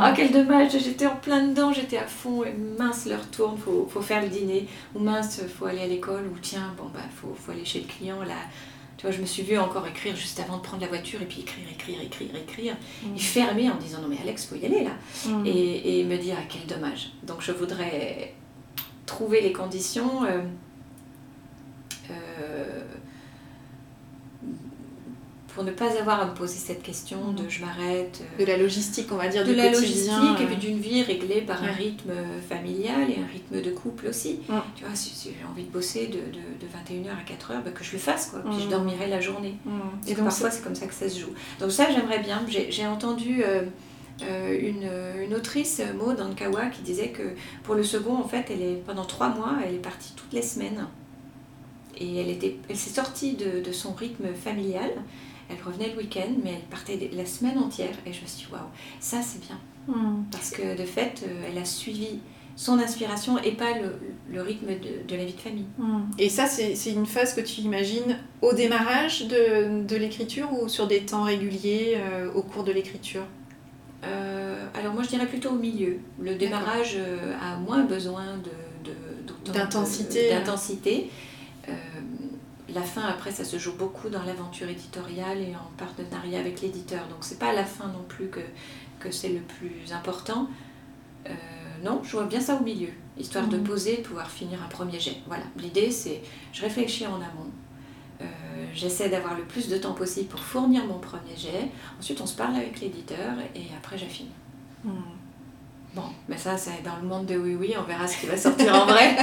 Ah, 0.00 0.12
quel 0.14 0.32
dommage! 0.32 0.72
J'étais 0.72 1.06
en 1.06 1.16
plein 1.16 1.46
dedans, 1.46 1.72
j'étais 1.72 1.98
à 1.98 2.06
fond. 2.06 2.44
Et 2.44 2.54
mince, 2.78 3.06
l'heure 3.06 3.26
tourne, 3.30 3.56
faut, 3.56 3.88
faut 3.90 4.02
faire 4.02 4.22
le 4.22 4.28
dîner. 4.28 4.66
Ou 4.94 4.98
mince, 4.98 5.40
faut 5.56 5.66
aller 5.66 5.82
à 5.82 5.86
l'école. 5.86 6.24
Ou 6.32 6.38
tiens, 6.40 6.74
bon 6.76 6.90
ben 6.92 7.04
faut, 7.14 7.34
faut 7.34 7.52
aller 7.52 7.64
chez 7.64 7.80
le 7.80 7.86
client. 7.86 8.22
Là, 8.22 8.34
tu 9.04 9.10
vois, 9.10 9.16
je 9.18 9.20
me 9.20 9.26
suis 9.26 9.42
vue 9.42 9.58
encore 9.58 9.86
écrire 9.86 10.16
juste 10.16 10.40
avant 10.40 10.56
de 10.56 10.62
prendre 10.62 10.80
la 10.80 10.88
voiture 10.88 11.20
et 11.20 11.26
puis 11.26 11.40
écrire, 11.42 11.66
écrire, 11.70 12.00
écrire, 12.00 12.34
écrire. 12.34 12.74
Mm. 13.02 13.16
Et 13.16 13.18
fermer 13.18 13.68
en 13.70 13.76
disant 13.76 14.00
non 14.00 14.08
mais 14.08 14.16
Alex, 14.18 14.46
faut 14.46 14.54
y 14.56 14.64
aller 14.64 14.82
là 14.82 14.92
Mm. 15.26 15.44
et, 15.46 16.00
et 16.00 16.04
me 16.04 16.16
dire 16.16 16.36
ah, 16.38 16.44
quel 16.48 16.64
dommage. 16.66 17.10
Donc 17.22 17.42
je 17.42 17.52
voudrais 17.52 18.32
trouver 19.04 19.42
les 19.42 19.52
conditions 19.52 20.24
euh, 20.24 20.40
euh, 22.10 22.73
pour 25.54 25.62
ne 25.64 25.70
pas 25.70 25.96
avoir 26.00 26.20
à 26.20 26.26
me 26.26 26.34
poser 26.34 26.56
cette 26.58 26.82
question 26.82 27.30
de 27.32 27.42
Mhm. 27.42 27.48
je 27.50 27.60
m'arrête. 27.64 28.22
euh, 28.22 28.40
de 28.44 28.44
la 28.44 28.56
logistique, 28.56 29.06
on 29.12 29.16
va 29.16 29.28
dire, 29.28 29.44
de 29.44 29.50
du 29.50 29.56
la 29.56 29.68
quotidien. 29.70 30.18
logistique 30.20 30.40
et 30.40 30.42
euh, 30.44 30.46
puis 30.46 30.56
d'une 30.56 30.78
vie 30.80 31.02
réglée 31.02 31.40
par 31.42 31.62
un 31.62 31.72
rythme 31.72 32.10
familial 32.48 33.08
et 33.10 33.18
un 33.20 33.26
rythme 33.32 33.62
de 33.62 33.70
couple 33.70 34.08
aussi. 34.08 34.40
Mm. 34.48 34.54
Tu 34.76 34.84
vois, 34.84 34.94
si, 34.94 35.10
si 35.10 35.28
j'ai 35.30 35.46
envie 35.48 35.62
de 35.64 35.70
bosser 35.70 36.08
de, 36.08 36.14
de, 36.18 36.40
de 36.60 36.66
21h 36.66 37.10
à 37.10 37.22
4h, 37.24 37.62
bah, 37.64 37.70
que 37.70 37.84
je 37.84 37.92
le 37.92 37.98
fasse, 37.98 38.26
quoi. 38.26 38.40
Puis 38.40 38.56
Mm. 38.56 38.60
je 38.64 38.68
dormirai 38.68 39.06
la 39.08 39.20
journée. 39.20 39.54
mm. 39.64 39.70
Parce 40.00 40.06
Et 40.08 40.10
que 40.12 40.16
donc, 40.18 40.28
parfois, 40.28 40.50
c'est 40.50 40.62
comme 40.64 40.74
ça 40.74 40.86
que 40.86 40.94
ça 40.94 41.08
se 41.08 41.20
joue. 41.20 41.32
Donc 41.60 41.70
ça, 41.70 41.86
j'aimerais 41.90 42.18
bien. 42.20 42.42
J'ai 42.48 42.72
j'ai 42.72 42.86
entendu 42.86 43.42
euh, 43.44 43.62
euh, 44.22 44.58
une, 44.60 44.88
une 45.24 45.34
autrice, 45.34 45.80
Maud 45.96 46.20
Ankawa, 46.20 46.66
qui 46.66 46.82
disait 46.82 47.08
que 47.10 47.22
pour 47.62 47.74
le 47.76 47.82
second, 47.84 48.14
en 48.16 48.26
fait, 48.28 48.46
elle 48.50 48.62
est, 48.62 48.82
pendant 48.86 49.04
trois 49.04 49.28
mois, 49.28 49.54
elle 49.66 49.74
est 49.74 49.78
partie 49.78 50.12
toutes 50.16 50.32
les 50.32 50.42
semaines. 50.42 50.86
Et 51.96 52.16
elle, 52.16 52.28
était, 52.30 52.56
elle 52.68 52.76
s'est 52.76 52.90
sortie 52.90 53.34
de, 53.34 53.60
de 53.64 53.72
son 53.72 53.92
rythme 53.92 54.26
familial. 54.34 54.90
Elle 55.56 55.64
revenait 55.64 55.90
le 55.90 55.98
week-end, 55.98 56.30
mais 56.42 56.54
elle 56.54 56.68
partait 56.70 57.10
la 57.12 57.26
semaine 57.26 57.58
entière. 57.58 57.94
Et 58.06 58.12
je 58.12 58.20
me 58.22 58.26
suis 58.26 58.46
dit, 58.46 58.52
waouh, 58.52 58.62
ça 59.00 59.18
c'est 59.22 59.40
bien. 59.40 59.58
Mm. 59.88 60.24
Parce 60.30 60.50
que 60.50 60.76
de 60.76 60.84
fait, 60.84 61.22
euh, 61.26 61.48
elle 61.50 61.58
a 61.58 61.64
suivi 61.64 62.18
son 62.56 62.78
inspiration 62.78 63.38
et 63.38 63.52
pas 63.52 63.78
le, 63.78 63.98
le 64.32 64.40
rythme 64.42 64.68
de, 64.68 65.06
de 65.08 65.16
la 65.16 65.24
vie 65.24 65.32
de 65.34 65.40
famille. 65.40 65.66
Mm. 65.78 66.02
Et 66.18 66.28
ça, 66.28 66.46
c'est 66.46 66.92
une 66.92 67.06
phase 67.06 67.34
que 67.34 67.40
tu 67.40 67.60
imagines 67.62 68.16
au 68.42 68.52
démarrage 68.52 69.26
de, 69.26 69.82
de 69.84 69.96
l'écriture 69.96 70.48
ou 70.52 70.68
sur 70.68 70.86
des 70.86 71.00
temps 71.00 71.24
réguliers 71.24 71.94
euh, 71.96 72.32
au 72.32 72.42
cours 72.42 72.64
de 72.64 72.72
l'écriture? 72.72 73.22
Euh, 74.04 74.66
alors 74.78 74.92
moi 74.92 75.02
je 75.02 75.08
dirais 75.08 75.26
plutôt 75.26 75.48
au 75.50 75.54
milieu. 75.54 75.98
Le 76.20 76.34
démarrage 76.34 76.94
euh, 76.98 77.32
a 77.40 77.56
moins 77.58 77.84
besoin 77.84 78.36
de- 78.36 78.50
D'intensité. 80.34 81.10
La 82.74 82.82
fin, 82.82 83.02
après, 83.02 83.30
ça 83.30 83.44
se 83.44 83.58
joue 83.58 83.74
beaucoup 83.76 84.08
dans 84.08 84.22
l'aventure 84.24 84.68
éditoriale 84.68 85.38
et 85.40 85.54
en 85.54 85.70
partenariat 85.76 86.40
avec 86.40 86.60
l'éditeur. 86.60 87.06
Donc, 87.08 87.18
c'est 87.20 87.38
pas 87.38 87.50
à 87.50 87.52
la 87.52 87.64
fin 87.64 87.86
non 87.86 88.04
plus 88.08 88.28
que, 88.28 88.40
que 89.00 89.10
c'est 89.10 89.30
le 89.30 89.40
plus 89.40 89.92
important. 89.92 90.48
Euh, 91.26 91.32
non, 91.82 92.02
je 92.02 92.12
vois 92.12 92.26
bien 92.26 92.40
ça 92.40 92.56
au 92.56 92.62
milieu, 92.62 92.88
histoire 93.18 93.46
de 93.46 93.56
mhm. 93.56 93.64
poser, 93.64 93.96
de 93.98 94.02
pouvoir 94.02 94.30
finir 94.30 94.62
un 94.62 94.68
premier 94.68 95.00
jet. 95.00 95.16
Voilà, 95.26 95.44
l'idée 95.56 95.90
c'est, 95.90 96.22
je 96.52 96.62
réfléchis 96.62 97.06
en 97.06 97.16
amont, 97.16 97.50
euh, 98.20 98.24
j'essaie 98.74 99.08
d'avoir 99.08 99.36
le 99.36 99.44
plus 99.44 99.68
de 99.68 99.76
temps 99.76 99.92
possible 99.92 100.28
pour 100.28 100.40
fournir 100.40 100.84
mon 100.86 100.98
premier 100.98 101.36
jet, 101.36 101.70
ensuite 101.98 102.20
on 102.20 102.26
se 102.26 102.36
parle 102.36 102.56
avec 102.56 102.80
l'éditeur 102.80 103.34
et 103.54 103.66
après 103.76 103.98
j'affine. 103.98 104.28
Mhm. 104.84 105.13
Bon, 105.94 106.02
mais 106.28 106.36
ça, 106.36 106.56
c'est 106.56 106.82
dans 106.82 106.96
le 107.00 107.06
monde 107.06 107.26
de 107.26 107.36
oui 107.36 107.56
oui, 107.58 107.74
on 107.78 107.84
verra 107.84 108.08
ce 108.08 108.18
qui 108.18 108.26
va 108.26 108.36
sortir 108.36 108.74
en 108.74 108.84
vrai. 108.84 109.16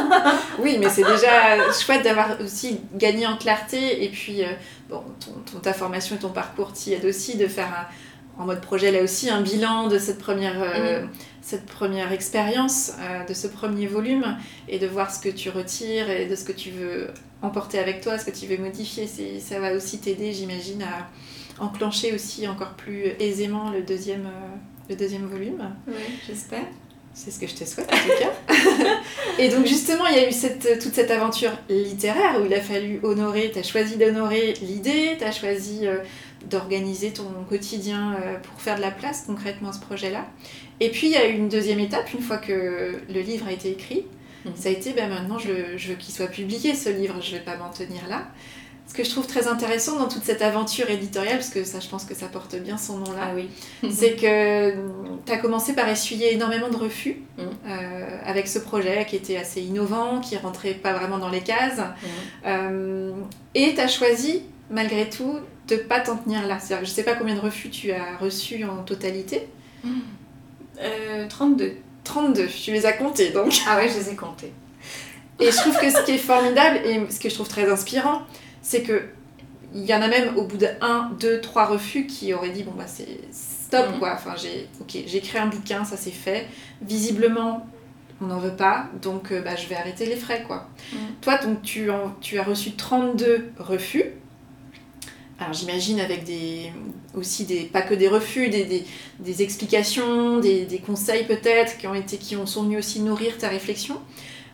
oui, 0.58 0.76
mais 0.78 0.90
c'est 0.90 1.04
déjà 1.04 1.72
chouette 1.72 2.04
d'avoir 2.04 2.38
aussi 2.40 2.80
gagné 2.94 3.26
en 3.26 3.36
clarté 3.38 4.04
et 4.04 4.08
puis, 4.10 4.44
euh, 4.44 4.48
bon, 4.90 5.02
ton, 5.50 5.60
ta 5.60 5.72
formation 5.72 6.16
et 6.16 6.18
ton 6.18 6.28
parcours 6.28 6.72
t'y 6.72 6.92
aident 6.92 7.06
aussi 7.06 7.36
de 7.36 7.46
faire 7.46 7.68
un 7.68 7.86
en 8.40 8.46
mode 8.46 8.62
projet 8.62 8.90
là 8.90 9.02
aussi 9.02 9.28
un 9.28 9.42
bilan 9.42 9.88
de 9.88 9.98
cette 9.98 10.18
première, 10.18 10.62
euh, 10.62 11.02
mhm. 11.02 11.10
cette 11.42 11.66
première 11.66 12.10
expérience, 12.10 12.92
euh, 12.98 13.24
de 13.26 13.34
ce 13.34 13.46
premier 13.46 13.86
volume, 13.86 14.36
et 14.66 14.78
de 14.78 14.86
voir 14.86 15.14
ce 15.14 15.20
que 15.20 15.28
tu 15.28 15.50
retires 15.50 16.08
et 16.08 16.26
de 16.26 16.34
ce 16.34 16.44
que 16.44 16.52
tu 16.52 16.70
veux 16.70 17.08
emporter 17.42 17.78
avec 17.78 18.00
toi, 18.00 18.18
ce 18.18 18.24
que 18.24 18.30
tu 18.30 18.46
veux 18.46 18.56
modifier. 18.56 19.06
Ça 19.06 19.60
va 19.60 19.74
aussi 19.74 19.98
t'aider, 19.98 20.32
j'imagine, 20.32 20.82
à 20.82 21.08
enclencher 21.60 22.12
aussi 22.12 22.48
encore 22.48 22.74
plus 22.74 23.04
aisément 23.18 23.70
le 23.70 23.82
deuxième, 23.82 24.26
euh, 24.26 24.56
le 24.88 24.96
deuxième 24.96 25.26
volume. 25.26 25.62
Oui, 25.86 25.94
j'espère. 26.26 26.64
C'est 27.12 27.30
ce 27.30 27.40
que 27.40 27.46
je 27.46 27.54
te 27.54 27.64
souhaite 27.64 27.92
en 27.92 27.96
tout 27.96 28.20
cas. 28.20 29.00
et 29.38 29.48
donc 29.48 29.66
justement, 29.66 30.06
il 30.06 30.16
y 30.16 30.20
a 30.20 30.28
eu 30.28 30.32
cette, 30.32 30.78
toute 30.80 30.94
cette 30.94 31.10
aventure 31.10 31.50
littéraire 31.68 32.40
où 32.40 32.46
il 32.46 32.54
a 32.54 32.60
fallu 32.60 33.00
honorer, 33.02 33.50
tu 33.52 33.58
as 33.58 33.64
choisi 33.64 33.96
d'honorer 33.96 34.54
l'idée, 34.62 35.16
tu 35.18 35.24
as 35.24 35.32
choisi 35.32 35.86
d'organiser 36.48 37.12
ton 37.12 37.28
quotidien 37.48 38.14
euh, 38.14 38.38
pour 38.38 38.60
faire 38.60 38.76
de 38.76 38.80
la 38.80 38.90
place 38.90 39.24
concrètement 39.26 39.70
à 39.70 39.72
ce 39.72 39.80
projet-là. 39.80 40.26
Et 40.80 40.90
puis 40.90 41.08
il 41.08 41.12
y 41.12 41.16
a 41.16 41.28
eu 41.28 41.34
une 41.34 41.48
deuxième 41.48 41.80
étape, 41.80 42.12
une 42.14 42.22
fois 42.22 42.38
que 42.38 43.00
le 43.12 43.20
livre 43.20 43.46
a 43.48 43.52
été 43.52 43.70
écrit, 43.70 44.06
mhm. 44.44 44.52
ça 44.54 44.68
a 44.68 44.72
été 44.72 44.92
ben 44.92 45.08
maintenant 45.08 45.38
je, 45.38 45.88
veux 45.88 45.94
qu'il 45.96 46.14
soit 46.14 46.28
publié 46.28 46.74
ce 46.74 46.88
livre, 46.88 47.20
je 47.20 47.32
ne 47.32 47.38
vais 47.38 47.44
pas 47.44 47.56
m'en 47.56 47.70
tenir 47.70 48.06
là. 48.08 48.28
Ce 48.90 48.94
que 48.96 49.04
je 49.04 49.10
trouve 49.10 49.28
très 49.28 49.46
intéressant 49.46 50.00
dans 50.00 50.08
toute 50.08 50.24
cette 50.24 50.42
aventure 50.42 50.90
éditoriale, 50.90 51.36
parce 51.36 51.50
que 51.50 51.62
ça 51.62 51.78
je 51.78 51.86
pense 51.86 52.04
que 52.04 52.14
ça 52.16 52.26
porte 52.26 52.56
bien 52.56 52.76
son 52.76 52.98
nom 52.98 53.12
là, 53.12 53.28
ah 53.28 53.32
oui. 53.36 53.48
c'est 53.88 54.16
que 54.16 54.72
tu 55.24 55.32
as 55.32 55.36
commencé 55.36 55.74
par 55.74 55.88
essuyer 55.88 56.34
énormément 56.34 56.68
de 56.68 56.76
refus 56.76 57.22
mhm. 57.38 57.44
euh, 57.68 58.18
avec 58.24 58.48
ce 58.48 58.58
projet 58.58 59.06
qui 59.08 59.14
était 59.14 59.36
assez 59.36 59.60
innovant, 59.62 60.18
qui 60.18 60.36
rentrait 60.36 60.74
pas 60.74 60.92
vraiment 60.92 61.18
dans 61.18 61.28
les 61.28 61.42
cases. 61.42 61.78
Mhm. 61.78 62.08
Euh, 62.46 63.12
et 63.54 63.74
tu 63.76 63.80
as 63.80 63.86
choisi 63.86 64.42
malgré 64.70 65.08
tout 65.08 65.38
de 65.68 65.76
pas 65.76 66.00
t'en 66.00 66.16
tenir 66.16 66.44
là 66.48 66.58
Je 66.80 66.84
sais 66.84 67.04
pas 67.04 67.14
combien 67.14 67.36
de 67.36 67.40
refus 67.40 67.70
tu 67.70 67.92
as 67.92 68.16
reçus 68.16 68.64
en 68.64 68.82
totalité. 68.82 69.46
32. 71.28 71.74
32, 72.02 72.48
tu 72.48 72.72
les 72.72 72.86
as 72.86 72.94
comptés 72.94 73.30
donc. 73.30 73.56
Ah 73.68 73.76
ouais, 73.76 73.88
je 73.88 73.98
les 73.98 74.10
ai 74.10 74.16
comptés. 74.16 74.52
Et 75.38 75.52
je 75.52 75.56
trouve 75.58 75.78
que 75.78 75.88
ce 75.88 76.02
qui 76.02 76.12
est 76.12 76.18
formidable 76.18 76.80
et 76.84 77.00
ce 77.08 77.20
que 77.20 77.28
je 77.28 77.34
trouve 77.34 77.48
très 77.48 77.70
inspirant, 77.70 78.22
c'est 78.62 78.82
que 78.82 79.02
il 79.72 79.84
y 79.84 79.94
en 79.94 80.02
a 80.02 80.08
même 80.08 80.36
au 80.36 80.44
bout 80.44 80.56
de 80.56 80.66
1, 80.80 81.12
2, 81.20 81.40
3 81.40 81.66
refus 81.66 82.06
qui 82.06 82.34
auraient 82.34 82.50
dit 82.50 82.64
bon 82.64 82.72
bah 82.76 82.86
c'est 82.86 83.20
stop 83.30 83.94
mm. 83.94 83.98
quoi. 83.98 84.14
Enfin 84.14 84.34
j'ai 84.36 84.68
ok 84.80 85.04
j'ai 85.06 85.18
écrit 85.18 85.38
un 85.38 85.46
bouquin, 85.46 85.84
ça 85.84 85.96
c'est 85.96 86.10
fait. 86.10 86.46
Visiblement 86.82 87.66
on 88.22 88.26
n'en 88.26 88.38
veut 88.38 88.56
pas, 88.56 88.88
donc 89.00 89.32
euh, 89.32 89.40
bah, 89.40 89.56
je 89.56 89.66
vais 89.66 89.76
arrêter 89.76 90.04
les 90.06 90.16
frais 90.16 90.44
quoi. 90.46 90.68
Mm. 90.92 90.96
Toi 91.20 91.38
donc 91.38 91.62
tu, 91.62 91.90
tu 92.20 92.38
as 92.38 92.42
reçu 92.42 92.72
32 92.72 93.52
refus 93.58 94.04
alors 95.40 95.54
j'imagine 95.54 96.00
avec 96.00 96.24
des, 96.24 96.70
aussi 97.14 97.46
des, 97.46 97.62
pas 97.62 97.80
que 97.80 97.94
des 97.94 98.08
refus, 98.08 98.50
des, 98.50 98.84
des, 99.18 99.42
explications, 99.42 100.38
des, 100.38 100.82
conseils 100.84 101.24
peut-être 101.24 101.78
qui 101.78 101.86
ont 101.86 101.94
été, 101.94 102.18
qui 102.18 102.36
ont, 102.36 102.44
sont 102.44 102.64
venus 102.64 102.80
aussi 102.80 103.00
nourrir 103.00 103.38
ta 103.38 103.48
réflexion. 103.48 103.98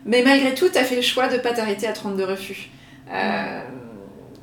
Mais 0.05 0.23
malgré 0.23 0.55
tout, 0.55 0.69
tu 0.69 0.79
as 0.79 0.85
fait 0.85 0.95
le 0.95 1.03
choix 1.03 1.27
de 1.27 1.35
ne 1.35 1.41
pas 1.41 1.53
t'arrêter 1.53 1.89
à 1.89 1.93
32 1.93 2.25
refus. 2.25 2.71
Euh, 3.11 3.61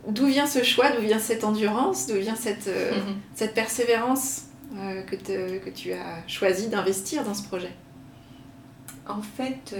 d'où 0.07 0.25
vient 0.25 0.47
ce 0.47 0.63
choix 0.63 0.91
D'où 0.91 1.01
vient 1.01 1.19
cette 1.19 1.43
endurance 1.43 2.07
D'où 2.07 2.15
vient 2.15 2.35
cette, 2.35 2.67
euh, 2.67 2.91
cette 3.35 3.53
persévérance 3.53 4.43
euh, 4.75 5.01
que, 5.03 5.15
que, 5.15 5.69
tu 5.69 5.93
as 5.93 6.27
choisi 6.27 6.67
d'investir 6.67 7.23
dans 7.23 7.33
ce 7.33 7.47
projet? 7.47 7.71
En 9.07 9.21
fait, 9.21 9.75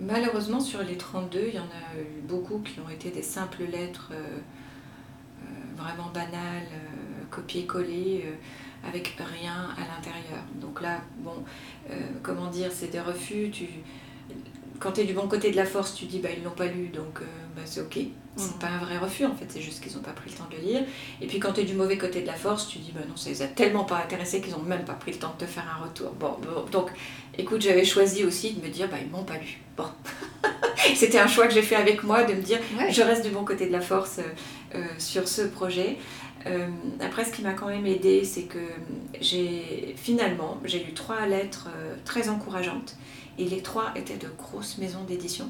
malheureusement, 0.00 0.58
sur 0.58 0.82
les 0.82 0.96
32, 0.96 1.44
il 1.48 1.54
y 1.54 1.58
en 1.60 1.62
a 1.62 2.00
eu 2.00 2.20
beaucoup 2.22 2.58
qui 2.58 2.80
ont 2.80 2.90
été 2.90 3.10
des 3.10 3.22
simples 3.22 3.62
lettres 3.70 4.12
vraiment 5.80 6.10
banal, 6.12 6.62
euh, 6.72 7.24
copier-coller, 7.30 8.24
euh, 8.26 8.88
avec 8.88 9.16
rien 9.18 9.68
à 9.76 9.80
l'intérieur. 9.80 10.42
Donc 10.54 10.80
là, 10.80 11.00
bon, 11.18 11.44
euh, 11.90 11.94
comment 12.22 12.48
dire, 12.48 12.70
c'est 12.72 12.88
des 12.88 13.00
refus. 13.00 13.50
Tu, 13.50 13.66
quand 14.80 14.92
tu 14.92 15.02
es 15.02 15.04
du 15.04 15.12
bon 15.12 15.28
côté 15.28 15.50
de 15.52 15.56
la 15.56 15.64
force, 15.64 15.94
tu 15.94 16.06
dis 16.06 16.18
bah 16.18 16.30
ils 16.36 16.42
l'ont 16.42 16.50
pas 16.50 16.66
lu, 16.66 16.88
donc 16.88 17.20
bah, 17.54 17.62
c'est 17.64 17.80
ok. 17.80 17.98
C'est 18.36 18.58
pas 18.58 18.68
un 18.68 18.78
vrai 18.78 18.96
refus 18.96 19.26
en 19.26 19.34
fait, 19.34 19.44
c'est 19.48 19.60
juste 19.60 19.82
qu'ils 19.82 19.94
n'ont 19.96 20.02
pas 20.02 20.12
pris 20.12 20.30
le 20.30 20.36
temps 20.36 20.46
de 20.50 20.56
le 20.56 20.62
lire. 20.62 20.80
Et 21.20 21.26
puis 21.26 21.38
quand 21.38 21.52
tu 21.52 21.60
es 21.60 21.64
du 21.64 21.74
mauvais 21.74 21.98
côté 21.98 22.22
de 22.22 22.26
la 22.26 22.34
force, 22.34 22.68
tu 22.68 22.78
dis 22.78 22.90
bah 22.94 23.00
non, 23.06 23.16
ça 23.16 23.28
les 23.28 23.42
a 23.42 23.46
tellement 23.46 23.84
pas 23.84 23.98
intéressés 23.98 24.40
qu'ils 24.40 24.54
ont 24.54 24.62
même 24.62 24.84
pas 24.84 24.94
pris 24.94 25.12
le 25.12 25.18
temps 25.18 25.34
de 25.38 25.44
te 25.44 25.50
faire 25.50 25.64
un 25.78 25.84
retour. 25.84 26.12
Bon, 26.12 26.36
donc 26.72 26.90
écoute, 27.36 27.60
j'avais 27.60 27.84
choisi 27.84 28.24
aussi 28.24 28.54
de 28.54 28.64
me 28.64 28.72
dire 28.72 28.88
bah 28.88 28.96
ils 29.02 29.10
m'ont 29.10 29.24
pas 29.24 29.36
lu. 29.36 29.60
Bon, 29.76 29.84
c'était 30.94 31.18
un 31.18 31.26
choix 31.26 31.46
que 31.48 31.52
j'ai 31.52 31.62
fait 31.62 31.76
avec 31.76 32.02
moi 32.02 32.24
de 32.24 32.32
me 32.32 32.40
dire 32.40 32.60
je 32.88 33.02
reste 33.02 33.24
du 33.24 33.30
bon 33.30 33.44
côté 33.44 33.66
de 33.66 33.72
la 33.72 33.82
force. 33.82 34.20
Euh, 34.74 34.84
sur 34.98 35.26
ce 35.26 35.42
projet. 35.42 35.96
Euh, 36.46 36.68
après, 37.00 37.24
ce 37.24 37.32
qui 37.32 37.42
m'a 37.42 37.54
quand 37.54 37.66
même 37.66 37.86
aidé, 37.86 38.22
c'est 38.22 38.44
que 38.44 38.60
j'ai 39.20 39.96
finalement 39.96 40.60
j'ai 40.64 40.78
lu 40.78 40.92
trois 40.92 41.26
lettres 41.26 41.66
euh, 41.74 41.96
très 42.04 42.28
encourageantes 42.28 42.96
et 43.40 43.48
les 43.48 43.62
trois 43.62 43.92
étaient 43.96 44.16
de 44.16 44.28
grosses 44.38 44.78
maisons 44.78 45.04
d'édition 45.04 45.48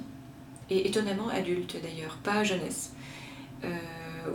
et 0.71 0.87
étonnamment 0.87 1.29
adultes 1.29 1.77
d'ailleurs, 1.83 2.17
pas 2.23 2.45
jeunesse. 2.45 2.93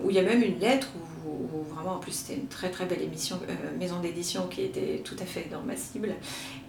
où 0.04 0.10
il 0.10 0.16
y 0.16 0.20
a 0.20 0.24
même 0.24 0.44
une 0.44 0.60
lettre 0.60 0.90
où, 1.26 1.64
vraiment 1.74 1.96
en 1.96 2.00
plus 2.00 2.12
c'était 2.12 2.40
une 2.40 2.48
très 2.48 2.70
très 2.70 2.86
belle 2.86 3.02
émission, 3.02 3.40
maison 3.80 4.00
d'édition 4.00 4.48
qui 4.48 4.62
était 4.64 5.02
tout 5.04 5.16
à 5.20 5.26
fait 5.26 5.48
dans 5.50 5.62
ma 5.62 5.76
cible. 5.76 6.14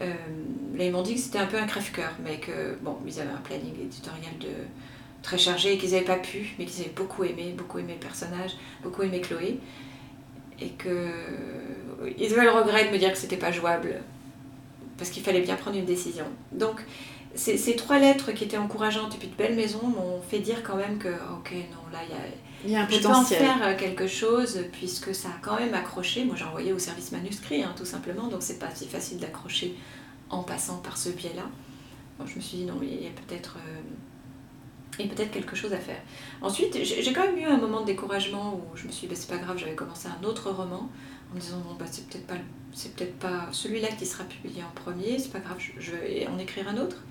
là 0.00 0.84
ils 0.84 0.92
m'ont 0.92 1.02
dit 1.02 1.14
que 1.14 1.20
c'était 1.20 1.38
un 1.38 1.46
peu 1.46 1.58
un 1.58 1.66
crève-cœur, 1.66 2.12
mais 2.24 2.38
que 2.38 2.76
bon, 2.82 2.96
ils 3.06 3.20
avaient 3.20 3.30
un 3.30 3.42
planning 3.48 3.74
éditorial 3.80 4.34
très 5.22 5.38
chargés 5.38 5.74
et 5.74 5.78
qu'ils 5.78 5.90
n'avaient 5.90 6.04
pas 6.04 6.18
pu, 6.18 6.54
mais 6.58 6.64
qu'ils 6.66 6.82
avaient 6.82 6.94
beaucoup 6.94 7.24
aimé, 7.24 7.54
beaucoup 7.56 7.78
aimé 7.78 7.94
le 7.94 8.00
personnage, 8.00 8.52
beaucoup 8.82 9.02
aimé 9.02 9.20
Chloé. 9.20 9.58
Et 10.60 10.70
que 10.70 11.10
ils 12.16 12.32
avaient 12.32 12.44
le 12.44 12.50
regret 12.50 12.86
de 12.86 12.92
me 12.92 12.98
dire 12.98 13.12
que 13.12 13.18
c'était 13.18 13.36
pas 13.36 13.52
jouable 13.52 14.00
parce 14.98 15.10
qu'il 15.10 15.22
fallait 15.22 15.40
bien 15.40 15.56
prendre 15.56 15.76
une 15.76 15.84
décision. 15.84 16.24
Donc 16.52 16.84
ces, 17.34 17.58
ces, 17.58 17.76
trois 17.76 17.98
lettres 17.98 18.32
qui 18.32 18.44
étaient 18.44 18.56
encourageantes 18.56 19.14
et 19.14 19.18
puis 19.18 19.28
de 19.28 19.34
belles 19.34 19.56
maisons 19.56 19.86
m'ont 19.86 20.20
fait 20.22 20.38
dire 20.38 20.62
quand 20.62 20.76
même 20.76 20.98
que 20.98 21.08
ok 21.08 21.52
non 21.70 21.92
là 21.92 21.98
il 22.64 22.70
y 22.70 22.74
a, 22.74 22.82
un 22.82 22.88
je 22.88 22.96
potentiel. 22.96 23.40
peux 23.40 23.46
en 23.46 23.58
faire 23.58 23.76
quelque 23.76 24.06
chose 24.06 24.64
puisque 24.72 25.14
ça 25.14 25.28
a 25.28 25.38
quand 25.42 25.58
même 25.58 25.74
accroché. 25.74 26.24
Moi 26.24 26.36
j'ai 26.36 26.44
envoyé 26.44 26.72
au 26.72 26.78
service 26.78 27.12
manuscrit 27.12 27.62
hein, 27.62 27.74
tout 27.76 27.84
simplement 27.84 28.28
donc 28.28 28.42
c'est 28.42 28.58
pas 28.58 28.74
si 28.74 28.86
facile 28.86 29.18
d'accrocher 29.18 29.76
en 30.30 30.42
passant 30.42 30.78
par 30.78 30.96
ce 30.96 31.10
biais-là. 31.10 31.44
je 32.24 32.34
me 32.36 32.40
suis 32.40 32.58
dit 32.58 32.64
non 32.64 32.78
il 32.82 33.02
y 33.02 33.06
a 33.06 33.10
peut-être 33.10 33.58
euh, 33.58 33.80
et 34.98 35.08
peut-être 35.08 35.30
quelque 35.30 35.56
chose 35.56 35.72
à 35.72 35.78
faire. 35.78 36.00
Ensuite, 36.40 36.76
j'ai 36.82 37.12
quand 37.12 37.24
même 37.24 37.38
eu 37.38 37.44
un 37.44 37.58
moment 37.58 37.80
de 37.80 37.86
découragement 37.86 38.54
où 38.54 38.76
je 38.76 38.86
me 38.86 38.92
suis 38.92 39.06
dit, 39.06 39.14
bah, 39.14 39.18
c'est 39.18 39.28
pas 39.28 39.38
grave, 39.42 39.58
j'avais 39.58 39.74
commencé 39.74 40.08
un 40.08 40.24
autre 40.24 40.50
roman 40.50 40.88
en 41.30 41.34
me 41.34 41.40
disant, 41.40 41.58
bon, 41.58 41.74
bah, 41.78 41.84
c'est 41.90 42.06
peut-être 42.08 42.26
pas, 42.26 42.34
c'est 42.76 42.94
peut-être 42.94 43.18
pas 43.18 43.48
celui-là 43.52 43.88
qui 43.88 44.04
sera 44.04 44.24
publié 44.24 44.62
en 44.62 44.68
premier, 44.74 45.18
c'est 45.18 45.32
pas 45.32 45.40
grave, 45.40 45.56
je, 45.78 45.92
vais 45.92 46.26
en 46.26 46.38
écrire 46.38 46.68
un 46.68 46.76
autre. 46.76 47.02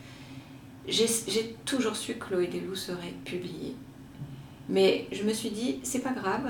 J'ai 0.88 1.56
toujours 1.66 1.96
su 1.96 2.14
que 2.14 2.26
Chloé 2.26 2.46
Delou 2.46 2.76
serait 2.76 3.16
publiée. 3.26 3.76
Mais 4.70 5.08
je 5.12 5.24
me 5.24 5.34
suis 5.34 5.50
dit, 5.50 5.80
c'est 5.82 6.02
pas 6.02 6.12
grave, 6.12 6.48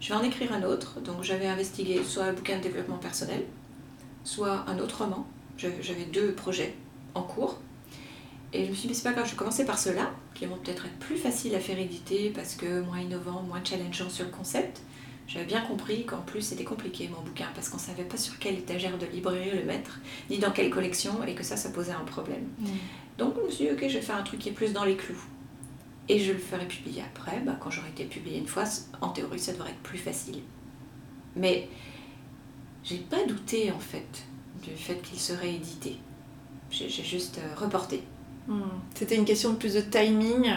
je 0.00 0.10
vais 0.10 0.14
en 0.14 0.22
écrire 0.22 0.52
un 0.52 0.64
autre. 0.64 1.00
Donc 1.00 1.22
j'avais 1.22 1.46
investigué 1.46 2.04
soit 2.04 2.24
un 2.24 2.34
bouquin 2.34 2.58
de 2.58 2.62
développement 2.62 2.98
personnel, 2.98 3.42
soit 4.22 4.66
un 4.68 4.78
autre 4.78 5.02
roman. 5.02 5.26
J'avais 5.56 6.04
deux 6.12 6.32
projets 6.32 6.74
en 7.14 7.22
cours. 7.22 7.58
Et 8.52 8.66
je 8.66 8.70
me 8.70 8.74
suis 8.74 8.86
dit, 8.86 8.94
c'est 8.94 9.04
pas 9.04 9.12
grave, 9.12 9.24
je 9.24 9.30
vais 9.30 9.36
commencer 9.38 9.64
par 9.64 9.78
ceux-là, 9.78 10.10
qui 10.34 10.44
vont 10.44 10.58
peut-être 10.58 10.84
être 10.84 10.98
plus 10.98 11.16
faciles 11.16 11.54
à 11.54 11.60
faire 11.60 11.78
éditer 11.78 12.30
parce 12.34 12.54
que 12.54 12.82
moins 12.82 13.00
innovants, 13.00 13.42
moins 13.42 13.64
challengeants 13.64 14.10
sur 14.10 14.26
le 14.26 14.30
concept. 14.30 14.82
J'avais 15.26 15.44
bien 15.44 15.60
compris 15.62 16.04
qu'en 16.04 16.20
plus 16.20 16.42
c'était 16.42 16.64
compliqué 16.64 17.08
mon 17.08 17.22
bouquin 17.22 17.46
parce 17.54 17.68
qu'on 17.68 17.78
savait 17.78 18.04
pas 18.04 18.16
sur 18.16 18.38
quelle 18.38 18.58
étagère 18.58 18.98
de 18.98 19.06
librairie 19.06 19.50
le 19.56 19.64
mettre, 19.64 20.00
ni 20.28 20.38
dans 20.38 20.50
quelle 20.50 20.70
collection, 20.70 21.24
et 21.24 21.34
que 21.34 21.42
ça, 21.42 21.56
ça 21.56 21.70
posait 21.70 21.92
un 21.92 22.04
problème. 22.04 22.48
Mm. 22.58 22.66
Donc 23.18 23.34
je 23.36 23.46
me 23.46 23.50
suis 23.50 23.64
dit, 23.66 23.70
ok, 23.70 23.88
je 23.88 23.94
vais 23.94 24.02
faire 24.02 24.16
un 24.16 24.22
truc 24.22 24.40
qui 24.40 24.48
est 24.48 24.52
plus 24.52 24.72
dans 24.72 24.84
les 24.84 24.96
clous. 24.96 25.22
Et 26.08 26.18
je 26.18 26.32
le 26.32 26.38
ferai 26.38 26.66
publier 26.66 27.02
après, 27.02 27.40
bah, 27.40 27.56
quand 27.60 27.70
j'aurai 27.70 27.88
été 27.90 28.04
publié 28.04 28.38
une 28.38 28.48
fois, 28.48 28.64
en 29.00 29.10
théorie 29.10 29.38
ça 29.38 29.52
devrait 29.52 29.70
être 29.70 29.82
plus 29.82 29.98
facile. 29.98 30.40
Mais 31.36 31.68
j'ai 32.82 32.98
pas 32.98 33.24
douté 33.24 33.70
en 33.70 33.78
fait 33.78 34.24
du 34.62 34.70
fait 34.76 35.00
qu'il 35.02 35.18
serait 35.18 35.54
édité. 35.54 35.96
J'ai 36.70 36.88
juste 36.88 37.38
euh, 37.38 37.54
reporté. 37.54 38.02
Hmm. 38.48 38.62
C'était 38.94 39.16
une 39.16 39.24
question 39.24 39.50
de 39.50 39.56
plus 39.56 39.74
de 39.74 39.80
timing 39.80 40.50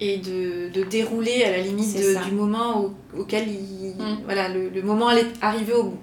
et 0.00 0.18
de, 0.18 0.68
de 0.70 0.82
dérouler 0.84 1.44
à 1.44 1.50
la 1.52 1.60
limite 1.62 1.96
de- 1.96 2.24
du 2.24 2.32
moment 2.34 2.80
au- 2.84 2.94
auquel 3.18 3.48
il, 3.48 3.94
Mm. 3.98 4.18
voilà, 4.24 4.48
le, 4.48 4.68
le 4.68 4.82
moment 4.82 5.08
allait 5.08 5.26
arriver 5.40 5.72
au 5.72 5.84
bout. 5.84 5.98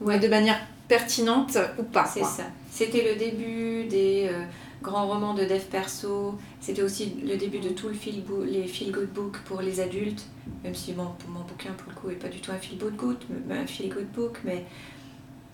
Ouais. 0.00 0.18
De 0.18 0.28
manière 0.28 0.60
pertinente 0.88 1.58
ou 1.78 1.82
pas. 1.82 2.04
C'est 2.06 2.24
ça. 2.24 2.44
C'était 2.70 3.02
le 3.12 3.18
début 3.18 3.84
des 3.84 4.28
euh, 4.30 4.42
grands 4.82 5.06
romans 5.06 5.34
de 5.34 5.44
dev 5.44 5.60
perso. 5.70 6.38
C'était 6.60 6.82
aussi 6.82 7.14
le 7.24 7.36
début 7.36 7.58
de 7.58 7.68
tout 7.70 7.88
le 7.88 7.94
feel 7.94 8.22
les 8.46 8.66
feel 8.66 8.90
good 8.92 9.08
book 9.12 9.38
pour 9.44 9.60
les 9.60 9.80
adultes. 9.80 10.24
Même 10.64 10.74
si 10.74 10.92
mon, 10.92 11.04
mon 11.28 11.40
bouquin 11.40 11.70
pour 11.76 11.90
le 11.92 11.94
coup 12.00 12.10
est 12.10 12.14
pas 12.20 12.28
du 12.28 12.40
tout 12.40 12.50
un 12.52 12.56
feel 12.58 12.78
good 12.78 13.16
un 13.50 13.66
feel 13.66 13.88
good 13.92 14.06
book, 14.14 14.38
mais 14.44 14.64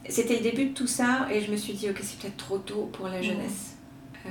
c'était 0.08 0.36
le 0.36 0.42
début 0.42 0.66
de 0.66 0.74
tout 0.74 0.86
ça 0.86 1.26
et 1.32 1.40
je 1.42 1.50
me 1.50 1.56
suis 1.56 1.72
dit 1.74 1.88
ok 1.90 1.98
c'est 2.02 2.18
peut-être 2.18 2.36
trop 2.38 2.58
tôt 2.58 2.88
pour 2.92 3.08
la 3.08 3.18
Mhm. 3.18 3.24
jeunesse. 3.24 3.76
Euh, 4.26 4.30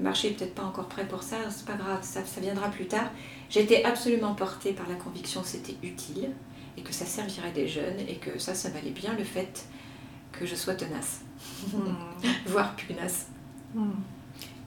le 0.00 0.04
marché 0.04 0.28
est 0.28 0.30
peut-être 0.30 0.54
pas 0.54 0.62
encore 0.64 0.86
prêt 0.88 1.06
pour 1.06 1.22
ça, 1.22 1.36
c'est 1.50 1.66
pas 1.66 1.74
grave, 1.74 1.98
ça, 2.00 2.24
ça 2.24 2.40
viendra 2.40 2.70
plus 2.70 2.86
tard. 2.86 3.10
J'étais 3.50 3.84
absolument 3.84 4.34
portée 4.34 4.72
par 4.72 4.88
la 4.88 4.94
conviction 4.94 5.42
que 5.42 5.48
c'était 5.48 5.76
utile 5.82 6.30
et 6.78 6.80
que 6.80 6.94
ça 6.94 7.04
servirait 7.04 7.50
des 7.52 7.68
jeunes 7.68 8.00
et 8.08 8.14
que 8.16 8.38
ça, 8.38 8.54
ça 8.54 8.70
valait 8.70 8.92
bien 8.92 9.12
le 9.18 9.24
fait 9.24 9.66
que 10.32 10.46
je 10.46 10.54
sois 10.54 10.74
tenace, 10.74 11.20
Mm. 11.74 11.78
voire 12.46 12.74
pugnace. 12.76 13.26
Mm. 13.74 13.90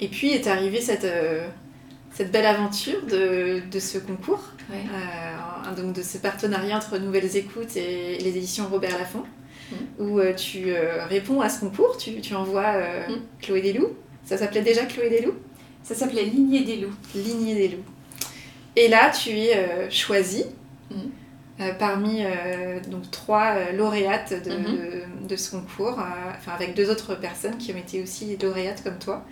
Et 0.02 0.08
puis 0.08 0.30
est 0.34 0.46
arrivée 0.46 0.82
cette, 0.82 1.04
euh, 1.06 1.48
cette 2.12 2.32
belle 2.32 2.46
aventure 2.46 3.04
de, 3.08 3.62
de 3.72 3.80
ce 3.80 3.98
concours, 3.98 4.44
Ouais. 4.70 4.84
euh, 4.94 5.76
donc 5.82 5.94
de 5.96 6.04
ce 6.04 6.20
partenariat 6.20 6.78
entre 6.78 7.00
Nouvelles 7.00 7.36
Écoutes 7.38 7.76
et 7.76 8.18
les 8.20 8.38
éditions 8.38 8.68
Robert 8.70 8.98
Laffont, 9.00 9.24
Mm. 9.72 9.76
où 10.04 10.20
euh, 10.20 10.34
tu 10.36 10.74
réponds 11.10 11.42
à 11.42 11.50
ce 11.50 11.62
concours, 11.62 11.98
tu, 11.98 12.22
tu 12.22 12.36
envoies. 12.36 12.76
Chloé 13.42 13.62
Desloups. 13.62 13.96
Ça 14.26 14.38
s'appelait 14.38 14.62
déjà 14.62 14.86
Chloé 14.86 15.10
Desloups 15.10 15.38
Ça 15.84 15.96
s'appelait 15.96 16.24
Lignée 16.24 16.64
des 16.64 16.78
loups. 16.78 16.94
Lignée 17.16 17.56
des 17.56 17.68
loups. 17.70 17.84
Et 18.76 18.88
là, 18.88 19.12
tu 19.12 19.30
es 19.32 19.56
euh, 19.58 19.90
choisie 19.90 20.46
Mhm. 20.90 20.98
euh, 21.62 21.74
parmi 21.74 22.24
euh, 22.24 22.80
donc 22.90 23.10
trois 23.12 23.72
lauréates 23.72 24.34
de, 24.46 24.52
Mhm. 24.52 24.64
de- 24.66 25.28
de 25.28 25.36
ce 25.36 25.52
concours, 25.52 26.00
enfin 26.38 26.52
avec 26.54 26.74
deux 26.76 26.90
autres 26.90 27.16
personnes 27.16 27.58
qui 27.58 27.72
ont 27.74 27.78
été 27.78 28.02
aussi 28.02 28.38
lauréates 28.42 28.84
comme 28.84 28.98
toi, 29.00 29.24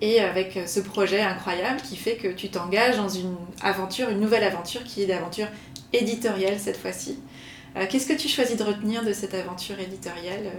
et 0.00 0.20
avec 0.20 0.58
ce 0.66 0.80
projet 0.80 1.20
incroyable 1.20 1.80
qui 1.82 1.96
fait 1.96 2.16
que 2.16 2.28
tu 2.28 2.48
t'engages 2.50 2.96
dans 2.96 3.08
une 3.08 3.34
aventure, 3.62 4.08
une 4.10 4.20
nouvelle 4.20 4.44
aventure 4.44 4.82
qui 4.84 5.02
est 5.02 5.06
l'aventure 5.06 5.48
éditoriale 5.92 6.58
cette 6.58 6.76
fois-ci. 6.76 7.18
Qu'est-ce 7.90 8.06
que 8.08 8.14
tu 8.14 8.28
choisis 8.28 8.56
de 8.56 8.62
retenir 8.64 9.04
de 9.04 9.12
cette 9.12 9.34
aventure 9.34 9.78
éditoriale? 9.78 10.50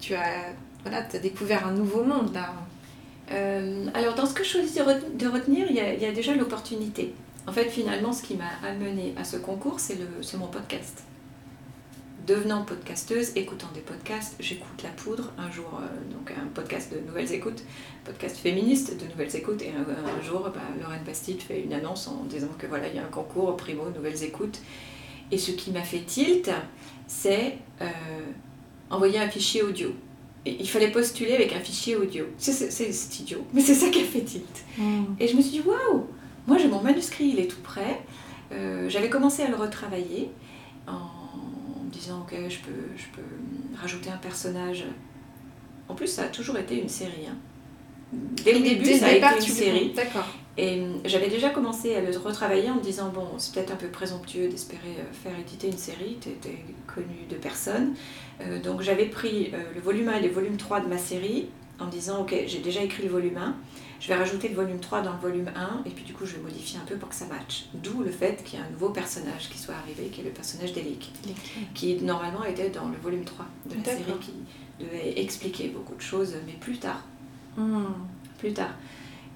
Tu 0.00 0.14
as, 0.14 0.52
voilà, 0.82 1.06
as 1.12 1.18
découvert 1.18 1.66
un 1.66 1.72
nouveau 1.72 2.02
monde 2.04 2.32
là. 2.34 2.52
Euh, 3.30 3.86
alors, 3.94 4.14
dans 4.14 4.26
ce 4.26 4.34
que 4.34 4.42
je 4.44 4.48
choisis 4.50 4.74
de 4.74 4.82
re- 4.82 5.16
de 5.16 5.26
retenir, 5.26 5.66
il 5.68 5.76
y 5.76 6.06
a, 6.06 6.12
déjà 6.12 6.34
l'opportunité. 6.34 7.14
En 7.46 7.52
fait, 7.52 7.68
finalement, 7.68 8.12
ce 8.12 8.22
qui 8.22 8.36
m'a 8.36 8.50
amené 8.66 9.14
à 9.16 9.24
ce 9.24 9.36
concours, 9.36 9.80
c'est 9.80 9.96
mon 10.38 10.46
podcast. 10.48 11.04
Devenant 12.26 12.62
podcasteuse, 12.62 13.32
écoutant 13.36 13.68
des 13.72 13.80
podcasts, 13.80 14.34
j'écoute 14.38 14.82
La 14.82 14.90
Poudre, 14.90 15.32
un 15.38 15.50
jour, 15.50 15.80
euh, 15.80 16.12
donc 16.12 16.30
un 16.30 16.46
podcast 16.48 16.92
de 16.92 17.00
Nouvelles 17.06 17.32
Écoutes, 17.32 17.62
podcast 18.04 18.36
féministe 18.36 19.00
de 19.00 19.06
Nouvelles 19.10 19.34
Écoutes, 19.34 19.62
et 19.62 19.70
un, 19.70 19.80
un 19.80 20.22
jour, 20.22 20.40
bah, 20.40 20.60
Lorraine 20.78 21.04
Bastide 21.04 21.40
fait 21.40 21.62
une 21.62 21.72
annonce 21.72 22.06
en 22.06 22.24
disant 22.24 22.50
que 22.58 22.66
voilà, 22.66 22.88
il 22.88 22.96
y 22.96 22.98
a 22.98 23.02
un 23.02 23.08
concours 23.08 23.56
Primo 23.56 23.88
Nouvelles 23.88 24.22
Écoutes. 24.24 24.60
Et 25.30 25.38
ce 25.38 25.52
qui 25.52 25.70
m'a 25.70 25.82
fait 25.82 26.00
tilt, 26.00 26.50
c'est 27.06 27.56
euh, 27.80 27.86
envoyer 28.90 29.18
un 29.18 29.28
fichier 29.30 29.62
audio. 29.62 29.94
Il 30.46 30.68
fallait 30.68 30.90
postuler 30.90 31.34
avec 31.34 31.52
un 31.52 31.60
fichier 31.60 31.96
audio. 31.96 32.24
C'est- 32.38 33.20
idiot, 33.20 33.44
mais 33.52 33.60
c'est 33.60 33.74
ça 33.74 33.88
qui 33.90 34.00
a 34.00 34.04
fait 34.04 34.22
tilt. 34.22 34.64
Et 35.20 35.28
je 35.28 35.36
me 35.36 35.42
suis 35.42 35.50
dit, 35.50 35.60
waouh, 35.60 36.06
moi 36.46 36.56
j'ai 36.58 36.68
mon 36.68 36.80
manuscrit, 36.80 37.26
il 37.28 37.38
est 37.40 37.48
tout 37.48 37.60
prêt. 37.62 38.00
Euh, 38.52 38.88
J'avais 38.88 39.10
commencé 39.10 39.42
à 39.42 39.48
le 39.48 39.56
retravailler 39.56 40.30
en 40.86 41.10
me 41.84 41.90
disant, 41.90 42.20
ok, 42.22 42.34
je 42.48 42.58
peux, 42.60 42.86
je 42.96 43.04
peux 43.14 43.26
rajouter 43.80 44.10
un 44.10 44.16
personnage. 44.16 44.84
En 45.88 45.94
plus, 45.94 46.06
ça 46.06 46.22
a 46.22 46.28
toujours 46.28 46.56
été 46.58 46.80
une 46.80 46.88
série. 46.88 47.26
hein. 47.30 47.36
Dès 48.12 48.54
le 48.54 48.60
début, 48.60 48.84
Dès 48.84 48.98
ça 48.98 49.06
a 49.08 49.14
départ, 49.14 49.32
été 49.36 49.46
une 49.46 49.52
série. 49.54 49.92
D'accord. 49.94 50.26
Et 50.58 50.82
hum, 50.82 51.00
j'avais 51.04 51.28
déjà 51.28 51.50
commencé 51.50 51.94
à 51.94 52.00
le 52.00 52.16
retravailler 52.18 52.70
en 52.70 52.74
me 52.74 52.82
disant 52.82 53.10
bon, 53.10 53.26
c'est 53.38 53.54
peut-être 53.54 53.70
un 53.70 53.76
peu 53.76 53.88
présomptueux 53.88 54.48
d'espérer 54.48 54.96
euh, 54.98 55.12
faire 55.12 55.38
éditer 55.38 55.68
une 55.68 55.78
série, 55.78 56.18
tu 56.20 56.30
étais 56.30 56.58
connu 56.92 57.26
de 57.30 57.36
personne. 57.36 57.94
Euh, 58.40 58.60
donc 58.60 58.82
j'avais 58.82 59.06
pris 59.06 59.50
euh, 59.54 59.58
le 59.74 59.80
volume 59.80 60.08
1 60.08 60.16
et 60.16 60.22
le 60.22 60.32
volume 60.34 60.56
3 60.56 60.80
de 60.80 60.88
ma 60.88 60.98
série 60.98 61.46
en 61.78 61.86
me 61.86 61.90
disant 61.90 62.22
ok, 62.22 62.34
j'ai 62.46 62.58
déjà 62.58 62.82
écrit 62.82 63.04
le 63.04 63.08
volume 63.08 63.36
1, 63.36 63.54
je 64.00 64.08
vais 64.08 64.16
rajouter 64.16 64.48
le 64.48 64.56
volume 64.56 64.80
3 64.80 65.02
dans 65.02 65.12
le 65.12 65.20
volume 65.20 65.48
1 65.54 65.82
et 65.86 65.90
puis 65.90 66.04
du 66.04 66.12
coup 66.12 66.26
je 66.26 66.34
vais 66.34 66.42
modifier 66.42 66.78
un 66.82 66.84
peu 66.86 66.96
pour 66.96 67.08
que 67.08 67.14
ça 67.14 67.26
matche. 67.26 67.66
D'où 67.74 68.02
le 68.02 68.10
fait 68.10 68.42
qu'il 68.42 68.58
y 68.58 68.62
ait 68.62 68.64
un 68.66 68.70
nouveau 68.70 68.90
personnage 68.90 69.48
qui 69.48 69.58
soit 69.58 69.74
arrivé, 69.74 70.08
qui 70.08 70.22
est 70.22 70.24
le 70.24 70.30
personnage 70.30 70.72
d'Elic, 70.72 71.12
qui 71.74 71.96
normalement 72.02 72.44
était 72.44 72.70
dans 72.70 72.88
le 72.88 72.96
volume 72.96 73.24
3 73.24 73.46
de 73.70 73.76
la 73.76 73.84
série, 73.84 74.18
qui 74.20 74.32
devait 74.84 75.20
expliquer 75.20 75.68
beaucoup 75.68 75.94
de 75.94 76.00
choses, 76.00 76.34
mais 76.46 76.54
plus 76.54 76.78
tard 76.78 77.02
Mm. 77.58 77.86
plus 78.38 78.52
tard. 78.52 78.74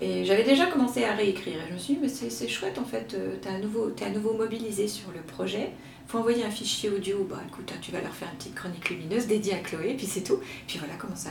Et 0.03 0.24
j'avais 0.24 0.42
déjà 0.42 0.66
commencé 0.66 1.05
à 1.05 1.12
réécrire. 1.14 1.55
Et 1.55 1.68
je 1.68 1.74
me 1.74 1.78
suis 1.78 1.94
dit, 1.94 2.00
mais 2.03 2.09
c'est 2.09 2.48
chouette 2.48 2.78
en 2.78 2.84
fait, 2.84 3.14
euh, 3.14 3.36
t'es 3.40 3.48
à 3.50 3.59
nouveau, 3.59 3.90
t'es 3.90 4.05
à 4.05 4.11
nouveau 4.11 4.32
mobilisé 4.34 4.88
sur 4.88 5.11
le 5.14 5.20
projet. 5.20 5.70
faut 6.09 6.18
envoyer 6.18 6.44
un 6.44 6.50
fichier 6.50 6.90
audio. 6.90 7.26
Bah 7.30 7.40
écoute, 7.48 7.70
hein, 7.72 7.78
tu 7.80 7.92
vas 7.92 8.00
leur 8.00 8.12
faire 8.12 8.28
une 8.32 8.36
petite 8.38 8.55
chronique 8.55 8.90
lumineuse 8.90 9.26
dédiée 9.26 9.55
à 9.55 9.59
Chloé, 9.59 9.94
puis 9.96 10.07
c'est 10.07 10.22
tout. 10.22 10.40
Puis 10.66 10.78
voilà 10.78 10.94
comment 10.98 11.14
ça, 11.16 11.30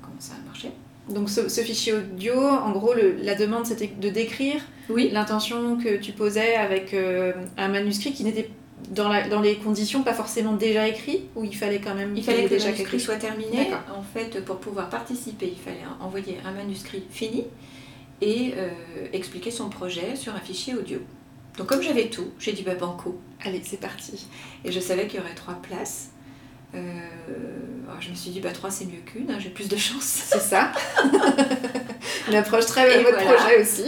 comment 0.00 0.14
ça 0.20 0.34
a 0.40 0.46
marché. 0.46 0.68
Donc 1.08 1.28
ce, 1.28 1.48
ce 1.48 1.60
fichier 1.62 1.94
audio, 1.94 2.34
en 2.38 2.70
gros, 2.70 2.94
le- 2.94 3.16
la 3.22 3.34
demande 3.34 3.66
c'était 3.66 3.88
de 3.88 4.08
décrire 4.08 4.60
Oui, 4.88 5.10
l'intention 5.12 5.76
que 5.76 5.96
tu 5.96 6.12
posais 6.12 6.54
avec 6.54 6.94
euh, 6.94 7.32
un 7.58 7.68
manuscrit 7.68 8.12
qui 8.12 8.22
n'était 8.22 8.48
dans, 8.90 9.08
la- 9.08 9.28
dans 9.28 9.40
les 9.40 9.56
conditions 9.56 10.04
pas 10.04 10.14
forcément 10.14 10.52
déjà 10.52 10.86
écrit, 10.86 11.24
ou 11.34 11.42
il 11.44 11.56
fallait 11.56 11.80
quand 11.80 11.96
même 11.96 12.16
il 12.16 12.22
fallait 12.22 12.44
ait 12.44 12.48
que 12.48 12.54
le 12.54 12.60
manuscrit 12.62 13.00
soit 13.00 13.16
terminé. 13.16 13.68
En 13.98 14.02
fait, 14.02 14.44
pour 14.44 14.58
pouvoir 14.58 14.88
participer, 14.90 15.52
il 15.52 15.58
fallait 15.58 15.82
envoyer 16.00 16.36
un 16.44 16.52
manuscrit 16.52 17.02
fini 17.10 17.44
et 18.22 18.54
euh, 18.56 18.70
expliquer 19.12 19.50
son 19.50 19.68
projet 19.68 20.16
sur 20.16 20.34
un 20.34 20.40
fichier 20.40 20.74
audio. 20.74 20.98
Donc 21.58 21.66
comme 21.66 21.82
j'avais 21.82 22.08
tout, 22.08 22.28
j'ai 22.38 22.52
dit 22.52 22.62
bah 22.62 22.74
banco. 22.76 23.20
Allez, 23.44 23.60
c'est 23.62 23.80
parti. 23.80 24.26
Et 24.64 24.72
je 24.72 24.80
savais 24.80 25.06
qu'il 25.06 25.20
y 25.20 25.22
aurait 25.22 25.34
trois 25.34 25.54
places. 25.60 26.08
Euh, 26.74 26.78
alors 27.86 28.00
je 28.00 28.08
me 28.08 28.14
suis 28.14 28.30
dit, 28.30 28.40
bah 28.40 28.52
trois 28.52 28.70
c'est 28.70 28.86
mieux 28.86 29.02
qu'une, 29.04 29.30
hein, 29.30 29.36
j'ai 29.38 29.50
plus 29.50 29.68
de 29.68 29.76
chance. 29.76 30.02
C'est 30.04 30.40
ça. 30.40 30.72
Une 32.28 32.34
approche 32.36 32.66
très 32.66 32.86
belle 32.86 33.02
votre 33.04 33.20
voilà. 33.22 33.34
projet 33.36 33.60
aussi. 33.60 33.84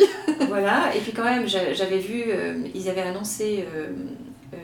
voilà, 0.49 0.95
et 0.95 0.99
puis 1.01 1.13
quand 1.13 1.25
même, 1.25 1.47
j'a- 1.49 1.73
j'avais 1.73 1.99
vu, 1.99 2.25
euh, 2.29 2.67
ils 2.75 2.89
avaient 2.91 3.01
annoncé 3.03 3.65
euh, 3.75 3.89
euh, 4.53 4.57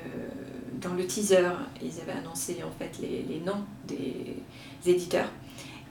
dans 0.80 0.92
le 0.94 1.06
teaser, 1.06 1.48
ils 1.80 1.92
avaient 2.02 2.18
annoncé 2.18 2.58
en 2.66 2.70
fait 2.78 3.00
les, 3.00 3.24
les 3.28 3.40
noms 3.40 3.64
des 3.86 4.36
éditeurs. 4.90 5.28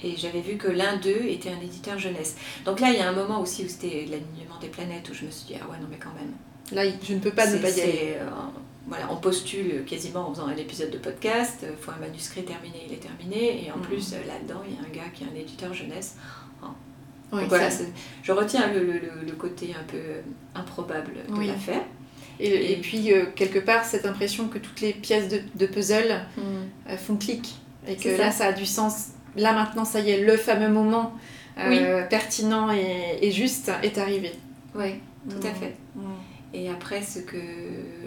Et 0.03 0.15
j'avais 0.15 0.41
vu 0.41 0.55
que 0.57 0.67
l'un 0.69 0.97
d'eux 0.97 1.25
était 1.27 1.49
un 1.49 1.59
éditeur 1.61 1.99
jeunesse. 1.99 2.35
Donc 2.65 2.79
là, 2.79 2.89
il 2.91 2.97
y 2.97 3.01
a 3.01 3.09
un 3.09 3.13
moment 3.13 3.41
aussi 3.41 3.65
où 3.65 3.67
c'était 3.67 4.05
l'alignement 4.09 4.57
des 4.61 4.67
planètes, 4.69 5.09
où 5.09 5.13
je 5.13 5.25
me 5.25 5.31
suis 5.31 5.47
dit, 5.47 5.55
ah 5.61 5.69
ouais, 5.69 5.77
non 5.79 5.87
mais 5.89 5.97
quand 5.97 6.13
même. 6.15 6.31
Là, 6.71 6.89
je 7.03 7.13
ne 7.13 7.19
peux 7.19 7.31
pas 7.31 7.47
ne 7.47 7.57
pas 7.57 7.69
y 7.77 7.81
aller. 7.81 8.13
euh, 8.17 8.29
voilà, 8.87 9.11
on 9.11 9.17
postule 9.17 9.83
quasiment 9.85 10.29
en 10.29 10.33
faisant 10.33 10.47
un 10.47 10.55
épisode 10.55 10.89
de 10.91 10.97
podcast, 10.97 11.59
il 11.63 11.75
faut 11.83 11.91
un 11.91 11.97
manuscrit 11.97 12.43
terminé, 12.43 12.83
il 12.87 12.93
est 12.93 12.97
terminé, 12.97 13.65
et 13.65 13.71
en 13.71 13.77
Mhm. 13.77 13.83
plus 13.83 14.13
euh, 14.13 14.17
là-dedans 14.27 14.61
il 14.67 14.73
y 14.75 14.77
a 14.77 14.81
un 14.81 14.91
gars 15.05 15.09
qui 15.13 15.23
est 15.23 15.27
un 15.27 15.35
éditeur 15.39 15.73
jeunesse. 15.73 16.15
Oui, 17.31 17.41
Donc 17.41 17.49
voilà, 17.49 17.69
ça- 17.69 17.83
je 18.23 18.31
retiens 18.31 18.73
le, 18.73 18.83
le- 18.83 19.31
côté 19.37 19.75
un 19.79 19.83
peu 19.83 19.97
euh, 19.97 20.21
improbable 20.55 21.13
de 21.27 21.33
Oui. 21.35 21.45
l'affaire. 21.47 21.83
et, 22.39 22.47
et 22.47 22.71
et- 22.73 22.77
puis, 22.77 23.13
euh, 23.13 23.25
quelque 23.35 23.59
part, 23.59 23.85
cette 23.85 24.05
impression 24.07 24.47
que 24.47 24.57
toutes 24.57 24.81
les 24.81 24.93
pièces 24.93 25.27
de, 25.29 25.41
de 25.53 25.65
puzzle 25.67 26.21
euh, 26.39 26.97
font 26.97 27.17
clic. 27.17 27.55
Et 27.87 27.95
que 27.95 28.01
C'est 28.03 28.17
là, 28.17 28.31
ça. 28.31 28.37
ça 28.39 28.45
a 28.47 28.53
du 28.53 28.65
sens. 28.65 29.09
Là, 29.35 29.53
maintenant, 29.53 29.85
ça 29.85 29.99
y 30.01 30.09
est, 30.11 30.23
le 30.23 30.35
fameux 30.37 30.69
moment 30.69 31.13
euh, 31.57 32.03
pertinent 32.07 32.71
et, 32.71 33.19
et 33.21 33.31
juste 33.31 33.71
est 33.83 33.97
arrivé. 33.97 34.31
Oui, 34.75 34.95
tout 35.29 35.45
à 35.45 35.51
Mm. 35.51 35.55
fait. 35.55 35.75
Mm. 35.95 36.01
Et 36.53 36.69
après, 36.69 37.01
ce 37.03 37.19
que 37.19 37.37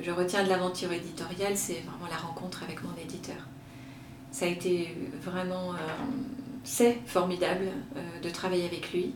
je 0.03 0.11
retiens 0.11 0.43
de 0.43 0.49
l'aventure 0.49 0.91
éditoriale, 0.93 1.57
c'est 1.57 1.83
vraiment 1.87 2.09
la 2.11 2.16
rencontre 2.16 2.62
avec 2.64 2.83
mon 2.83 2.91
éditeur. 3.01 3.37
Ça 4.31 4.47
a 4.47 4.49
été 4.49 4.97
vraiment, 5.23 5.73
euh, 5.75 5.77
c'est 6.64 6.97
formidable 7.07 7.66
euh, 7.97 8.01
de 8.23 8.31
travailler 8.31 8.64
avec 8.64 8.93
lui. 8.93 9.14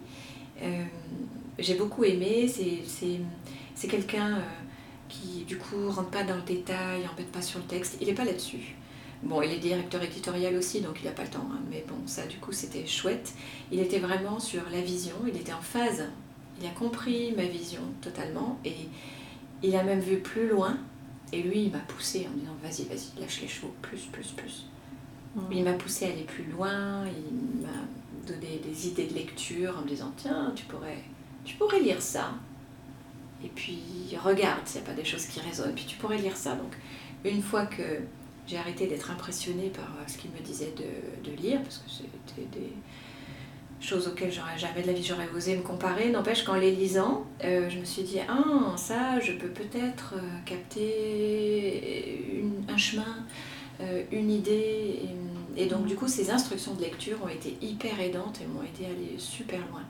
J'ai 1.59 1.75
beaucoup 1.75 2.05
aimé. 2.05 2.47
C'est- 2.49 3.89
quelqu'un 3.89 4.39
qui, 5.09 5.45
du 5.45 5.57
coup, 5.59 5.89
rentre 5.89 6.11
pas 6.11 6.23
dans 6.25 6.35
le 6.37 6.43
détail, 6.43 7.01
embête 7.13 7.31
pas 7.33 7.43
sur 7.43 7.59
le 7.61 7.65
texte. 7.67 7.97
Il 8.01 8.07
n'est 8.09 8.15
pas 8.15 8.25
là-dessus. 8.25 8.75
Bon, 9.23 9.43
il 9.43 9.51
est 9.53 9.59
directeur 9.59 10.03
éditorial 10.03 10.55
aussi, 10.57 10.81
donc 10.81 10.99
il 11.01 11.07
n'a 11.07 11.13
pas 11.13 11.25
le 11.25 11.31
temps. 11.31 11.47
hein, 11.53 11.61
mais 11.71 11.85
bon, 11.89 11.97
ça, 12.07 12.27
du 12.27 12.37
coup, 12.39 12.53
c'était 12.53 12.87
chouette. 12.87 13.33
Il 13.73 13.81
était 13.81 13.99
vraiment 13.99 14.39
sur 14.39 14.63
la 14.71 14.81
vision, 14.81 15.17
il 15.27 15.37
était 15.37 15.53
en 15.53 15.61
phase. 15.61 16.05
Il 16.61 16.67
a 16.67 16.71
compris 16.71 17.33
ma 17.37 17.45
vision 17.45 17.81
totalement 18.01 18.59
et 18.65 18.89
il 19.63 19.75
a 19.77 19.83
même 19.83 20.01
vu 20.01 20.19
plus 20.21 20.49
loin. 20.49 20.79
Et 21.33 21.43
lui, 21.43 21.65
il 21.65 21.73
m'a 21.73 21.79
poussé 21.81 22.27
en 22.29 22.35
me 22.35 22.41
disant 22.41 22.57
vas-y, 22.63 22.85
vas-y, 22.85 23.21
lâche 23.21 23.41
les 23.43 23.49
chevaux, 23.49 23.75
plus, 23.83 24.03
plus, 24.13 24.29
plus. 24.33 24.67
Il 25.51 25.65
m'a 25.65 25.75
poussé 25.75 26.07
à 26.07 26.09
aller 26.11 26.25
plus 26.25 26.45
loin, 26.45 27.05
il 27.07 27.63
m'a 27.63 27.69
donné 28.27 28.59
des 28.65 28.89
idées 28.89 29.07
de 29.07 29.15
lecture 29.15 29.77
en 29.79 29.83
me 29.83 29.89
disant 29.89 30.13
tiens, 30.17 30.53
tu 30.57 30.65
pourrais, 30.67 31.05
tu 31.45 31.57
pourrais 31.57 31.81
lire 31.81 32.01
ça. 32.03 32.33
et 33.45 33.49
puis 33.49 34.17
regarde 34.23 34.67
s'il 34.67 34.81
n'y 34.81 34.87
a 34.87 34.91
pas 34.91 34.97
des 34.97 35.05
choses 35.05 35.27
qui 35.27 35.41
résonnent, 35.41 35.75
puis 35.75 35.85
tu 35.87 35.97
pourrais 35.97 36.19
lire 36.19 36.37
ça. 36.37 36.55
Donc 36.57 36.77
une 37.25 37.43
fois 37.43 37.67
que 37.67 37.83
j'ai 38.47 38.59
arrêté 38.59 38.87
d'être 38.87 39.11
impressionnée 39.11 39.71
par 39.71 39.85
euh, 39.85 40.05
ce 40.07 40.19
qu'il 40.19 40.31
me 40.31 40.39
disait 40.39 40.73
de, 40.77 41.29
de, 41.29 41.37
lire, 41.37 41.61
parce 41.63 41.79
que 41.79 41.91
c'était 41.91 42.47
des 42.59 42.73
choses 43.81 44.09
auxquelles 44.09 44.33
j'aurais 44.33 44.59
jamais 44.59 44.83
de 44.83 44.87
la 44.87 44.93
vie 44.93 45.03
j'aurais 45.03 45.29
osé 45.35 45.57
me 45.57 45.63
comparer. 45.63 46.11
N'empêche 46.11 46.45
qu'en 46.45 46.55
les 46.55 46.71
lisant, 46.71 47.25
euh, 47.45 47.69
je 47.69 47.79
me 47.79 47.85
suis 47.85 48.03
dit 48.03 48.19
ah 48.29 48.77
ça 48.77 49.21
je 49.21 49.33
peux 49.33 49.49
peut-être 49.49 50.15
euh, 50.17 50.21
capter 50.45 52.45
un 52.69 52.77
chemin, 52.77 53.25
une 54.11 54.31
idée. 54.31 55.01
Et, 55.57 55.67
donc 55.67 55.87
du 55.87 55.97
coup 55.97 56.09
ces 56.09 56.31
instructions 56.31 56.75
de 56.75 56.83
lecture 56.83 57.19
ont 57.23 57.29
été 57.29 57.57
hyper 57.61 58.01
aidantes 58.01 58.41
et 58.41 58.47
m'ont 58.47 58.63
aidé 58.63 58.87
à 58.87 58.89
aller 58.89 59.19
super 59.19 59.61
loin. 59.71 59.83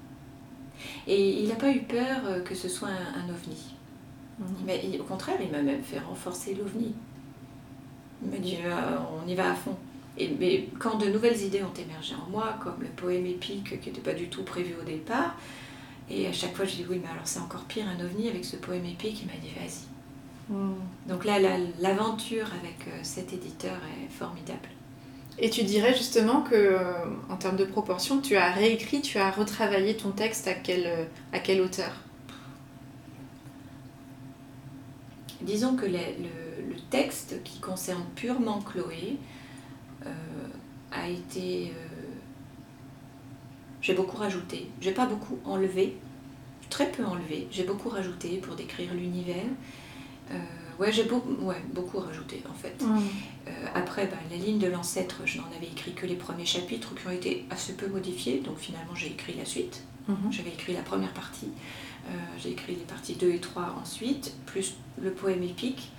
Et 1.06 1.42
il 1.42 1.48
n'a 1.48 1.54
pas 1.54 1.70
eu 1.70 1.80
peur 1.80 2.42
que 2.44 2.54
ce 2.54 2.68
soit 2.68 2.88
un, 2.88 3.28
ovni. 3.28 3.74
Mmh. 4.38 5.00
au 5.00 5.04
contraire, 5.04 5.38
il 5.40 5.50
m'a 5.50 5.62
même 5.62 5.82
fait 5.82 5.98
renforcer 5.98 6.54
l'ovni. 6.54 6.94
Il 8.22 8.30
m'a 8.30 8.38
dit 8.38 8.58
euh, 8.64 8.96
on 9.22 9.28
y 9.28 9.34
va 9.34 9.52
à 9.52 9.54
fond. 9.54 9.76
Et, 10.18 10.30
mais 10.40 10.68
quand 10.78 10.96
de 10.96 11.06
nouvelles 11.06 11.40
idées 11.42 11.62
ont 11.62 11.78
émergé 11.78 12.14
en 12.14 12.30
moi, 12.30 12.56
comme 12.62 12.80
le 12.80 12.88
poème 12.88 13.26
épique 13.26 13.80
qui 13.80 13.90
n'était 13.90 14.00
pas 14.00 14.14
du 14.14 14.28
tout 14.28 14.42
prévu 14.44 14.74
au 14.80 14.84
départ, 14.84 15.36
et 16.08 16.26
à 16.26 16.32
chaque 16.32 16.54
fois 16.54 16.64
je 16.64 16.76
dis 16.76 16.86
oui, 16.88 17.00
mais 17.02 17.10
alors 17.10 17.26
c'est 17.26 17.40
encore 17.40 17.64
pire 17.64 17.84
un 17.86 18.02
ovni 18.04 18.28
avec 18.28 18.44
ce 18.44 18.56
poème 18.56 18.86
épique, 18.86 19.22
il 19.22 19.26
m'a 19.26 19.38
dit 19.40 19.50
vas-y. 19.54 19.86
Hmm. 20.48 20.74
Donc 21.06 21.24
là, 21.24 21.38
l'aventure 21.80 22.46
avec 22.60 22.86
euh, 22.88 22.98
cet 23.02 23.32
éditeur 23.32 23.76
est 24.02 24.10
formidable. 24.10 24.68
Et 25.38 25.50
tu 25.50 25.64
dirais 25.64 25.94
justement 25.94 26.40
que, 26.40 26.54
euh, 26.54 26.80
en 27.28 27.36
termes 27.36 27.56
de 27.56 27.64
proportion, 27.64 28.20
tu 28.20 28.36
as 28.36 28.52
réécrit, 28.52 29.02
tu 29.02 29.18
as 29.18 29.30
retravaillé 29.30 29.96
ton 29.96 30.10
texte 30.12 30.48
à 30.48 30.54
quelle, 30.54 31.08
à 31.32 31.40
quelle 31.40 31.60
hauteur 31.60 31.92
Disons 35.42 35.76
que 35.76 35.84
le, 35.84 35.92
le 35.92 36.45
texte 36.90 37.42
qui 37.44 37.58
concerne 37.60 38.04
purement 38.14 38.60
Chloé 38.60 39.16
euh, 40.06 40.10
a 40.92 41.08
été... 41.08 41.72
Euh, 41.74 41.88
j'ai 43.80 43.94
beaucoup 43.94 44.16
rajouté. 44.16 44.70
J'ai 44.80 44.92
pas 44.92 45.06
beaucoup 45.06 45.38
enlevé, 45.44 45.96
très 46.70 46.90
peu 46.90 47.04
enlevé. 47.04 47.46
J'ai 47.50 47.64
beaucoup 47.64 47.88
rajouté 47.88 48.38
pour 48.38 48.56
décrire 48.56 48.92
l'univers. 48.94 49.44
Euh, 50.32 50.34
ouais, 50.80 50.90
j'ai 50.92 51.04
beaucoup, 51.04 51.34
ouais, 51.44 51.62
beaucoup 51.72 51.98
rajouté 51.98 52.42
en 52.50 52.54
fait. 52.54 52.82
Mmh. 52.82 53.00
après, 53.74 54.06
bah, 54.06 54.16
la 54.28 54.36
ligne 54.36 54.58
de 54.58 54.66
l'ancêtre, 54.66 55.22
je 55.24 55.38
n'en 55.38 55.46
avais 55.56 55.66
écrit 55.66 55.92
que 55.92 56.04
les 56.06 56.16
premiers 56.16 56.46
chapitres 56.46 56.94
qui 56.96 57.06
ont 57.06 57.10
été 57.10 57.44
assez 57.50 57.74
peu 57.74 57.86
modifiés. 57.86 58.40
Donc 58.40 58.58
finalement, 58.58 58.94
j'ai 58.94 59.08
écrit 59.08 59.34
la 59.34 59.44
suite. 59.44 59.84
Mmh. 60.08 60.14
J'avais 60.30 60.50
écrit 60.50 60.72
la 60.72 60.82
première 60.82 61.12
partie. 61.12 61.50
j'ai 62.38 62.50
écrit 62.50 62.74
les 62.74 62.84
parties 62.84 63.14
2 63.14 63.30
et 63.30 63.40
3 63.40 63.76
ensuite, 63.80 64.34
plus 64.46 64.74
le 65.00 65.12
poème 65.12 65.42
épique. 65.42 65.90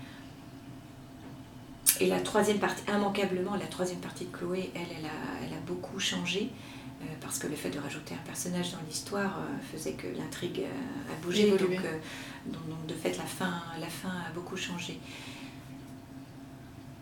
Et 1.99 2.07
la 2.07 2.19
troisième 2.19 2.59
partie, 2.59 2.83
immanquablement, 2.89 3.55
la 3.55 3.65
troisième 3.65 3.99
partie 3.99 4.25
de 4.25 4.31
Chloé, 4.31 4.71
elle, 4.75 4.81
elle 4.99 5.05
a, 5.05 5.45
elle 5.45 5.53
a 5.53 5.61
beaucoup 5.65 5.99
changé. 5.99 6.51
Euh, 6.99 7.05
parce 7.21 7.37
que 7.37 7.45
le 7.45 7.55
fait 7.55 7.69
de 7.69 7.77
rajouter 7.77 8.15
un 8.15 8.25
personnage 8.25 8.71
dans 8.71 8.79
l'histoire 8.87 9.37
euh, 9.37 9.71
faisait 9.71 9.91
que 9.91 10.07
l'intrigue 10.17 10.61
euh, 10.61 11.13
a 11.13 11.23
bougé, 11.23 11.51
donc, 11.51 11.59
donc, 11.59 12.85
de 12.87 12.93
fait 12.95 13.15
la 13.17 13.23
fin, 13.23 13.61
la 13.79 13.87
fin 13.87 14.09
a 14.09 14.31
beaucoup 14.33 14.57
changé. 14.57 14.99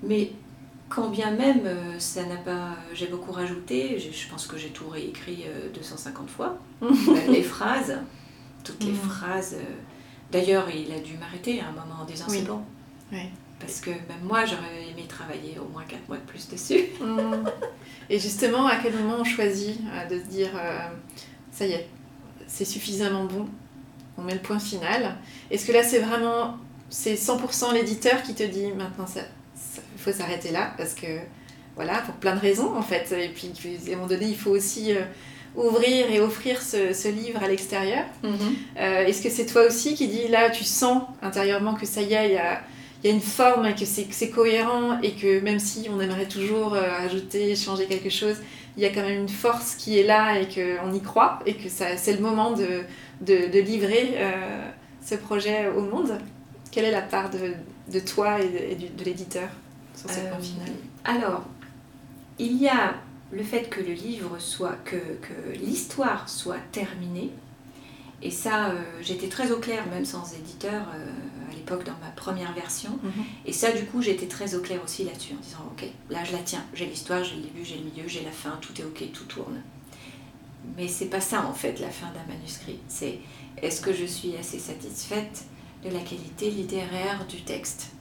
Mais 0.03 0.33
quand 0.89 1.09
bien 1.09 1.31
même 1.31 1.97
ça 1.97 2.25
n'a 2.25 2.35
pas, 2.35 2.75
j'ai 2.93 3.07
beaucoup 3.07 3.31
rajouté, 3.31 3.97
je 3.97 4.29
pense 4.29 4.47
que 4.47 4.57
j'ai 4.57 4.69
tout 4.69 4.89
réécrit 4.89 5.45
250 5.73 6.29
fois, 6.29 6.57
les 7.29 7.41
phrases, 7.41 7.97
toutes 8.63 8.83
les 8.83 8.91
mm. 8.91 8.95
phrases. 8.95 9.55
D'ailleurs, 10.31 10.69
il 10.69 10.91
a 10.91 10.99
dû 10.99 11.17
m'arrêter 11.17 11.61
à 11.61 11.69
un 11.69 11.71
moment 11.71 12.01
en 12.01 12.05
c'est 12.27 12.45
bon. 12.45 12.61
Parce 13.59 13.79
que 13.79 13.89
même 13.89 14.23
moi, 14.23 14.45
j'aurais 14.45 14.89
aimé 14.89 15.05
travailler 15.07 15.57
au 15.59 15.69
moins 15.69 15.83
4 15.87 16.07
mois 16.07 16.17
de 16.17 16.23
plus 16.23 16.47
dessus. 16.49 16.85
Mmh. 17.05 17.49
Et 18.09 18.19
justement, 18.19 18.67
à 18.67 18.77
quel 18.77 18.93
moment 18.93 19.17
on 19.19 19.23
choisit 19.23 19.79
euh, 19.79 20.07
de 20.07 20.19
se 20.23 20.27
dire, 20.27 20.49
euh, 20.55 20.79
ça 21.51 21.65
y 21.65 21.71
est, 21.71 21.87
c'est 22.47 22.65
suffisamment 22.65 23.25
bon, 23.25 23.47
on 24.17 24.21
met 24.21 24.33
le 24.33 24.39
point 24.39 24.59
final 24.59 25.15
Est-ce 25.49 25.65
que 25.65 25.71
là, 25.71 25.83
c'est 25.83 25.99
vraiment, 25.99 26.57
c'est 26.89 27.15
100% 27.15 27.73
l'éditeur 27.73 28.21
qui 28.23 28.33
te 28.33 28.43
dit, 28.43 28.71
maintenant, 28.71 29.07
ça, 29.07 29.21
il 29.95 30.01
faut 30.01 30.11
s'arrêter 30.11 30.51
là, 30.51 30.73
parce 30.77 30.93
que, 30.93 31.19
voilà, 31.75 31.99
pour 31.99 32.15
plein 32.15 32.35
de 32.35 32.39
raisons, 32.39 32.75
en 32.75 32.81
fait. 32.81 33.11
Et 33.11 33.29
puis, 33.29 33.51
à 33.87 33.91
un 33.91 33.95
moment 33.95 34.07
donné, 34.07 34.27
il 34.27 34.37
faut 34.37 34.51
aussi... 34.51 34.93
Euh, 34.95 35.01
ouvrir 35.57 36.11
et 36.11 36.19
offrir 36.19 36.61
ce, 36.61 36.91
ce 36.91 37.07
livre 37.07 37.41
à 37.41 37.47
l'extérieur. 37.47 38.03
Mmh. 38.23 38.77
Est-ce 38.77 39.21
que 39.23 39.29
c'est 39.29 39.45
toi 39.45 39.65
aussi 39.65 39.95
qui 39.95 40.09
dis 40.09 40.27
là, 40.27 40.49
tu 40.49 40.65
sens 40.65 41.03
intérieurement 41.21 41.75
que 41.75 41.85
ça 41.85 42.01
y 42.01 42.13
est, 42.13 42.27
il 42.27 42.33
y 42.33 42.37
a, 42.37 42.61
y 43.05 43.11
a 43.11 43.13
une 43.13 43.21
forme, 43.21 43.73
que 43.75 43.85
c'est 43.85 44.29
cohérent 44.29 44.99
et 45.01 45.11
que 45.13 45.39
même 45.41 45.59
si 45.59 45.87
on 45.91 45.99
aimerait 45.99 46.27
toujours 46.27 46.73
euh, 46.73 47.05
ajouter, 47.05 47.55
changer 47.55 47.85
quelque 47.85 48.09
chose, 48.09 48.37
il 48.77 48.83
y 48.83 48.85
a 48.85 48.89
quand 48.89 49.03
même 49.03 49.21
une 49.21 49.29
force 49.29 49.75
qui 49.75 49.99
est 49.99 50.03
là 50.03 50.39
et 50.39 50.47
qu'on 50.47 50.91
y 50.91 51.01
croit 51.01 51.39
et 51.45 51.53
que 51.53 51.69
c'est 51.69 52.13
le 52.13 52.19
moment 52.19 52.51
de, 52.51 52.81
de, 53.21 53.59
livrer 53.59 54.15
euh, 54.15 54.69
ce 55.03 55.15
projet 55.15 55.67
au 55.67 55.81
monde. 55.81 56.17
Quelle 56.71 56.85
est 56.85 56.91
la 56.91 57.01
part 57.01 57.29
de, 57.29 57.53
de 57.93 57.99
toi 57.99 58.39
et 58.41 58.75
de, 58.75 59.03
l'éditeur 59.03 59.49
sur 59.95 60.09
ce 60.09 60.19
point 60.21 60.37
euh, 60.37 60.41
final? 60.41 60.69
Alors, 61.05 61.43
il 62.39 62.61
y 62.61 62.67
a 62.67 62.95
le 63.31 63.43
fait 63.43 63.69
que 63.69 63.81
le 63.81 63.93
livre 63.93 64.37
soit, 64.39 64.77
que, 64.83 64.95
que 64.95 65.57
l'histoire 65.57 66.27
soit 66.27 66.59
terminée. 66.71 67.29
Et 68.21 68.31
ça, 68.31 68.71
j'étais 69.01 69.27
très 69.27 69.51
au 69.51 69.57
clair, 69.57 69.83
même 69.91 70.05
sans 70.05 70.33
éditeur, 70.33 70.87
dans 71.65 71.97
ma 72.01 72.11
première 72.15 72.53
version. 72.53 72.99
Mhm. 73.01 73.23
Et 73.45 73.53
ça, 73.53 73.71
du 73.71 73.85
coup, 73.85 74.01
j'étais 74.01 74.27
très 74.27 74.55
au 74.55 74.61
clair 74.61 74.79
aussi 74.83 75.03
là-dessus, 75.03 75.33
en 75.33 75.41
disant, 75.41 75.71
ok, 75.71 75.85
là, 76.09 76.23
je 76.23 76.31
la 76.31 76.39
tiens, 76.39 76.63
j'ai 76.73 76.85
l'histoire, 76.85 77.23
j'ai 77.23 77.35
le 77.35 77.41
début, 77.43 77.65
j'ai 77.65 77.77
le 77.77 77.83
milieu, 77.83 78.07
j'ai 78.07 78.23
la 78.23 78.31
fin, 78.31 78.57
tout 78.61 78.79
est 78.79 78.83
ok, 78.83 79.11
tout 79.11 79.25
tourne. 79.25 79.61
Mais 80.77 80.87
c'est 80.87 81.07
pas 81.07 81.21
ça, 81.21 81.45
en 81.45 81.53
fait, 81.53 81.79
la 81.79 81.89
fin 81.89 82.07
d'un 82.07 82.33
manuscrit. 82.33 82.79
C'est 82.87 83.19
est-ce 83.61 83.81
que 83.81 83.93
je 83.93 84.05
suis 84.05 84.35
assez 84.35 84.59
satisfaite 84.59 85.45
de 85.83 85.89
la 85.89 85.99
qualité 85.99 86.49
littéraire 86.49 87.25
du 87.27 87.41
texte? 87.41 87.91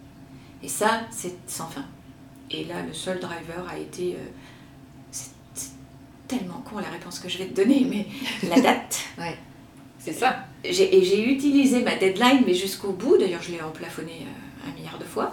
Et 0.63 0.69
ça, 0.69 1.03
c'est 1.11 1.37
sans 1.47 1.69
fin. 1.69 1.85
Et 2.51 2.65
là, 2.65 2.83
le 2.83 2.93
seul 2.95 3.21
driver 3.21 3.67
a 3.69 3.79
été... 3.79 4.15
Euh, 4.15 4.19
c'est 5.11 5.31
tellement 6.27 6.63
con 6.69 6.79
la 6.79 6.89
réponse 6.89 7.19
que 7.19 7.29
je 7.29 7.39
vais 7.39 7.47
te 7.47 7.55
donner, 7.55 7.87
mais 7.89 8.07
la 8.49 8.61
date. 8.61 9.01
ouais. 9.19 9.37
C'est 10.05 10.13
ça. 10.13 10.45
Et 10.63 10.73
j'ai 10.73 11.31
utilisé 11.31 11.81
ma 11.81 11.97
deadline, 11.97 12.43
mais 12.47 12.53
jusqu'au 12.53 12.93
bout. 12.93 13.17
D'ailleurs, 13.17 13.41
je 13.41 13.53
l'ai 13.53 13.63
emplafonné 13.63 14.27
euh, 14.27 14.69
un 14.69 14.75
milliard 14.75 14.99
de 14.99 15.05
fois. 15.05 15.33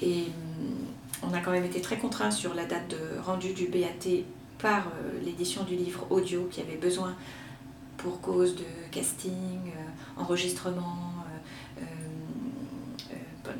Et 0.00 0.26
hum, 0.60 1.28
on 1.28 1.34
a 1.34 1.40
quand 1.40 1.50
même 1.50 1.64
été 1.64 1.80
très 1.80 1.98
contraints 1.98 2.30
sur 2.30 2.54
la 2.54 2.64
date 2.64 2.88
de 2.88 3.20
rendu 3.20 3.54
du 3.54 3.66
BAT 3.66 4.22
par 4.60 4.86
euh, 4.86 5.20
l'édition 5.24 5.64
du 5.64 5.74
livre 5.74 6.06
audio 6.10 6.48
qui 6.48 6.60
avait 6.60 6.76
besoin 6.76 7.16
pour 7.96 8.20
cause 8.20 8.54
de 8.54 8.64
casting, 8.92 9.32
euh, 9.66 10.20
enregistrement, 10.22 11.10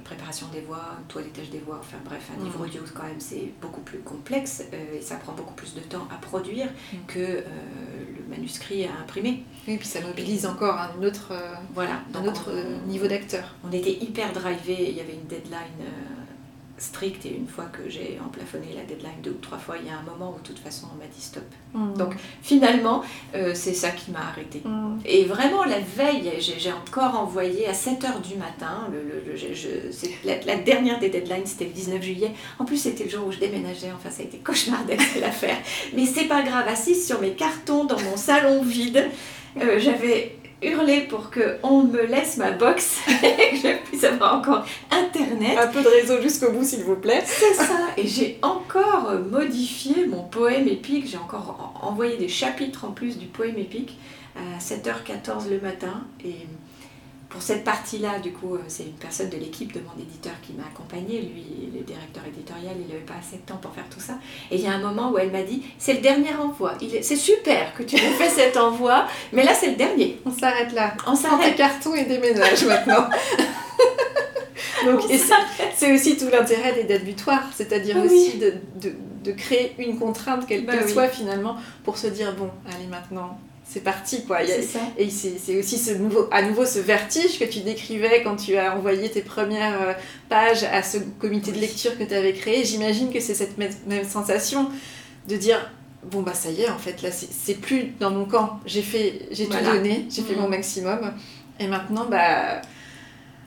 préparation 0.02 0.46
des 0.52 0.60
voix, 0.60 0.98
toilettage 1.08 1.50
des 1.50 1.58
voix, 1.58 1.78
enfin 1.80 1.96
bref, 2.04 2.30
un 2.36 2.44
livre 2.44 2.58
mm. 2.58 2.62
audio 2.62 2.82
quand 2.94 3.04
même 3.04 3.20
c'est 3.20 3.52
beaucoup 3.60 3.80
plus 3.80 3.98
complexe 3.98 4.62
et 4.72 5.00
ça 5.00 5.16
prend 5.16 5.32
beaucoup 5.32 5.54
plus 5.54 5.74
de 5.74 5.80
temps 5.80 6.06
à 6.10 6.16
produire 6.16 6.66
mm. 6.66 6.96
que 7.06 7.44
le 8.24 8.36
manuscrit 8.36 8.84
à 8.84 8.90
imprimer. 9.02 9.44
Oui, 9.66 9.76
puis 9.76 9.88
ça 9.88 10.00
mobilise 10.00 10.46
encore 10.46 10.78
un 10.78 11.02
autre, 11.02 11.32
euh, 11.32 11.54
voilà, 11.74 12.00
un 12.14 12.24
autre 12.26 12.50
euh, 12.50 12.76
niveau 12.86 13.06
d'acteur. 13.06 13.54
On 13.64 13.72
était 13.72 13.92
hyper 13.92 14.32
drivé, 14.32 14.88
il 14.90 14.96
y 14.96 15.00
avait 15.00 15.14
une 15.14 15.26
deadline 15.26 15.80
euh, 15.80 16.23
stricte 16.78 17.24
et 17.26 17.34
une 17.36 17.46
fois 17.46 17.66
que 17.66 17.88
j'ai 17.88 18.18
emplafonné 18.24 18.66
la 18.74 18.82
deadline 18.82 19.20
deux 19.22 19.30
ou 19.30 19.40
trois 19.40 19.58
fois, 19.58 19.76
il 19.80 19.86
y 19.86 19.90
a 19.90 19.98
un 19.98 20.02
moment 20.02 20.34
où 20.36 20.40
de 20.40 20.46
toute 20.46 20.58
façon 20.58 20.88
on 20.92 20.98
m'a 20.98 21.06
dit 21.06 21.20
stop. 21.20 21.44
Mm. 21.72 21.94
Donc 21.96 22.14
finalement, 22.42 23.02
c'est 23.32 23.74
ça 23.74 23.90
qui 23.90 24.10
m'a 24.10 24.20
arrêté. 24.20 24.62
Mm. 24.64 24.98
Et 25.04 25.24
vraiment 25.24 25.64
la 25.64 25.78
veille, 25.80 26.32
j'ai 26.40 26.72
encore 26.72 27.18
envoyé 27.18 27.66
à 27.68 27.72
7h 27.72 28.20
du 28.22 28.36
matin, 28.36 28.88
le, 28.92 29.32
le, 29.32 29.36
je, 29.36 29.68
la, 30.24 30.56
dernière 30.56 30.98
des 30.98 31.10
deadlines 31.10 31.46
c'était 31.46 31.66
le 31.66 31.72
19 31.72 32.02
juillet, 32.02 32.32
en 32.58 32.64
plus 32.64 32.76
c'était 32.76 33.04
le 33.04 33.10
jour 33.10 33.26
où 33.26 33.32
je 33.32 33.38
déménageais, 33.38 33.92
enfin 33.94 34.10
ça 34.10 34.22
a 34.22 34.24
été 34.24 34.38
cauchemardesque 34.38 35.16
l'affaire. 35.20 35.56
Mais 35.94 36.06
c'est 36.06 36.26
pas 36.26 36.42
grave, 36.42 36.66
assise 36.68 37.06
sur 37.06 37.20
mes 37.20 37.32
cartons 37.32 37.84
dans 37.84 38.00
mon 38.00 38.16
salon 38.16 38.62
vide, 38.62 39.04
euh, 39.60 39.78
j'avais 39.78 40.36
hurlé 40.62 41.02
pour 41.02 41.30
qu'on 41.30 41.82
me 41.84 42.04
laisse 42.06 42.36
ma 42.36 42.52
box 42.52 43.00
et 43.22 43.50
que 43.50 43.56
je 43.56 43.76
puisse 43.84 44.04
avoir 44.04 44.38
encore 44.38 44.64
internet. 44.90 45.58
Un 45.58 45.68
peu 45.68 45.82
de 45.82 45.88
réseau 45.88 46.20
jusqu'au 46.20 46.50
bout 46.50 46.64
s'il 46.64 46.82
vous 46.84 46.96
plaît. 46.96 47.22
C'est 47.24 47.54
ça. 47.54 47.78
Et 47.96 48.06
j'ai 48.06 48.38
encore 48.42 49.12
modifié 49.30 50.06
mon 50.06 50.22
poème 50.22 50.68
épique. 50.68 51.06
J'ai 51.08 51.18
encore 51.18 51.74
envoyé 51.82 52.16
des 52.16 52.28
chapitres 52.28 52.84
en 52.84 52.92
plus 52.92 53.18
du 53.18 53.26
poème 53.26 53.58
épique 53.58 53.98
à 54.36 54.58
7h14 54.58 55.48
le 55.50 55.60
matin. 55.60 56.04
Et 56.24 56.46
pour 57.34 57.42
cette 57.42 57.64
partie-là, 57.64 58.20
du 58.20 58.30
coup, 58.30 58.54
euh, 58.54 58.60
c'est 58.68 58.84
une 58.84 58.92
personne 58.92 59.28
de 59.28 59.36
l'équipe 59.36 59.72
de 59.72 59.80
mon 59.80 60.00
éditeur 60.00 60.34
qui 60.40 60.52
m'a 60.52 60.62
accompagnée. 60.62 61.20
Lui, 61.20 61.68
le 61.74 61.80
directeur 61.80 62.22
éditorial, 62.24 62.74
il 62.78 62.86
n'avait 62.86 63.04
pas 63.04 63.14
assez 63.18 63.38
de 63.38 63.42
temps 63.42 63.56
pour 63.56 63.74
faire 63.74 63.88
tout 63.90 63.98
ça. 63.98 64.14
Et 64.52 64.54
il 64.54 64.60
y 64.60 64.68
a 64.68 64.72
un 64.72 64.78
moment 64.78 65.10
où 65.10 65.18
elle 65.18 65.32
m'a 65.32 65.42
dit 65.42 65.60
C'est 65.76 65.94
le 65.94 66.00
dernier 66.00 66.32
envoi. 66.32 66.74
C'est 67.02 67.16
super 67.16 67.74
que 67.74 67.82
tu 67.82 67.96
aies 67.96 67.98
fait 68.18 68.28
cet 68.28 68.56
envoi, 68.56 69.08
mais 69.32 69.42
là, 69.42 69.52
c'est 69.52 69.70
le 69.70 69.74
dernier. 69.74 70.20
On 70.24 70.30
s'arrête 70.30 70.72
là. 70.72 70.94
On 71.08 71.16
s'arrête. 71.16 71.50
des 71.50 71.56
cartons 71.56 71.96
et 71.96 72.04
déménage 72.04 72.64
maintenant. 72.66 73.08
Donc, 74.86 75.00
c'est 75.74 75.92
aussi 75.92 76.16
tout 76.16 76.28
l'intérêt 76.30 76.72
des 76.74 76.84
dates 76.84 77.04
butoirs, 77.04 77.48
c'est-à-dire 77.52 77.96
aussi 77.96 78.38
de, 78.38 78.54
de, 78.80 78.92
de, 79.24 79.32
créer 79.32 79.74
une 79.78 79.98
contrainte, 79.98 80.46
quelle 80.46 80.64
bah 80.64 80.76
qu'elle 80.76 80.88
soit 80.88 81.08
finalement, 81.08 81.56
pour 81.82 81.96
se 81.96 82.06
dire 82.06 82.34
bon, 82.36 82.50
allez 82.66 82.86
maintenant, 82.86 83.38
c'est 83.66 83.82
parti 83.82 84.24
quoi. 84.24 84.40
Et 84.42 85.10
c'est 85.10 85.58
aussi 85.58 85.78
ce 85.78 85.92
nouveau, 85.92 86.28
à 86.30 86.42
nouveau 86.42 86.66
ce 86.66 86.78
vertige 86.78 87.38
que 87.38 87.44
tu 87.44 87.60
décrivais 87.60 88.22
quand 88.22 88.36
tu 88.36 88.56
as 88.56 88.76
envoyé 88.76 89.10
tes 89.10 89.22
premières 89.22 89.80
euh, 89.82 89.92
pages 90.28 90.64
à 90.64 90.82
ce 90.82 90.98
comité 91.18 91.50
de 91.50 91.58
lecture 91.58 91.98
que 91.98 92.04
tu 92.04 92.14
avais 92.14 92.34
créé. 92.34 92.64
J'imagine 92.64 93.12
que 93.12 93.20
c'est 93.20 93.34
cette 93.34 93.56
même, 93.58 94.04
sensation 94.04 94.68
de 95.28 95.36
dire 95.36 95.70
bon 96.04 96.20
bah 96.20 96.34
ça 96.34 96.50
y 96.50 96.62
est 96.62 96.68
en 96.68 96.76
fait 96.76 97.00
là 97.00 97.08
c'est 97.10 97.54
plus 97.54 97.94
dans 97.98 98.10
mon 98.10 98.26
camp. 98.26 98.60
J'ai 98.66 98.82
fait 98.82 99.26
j'ai 99.30 99.46
tout 99.46 99.64
donné, 99.64 100.06
j'ai 100.10 100.22
fait 100.22 100.36
mon 100.36 100.46
mmh. 100.46 100.50
maximum 100.50 101.12
et 101.58 101.66
maintenant 101.66 102.06
bah 102.08 102.60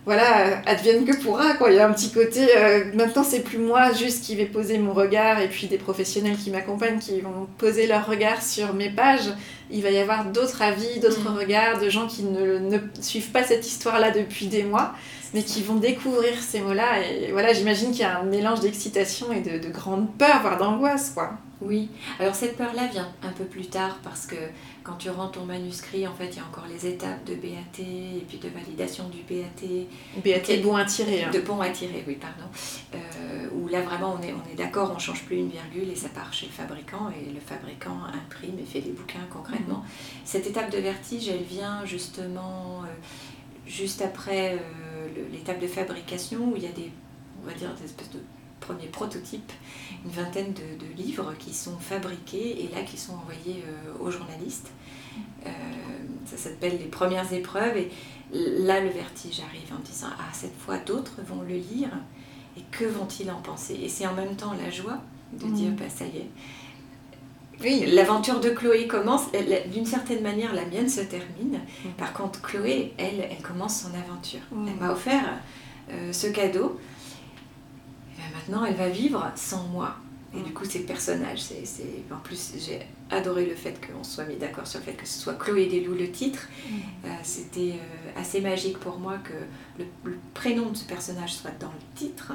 voilà, 0.08 0.62
advienne 0.66 1.04
que 1.04 1.14
pourra, 1.18 1.56
quoi. 1.56 1.70
Il 1.70 1.76
y 1.76 1.80
a 1.80 1.86
un 1.86 1.92
petit 1.92 2.12
côté, 2.12 2.48
euh, 2.56 2.86
maintenant 2.94 3.26
c'est 3.26 3.42
plus 3.42 3.58
moi 3.58 3.92
juste 3.92 4.24
qui 4.24 4.38
vais 4.38 4.46
poser 4.46 4.78
mon 4.78 4.94
regard 4.94 5.42
et 5.42 5.50
puis 5.50 5.68
des 5.68 5.78
professionnels 5.78 6.38
qui 6.38 6.50
m'accompagnent 6.50 6.98
qui 6.98 7.20
vont 7.20 7.46
poser 7.58 7.88
leur 7.88 8.08
regard 8.08 8.42
sur 8.42 8.74
mes 8.74 8.90
pages. 8.90 9.34
Il 9.70 9.84
va 9.84 9.90
y 9.90 9.98
avoir 9.98 10.24
d'autres 10.24 10.62
avis, 10.62 11.02
d'autres 11.02 11.30
mm. 11.30 11.38
regards, 11.38 11.82
de 11.82 11.90
gens 11.90 12.08
qui 12.08 12.24
ne, 12.24 12.58
ne 12.58 12.78
suivent 13.02 13.32
pas 13.32 13.44
cette 13.44 13.68
histoire-là 13.68 14.12
depuis 14.12 14.48
des 14.48 14.64
mois, 14.64 14.94
mais 15.34 15.44
qui 15.44 15.62
vont 15.62 15.76
découvrir 15.76 16.42
ces 16.42 16.62
mots-là. 16.62 17.02
Et 17.02 17.34
voilà, 17.34 17.52
j'imagine 17.52 17.92
qu'il 17.92 18.00
y 18.00 18.04
a 18.06 18.18
un 18.18 18.24
mélange 18.24 18.62
d'excitation 18.62 19.34
et 19.34 19.42
de, 19.42 19.60
de 19.60 19.70
grande 19.70 20.08
peur, 20.18 20.40
voire 20.42 20.58
d'angoisse, 20.58 21.12
quoi. 21.14 21.34
Oui, 21.60 21.90
alors 22.20 22.36
cette 22.36 22.56
peur-là 22.56 22.86
vient 22.88 23.12
un 23.24 23.32
peu 23.32 23.46
plus 23.46 23.66
tard 23.66 23.98
parce 24.04 24.28
que 24.28 24.36
quand 24.84 24.94
tu 24.94 25.10
rends 25.10 25.30
ton 25.30 25.44
manuscrit, 25.44 26.08
en 26.08 26.14
fait, 26.14 26.28
il 26.28 26.38
y 26.38 26.40
a 26.40 26.44
encore 26.44 26.68
les 26.68 26.86
étapes 26.86 27.24
de 27.26 27.34
BAT 27.34 27.80
et 27.80 28.24
puis 28.28 28.38
de 28.38 28.48
validation 28.50 29.10
du 29.10 29.18
BAT. 29.24 29.88
BAT 30.24 30.62
bon 30.62 30.76
à 30.76 30.86
tirer. 30.86 31.24
Hein. 31.24 31.32
De 31.32 31.40
bon 31.40 31.60
à 31.60 31.70
tirer, 31.70 32.04
oui, 32.08 32.16
pardon. 32.16 32.46
Euh, 32.94 33.50
où 33.54 33.68
là, 33.68 33.82
vraiment, 33.82 34.18
on 34.20 34.24
est, 34.24 34.34
on 34.34 34.52
est 34.52 34.56
d'accord, 34.56 34.94
on 34.96 35.00
change 35.00 35.24
plus 35.24 35.38
une 35.38 35.50
virgule 35.50 35.90
et 35.90 35.96
ça 35.96 36.10
part 36.10 36.32
chez 36.32 36.46
le 36.46 36.52
fabricant 36.52 37.10
et 37.10 37.34
le 37.34 37.40
fabricant 37.40 37.98
imprime 38.14 38.60
et 38.60 38.66
fait 38.66 38.82
les 38.82 38.92
bouquins 38.92 39.26
concrètement. 39.32 39.80
Mhm. 39.80 39.90
Cette 40.26 40.46
étape 40.46 40.72
de 40.72 40.78
vertige, 40.78 41.28
elle 41.28 41.44
vient 41.44 41.84
justement 41.86 42.84
euh, 42.84 42.88
juste 43.66 44.04
après 44.04 44.54
euh, 44.54 45.08
l'étape 45.32 45.60
de 45.60 45.68
fabrication 45.68 46.52
où 46.52 46.54
il 46.56 46.64
y 46.64 46.68
a 46.68 46.72
des, 46.72 46.92
on 47.44 47.48
va 47.48 47.54
dire, 47.54 47.74
des 47.74 47.86
espèces 47.86 48.12
de 48.12 48.20
premiers 48.60 48.88
prototypes 48.88 49.52
une 50.06 50.12
vingtaine 50.12 50.54
de, 50.54 51.02
livres 51.02 51.34
qui 51.38 51.54
sont 51.54 51.78
fabriqués 51.78 52.64
et 52.64 52.70
là 52.76 52.82
qui 52.82 52.98
sont 52.98 53.14
envoyés 53.14 53.64
euh, 53.68 54.04
aux 54.04 54.12
journalistes. 54.12 54.72
Euh, 55.46 55.50
ça 56.26 56.38
s'appelle 56.38 56.78
les 56.80 56.86
premières 56.86 57.32
épreuves 57.34 57.78
et 57.78 57.92
là 58.32 58.80
le 58.82 58.90
vertige 58.90 59.42
arrive 59.42 59.74
en 59.74 59.82
disant 59.84 60.08
ah 60.20 60.30
cette 60.34 60.58
fois 60.58 60.78
d'autres 60.78 61.22
vont 61.28 61.42
le 61.42 61.56
lire 61.56 61.90
et 62.58 62.62
que 62.72 62.86
vont-ils 62.86 63.30
en 63.32 63.42
penser? 63.42 63.80
Et 63.82 63.90
c'est 63.90 64.08
en 64.08 64.14
même 64.14 64.36
temps 64.36 64.54
la 64.54 64.70
joie 64.70 65.00
de 65.34 65.46
mmh. 65.46 65.54
dire 65.54 65.72
bah 65.72 65.90
ça 65.90 66.06
y 66.06 66.18
est. 66.18 66.30
Oui, 67.60 67.86
l'aventure 67.88 68.40
de 68.40 68.50
Chloé 68.50 68.86
commence, 68.86 69.24
d'une 69.74 69.86
certaine 69.86 70.22
manière 70.22 70.54
la 70.54 70.66
mienne 70.66 70.90
se 70.90 71.02
termine. 71.02 71.60
Mmh. 71.60 71.90
Par 71.98 72.14
contre 72.14 72.42
Chloé, 72.42 72.94
elle, 72.98 73.28
elle 73.32 73.42
commence 73.42 73.82
son 73.82 73.90
aventure. 73.96 74.42
Mmh. 74.52 74.68
Elle 74.68 74.76
m'a 74.76 74.92
offert 74.92 75.40
euh, 75.92 76.12
ce 76.12 76.28
cadeau 76.28 76.80
maintenant, 78.34 78.66
elle 78.66 78.76
va 78.76 78.90
vivre 78.90 79.32
sans 79.36 79.64
moi. 79.68 79.96
Et 80.36 80.42
du 80.42 80.54
coup, 80.54 80.66
ces 80.66 80.82
personnages, 80.82 81.42
c'est, 81.42 81.64
en 82.12 82.20
plus, 82.20 82.54
j'ai 82.58 82.82
adoré 83.10 83.46
le 83.46 83.56
fait 83.56 83.80
qu'on 83.80 84.04
soit 84.04 84.26
mis 84.26 84.36
d'accord 84.36 84.68
sur 84.68 84.80
le 84.80 84.86
fait 84.86 84.94
que 84.94 85.08
ce 85.08 85.20
soit 85.20 85.36
Chloé 85.36 85.68
Desloups 85.68 85.98
le 85.98 86.12
titre. 86.12 86.48
Mm. 86.48 86.76
Euh, 87.06 87.10
c'était 87.24 87.74
euh, 87.74 88.20
assez 88.20 88.42
magique 88.42 88.78
pour 88.78 89.00
moi 89.00 89.18
que 89.20 89.82
le, 89.82 90.18
prénom 90.34 90.70
de 90.70 90.76
ce 90.76 90.84
personnage 90.84 91.34
soit 91.34 91.58
dans 91.60 91.68
le 91.68 91.96
titre. 91.96 92.34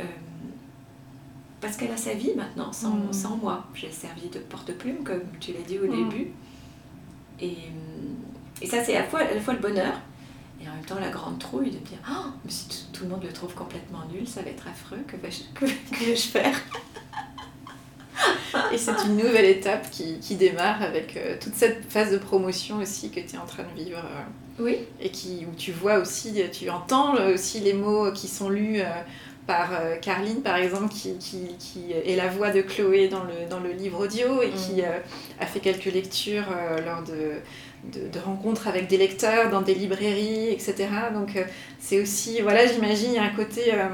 Euh, 0.00 0.04
parce 1.60 1.76
qu'elle 1.76 1.92
a 1.92 1.96
sa 1.96 2.14
vie 2.14 2.34
maintenant, 2.36 2.72
sans, 2.72 2.94
mm. 2.94 3.12
sans 3.12 3.36
moi. 3.36 3.66
J'ai 3.72 3.92
servi 3.92 4.28
de 4.28 4.40
porte-plume, 4.40 5.04
comme 5.04 5.22
tu 5.38 5.52
l'as 5.52 5.62
dit 5.62 5.78
au 5.78 5.86
mm. 5.86 6.10
début. 6.10 6.32
Et, 7.40 7.56
et 8.60 8.66
ça, 8.66 8.82
c'est 8.82 8.96
à 8.96 9.02
la 9.02 9.06
fois, 9.06 9.20
à 9.20 9.34
la 9.34 9.40
fois 9.40 9.54
le 9.54 9.60
bonheur, 9.60 9.94
et 10.60 10.68
en 10.68 10.74
même 10.74 10.84
temps, 10.84 10.98
la 10.98 11.10
grande 11.10 11.38
trouille 11.38 11.70
de 11.70 11.78
dire 11.78 11.98
oh, 12.10 12.30
mais 12.44 12.50
si 12.50 12.86
tout, 12.92 13.04
le 13.04 13.10
monde 13.10 13.22
le 13.22 13.32
trouve 13.32 13.54
complètement 13.54 14.04
nul, 14.12 14.26
ça 14.26 14.42
va 14.42 14.50
être 14.50 14.66
affreux, 14.66 14.98
que 15.06 15.16
vais-je 15.16 15.42
que, 15.54 15.66
je 16.14 16.28
faire? 16.28 16.56
Et 18.72 18.78
c'est 18.78 19.04
une 19.06 19.16
nouvelle 19.16 19.44
étape 19.44 19.88
qui, 19.90 20.18
qui 20.18 20.34
démarre 20.34 20.82
avec 20.82 21.16
euh, 21.16 21.36
toute 21.40 21.54
cette 21.54 21.84
phase 21.88 22.10
de 22.10 22.18
promotion 22.18 22.78
aussi 22.78 23.10
que 23.10 23.20
tu 23.20 23.36
es 23.36 23.38
en 23.38 23.46
train 23.46 23.62
de 23.62 23.80
vivre. 23.80 23.98
Euh, 23.98 24.62
oui. 24.62 24.78
Et 25.00 25.10
qui, 25.10 25.46
où 25.48 25.54
tu 25.54 25.70
vois 25.70 25.98
aussi, 25.98 26.42
tu 26.50 26.68
entends 26.68 27.14
aussi 27.26 27.60
les 27.60 27.74
mots 27.74 28.10
qui 28.12 28.26
sont 28.26 28.48
lus. 28.48 28.80
Euh, 28.80 28.84
par 29.46 29.70
Carline, 30.02 30.42
par 30.42 30.56
exemple, 30.56 30.92
qui, 30.92 31.16
qui, 31.16 31.56
qui, 31.58 31.90
est 31.92 32.16
la 32.16 32.28
voix 32.28 32.50
de 32.50 32.60
Chloé 32.60 33.08
dans 33.08 33.24
le, 33.24 33.48
dans 33.48 33.60
le 33.60 33.72
livre 33.72 34.04
audio 34.04 34.42
et 34.42 34.50
qui 34.50 34.82
mm. 34.82 35.40
a 35.40 35.46
fait 35.46 35.60
quelques 35.60 35.86
lectures 35.86 36.44
lors 36.84 37.02
de, 37.02 37.40
de, 37.84 38.18
rencontres 38.18 38.68
avec 38.68 38.88
des 38.88 38.96
lecteurs 38.96 39.50
dans 39.50 39.62
des 39.62 39.74
librairies, 39.74 40.48
etc. 40.50 40.88
Donc 41.14 41.36
euh, 41.36 41.44
c'est 41.78 42.00
aussi, 42.00 42.40
voilà, 42.40 42.66
j'imagine, 42.66 43.10
il 43.10 43.14
y 43.14 43.18
a 43.18 43.24
un 43.24 43.30
côté, 43.30 43.72
euh, 43.72 43.88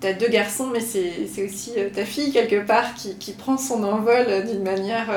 tu 0.00 0.06
as 0.06 0.12
deux 0.12 0.28
garçons, 0.28 0.68
mais 0.72 0.80
c'est 0.80 1.44
aussi 1.44 1.72
euh, 1.76 1.88
ta 1.90 2.04
fille 2.04 2.32
quelque 2.32 2.66
part 2.66 2.94
qui, 2.94 3.16
qui 3.16 3.32
prend 3.32 3.56
son 3.56 3.82
envol 3.84 4.26
d'une 4.46 4.62
manière 4.62 5.10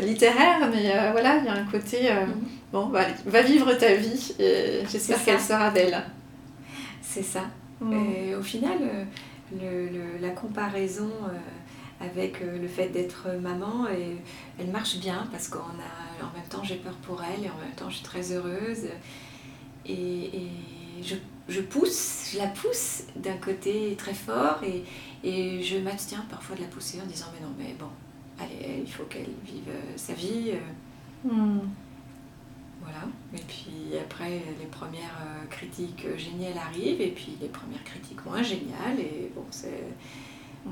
littéraire, 0.00 0.70
mais 0.72 0.92
voilà, 1.10 1.38
il 1.38 1.44
y 1.44 1.48
a 1.48 1.54
un 1.54 1.64
côté, 1.64 2.12
mhm. 2.12 2.34
bon, 2.72 2.86
bah, 2.86 3.04
va 3.26 3.42
vivre 3.42 3.72
ta 3.74 3.94
vie 3.94 4.32
et 4.38 4.82
j'espère 4.88 5.22
qu'elle 5.24 5.40
sera 5.40 5.70
belle. 5.70 6.00
C'est 7.00 7.24
ça. 7.24 7.42
Mhm. 7.80 8.06
Et 8.14 8.34
au 8.36 8.42
final, 8.42 8.78
le, 9.52 10.20
la 10.20 10.30
comparaison 10.30 11.10
avec 12.02 12.42
euh, 12.42 12.58
le 12.58 12.68
fait 12.68 12.88
d'être 12.88 13.28
maman 13.40 13.88
et 13.88 14.16
elle 14.58 14.68
marche 14.68 14.98
bien 14.98 15.26
parce 15.30 15.48
qu'en 15.48 15.60
a 15.60 16.24
en 16.24 16.32
même 16.36 16.48
temps 16.48 16.64
j'ai 16.64 16.76
peur 16.76 16.94
pour 16.96 17.22
elle 17.22 17.44
et 17.44 17.48
en 17.50 17.56
même 17.58 17.74
temps 17.76 17.88
je 17.88 17.96
suis 17.96 18.04
très 18.04 18.32
heureuse 18.32 18.88
et, 19.86 20.30
je, 21.02 21.16
je, 21.48 21.60
pousse, 21.60 22.30
je 22.32 22.38
la 22.38 22.46
pousse 22.46 23.02
d'un 23.16 23.36
côté 23.36 23.96
très 23.96 24.14
fort 24.14 24.60
et, 24.62 24.84
et 25.24 25.62
je 25.62 25.78
m'abstiens 25.78 26.24
parfois 26.30 26.54
de 26.54 26.62
la 26.62 26.68
pousser 26.68 27.00
en 27.00 27.06
disant 27.06 27.26
mais 27.34 27.44
non 27.44 27.52
mais 27.58 27.74
bon 27.78 27.88
allez 28.38 28.82
il 28.84 28.90
faut 28.90 29.04
qu'elle 29.04 29.30
vive 29.44 29.68
euh, 29.68 29.92
sa 29.96 30.14
vie 30.14 30.52
euh. 30.52 31.28
hmm. 31.28 31.60
voilà 32.80 33.04
et 33.34 33.42
puis 33.48 33.98
après 34.00 34.42
les 34.60 34.66
premières 34.66 35.18
critiques 35.50 36.06
géniales 36.16 36.58
arrivent 36.58 37.00
et 37.00 37.10
puis 37.10 37.36
les 37.40 37.48
premières 37.48 37.82
critiques 37.84 38.24
moins 38.24 38.42
géniales 38.42 39.00
et 39.00 39.30
bon 39.34 39.44
c'est 39.50 39.84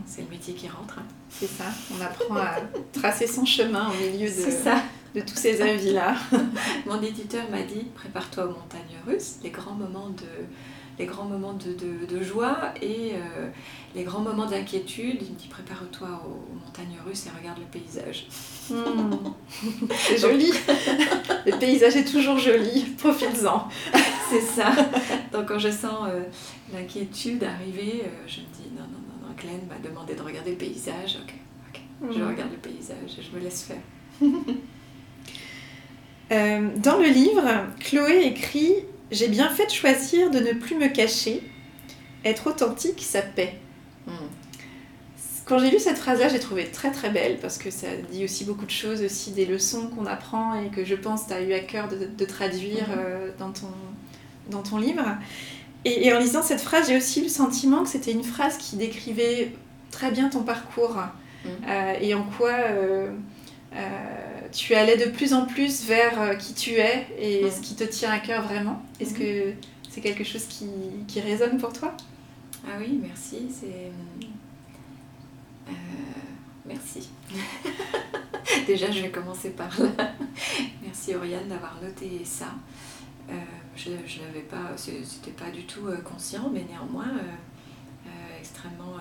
c'est 0.07 0.23
le 0.23 0.29
métier 0.29 0.55
qui 0.55 0.69
rentre. 0.69 1.01
C'est 1.29 1.47
ça, 1.47 1.65
on 1.97 2.01
apprend 2.01 2.37
à 2.37 2.57
tracer 2.93 3.27
son 3.27 3.45
chemin 3.45 3.89
au 3.91 3.95
milieu 3.95 4.29
de, 4.29 5.19
de 5.19 5.21
tous 5.21 5.37
ces 5.37 5.61
avis-là. 5.61 6.15
Mon 6.87 7.01
éditeur 7.03 7.49
m'a 7.51 7.63
dit 7.63 7.87
prépare-toi 7.95 8.47
aux 8.47 8.51
montagnes 8.51 8.99
russes, 9.07 9.37
les 9.43 9.51
grands 9.51 9.75
moments 9.75 10.11
de, 10.11 10.47
les 11.01 11.07
grands 11.07 11.25
moments 11.25 11.55
de, 11.55 11.73
de, 12.07 12.23
joie 12.23 12.75
et 12.81 13.13
euh, 13.15 13.49
les 13.95 14.05
grands 14.05 14.21
moments 14.21 14.45
d'inquiétude. 14.45 15.17
Il 15.23 15.33
me 15.33 15.39
dit 15.39 15.49
prépare-toi 15.49 16.09
aux, 16.27 16.55
montagnes 16.55 16.99
russes 17.07 17.27
et 17.27 17.31
regarde 17.39 17.59
le 17.59 17.65
paysage. 17.65 18.27
Hmm. 18.69 19.15
C'est 19.97 20.19
joli. 20.19 20.53
le 21.47 21.59
paysage 21.59 21.97
est 21.97 22.05
toujours 22.05 22.39
joli, 22.39 22.83
profites-en. 22.99 23.69
C'est 24.29 24.43
ça. 24.43 24.73
Donc 25.33 25.49
quand 25.49 25.59
je 25.59 25.71
sens 25.71 26.09
euh, 26.09 26.23
l'inquiétude 26.73 27.43
arriver, 27.45 28.03
euh, 28.05 28.27
je 28.27 28.41
me 28.41 28.47
dis 28.47 28.71
non, 28.77 28.83
non, 28.83 29.01
non 29.09 29.10
Glenn 29.41 29.61
m'a 29.69 29.79
demandé 29.79 30.15
de 30.15 30.23
regarder 30.23 30.51
le 30.51 30.57
paysage. 30.57 31.19
Ok, 31.23 31.35
ok. 31.69 31.81
Je 32.13 32.19
mhm. 32.19 32.29
regarde 32.29 32.51
le 32.51 32.59
paysage 32.59 33.19
et 33.19 33.23
je 33.23 33.37
me 33.37 33.43
laisse 33.43 33.63
faire. 33.63 33.83
Euh, 36.33 36.69
dans 36.77 36.97
le 36.97 37.09
livre, 37.09 37.43
Chloé 37.81 38.25
écrit 38.25 38.73
J'ai 39.11 39.27
bien 39.27 39.51
fait 39.51 39.67
de 39.67 39.73
choisir 39.73 40.31
de 40.31 40.39
ne 40.39 40.53
plus 40.53 40.77
me 40.77 40.87
cacher. 40.87 41.43
Être 42.25 42.47
authentique, 42.47 43.03
ça 43.03 43.21
paie. 43.21 43.59
Hmm. 44.07 44.13
Quand 45.45 45.59
j'ai 45.59 45.73
lu 45.73 45.81
cette 45.81 45.99
phrase-là, 45.99 46.29
j'ai 46.29 46.39
trouvé 46.39 46.67
très 46.67 46.93
très 46.93 47.11
belle 47.11 47.39
parce 47.41 47.59
que 47.59 47.73
ça 47.73 47.89
dit 48.13 48.23
aussi 48.23 48.45
beaucoup 48.45 48.65
de 48.65 48.71
choses, 48.71 49.03
aussi 49.03 49.33
des 49.33 49.45
leçons 49.45 49.89
qu'on 49.89 50.07
apprend 50.07 50.55
et 50.55 50.69
que 50.69 50.85
je 50.85 50.95
pense 50.95 51.27
tu 51.27 51.33
as 51.33 51.41
eu 51.41 51.53
à 51.53 51.59
cœur 51.59 51.89
de, 51.89 52.25
traduire 52.25 52.89
mhm. 52.89 52.95
euh, 52.97 53.31
dans, 53.37 53.51
ton, 53.51 53.73
dans 54.51 54.63
ton 54.63 54.79
livre. 54.79 55.03
Et, 55.85 56.13
en 56.13 56.19
lisant 56.19 56.43
cette 56.43 56.61
phrase, 56.61 56.89
j'ai 56.89 56.97
aussi 56.97 57.23
le 57.23 57.29
sentiment 57.29 57.83
que 57.83 57.89
c'était 57.89 58.13
une 58.13 58.25
phrase 58.25 58.59
qui 58.59 58.77
décrivait 58.77 59.53
très 59.91 60.11
bien 60.11 60.29
ton 60.29 60.43
parcours 60.43 60.97
mm. 60.97 61.49
euh, 61.69 61.95
et 62.01 62.15
en 62.15 62.23
quoi 62.23 62.51
euh, 62.51 63.11
euh, 63.75 63.79
tu 64.53 64.75
allais 64.75 64.97
de 64.97 65.11
plus 65.11 65.33
en 65.33 65.47
plus 65.47 65.85
vers 65.85 66.37
qui 66.39 66.55
tu 66.55 66.73
es 66.73 67.07
et 67.19 67.45
mm. 67.45 67.51
ce 67.51 67.61
qui 67.61 67.75
te 67.77 67.85
tient 67.85 68.11
à 68.11 68.19
cœur 68.19 68.43
vraiment. 68.43 68.83
Est-ce 69.01 69.15
mm. 69.15 69.19
que 69.19 69.53
C'est 69.89 70.01
quelque 70.03 70.25
chose 70.25 70.45
qui, 70.45 70.67
qui, 71.09 71.21
résonne 71.21 71.57
pour 71.57 71.73
toi? 71.73 71.97
Ah 72.67 72.77
oui, 72.79 73.01
merci. 73.03 73.49
C'est. 73.51 73.91
Merci. 76.67 77.09
Déjà, 78.67 78.91
je 78.91 79.01
vais 79.01 79.11
commencer 79.11 79.51
par 79.51 79.81
là. 79.81 79.89
merci 80.83 81.15
Oriane 81.15 81.49
d'avoir 81.49 81.81
noté 81.83 82.23
ça. 82.25 82.47
Euh, 83.77 83.97
je 84.07 84.21
ne 84.21 84.27
l'avais 84.27 84.41
pas, 84.41 84.77
c'était 84.77 85.31
pas 85.31 85.51
du 85.51 85.65
tout 85.65 85.87
conscient, 86.05 86.51
mais 86.53 86.65
néanmoins 86.69 87.13
extrêmement 88.39 88.97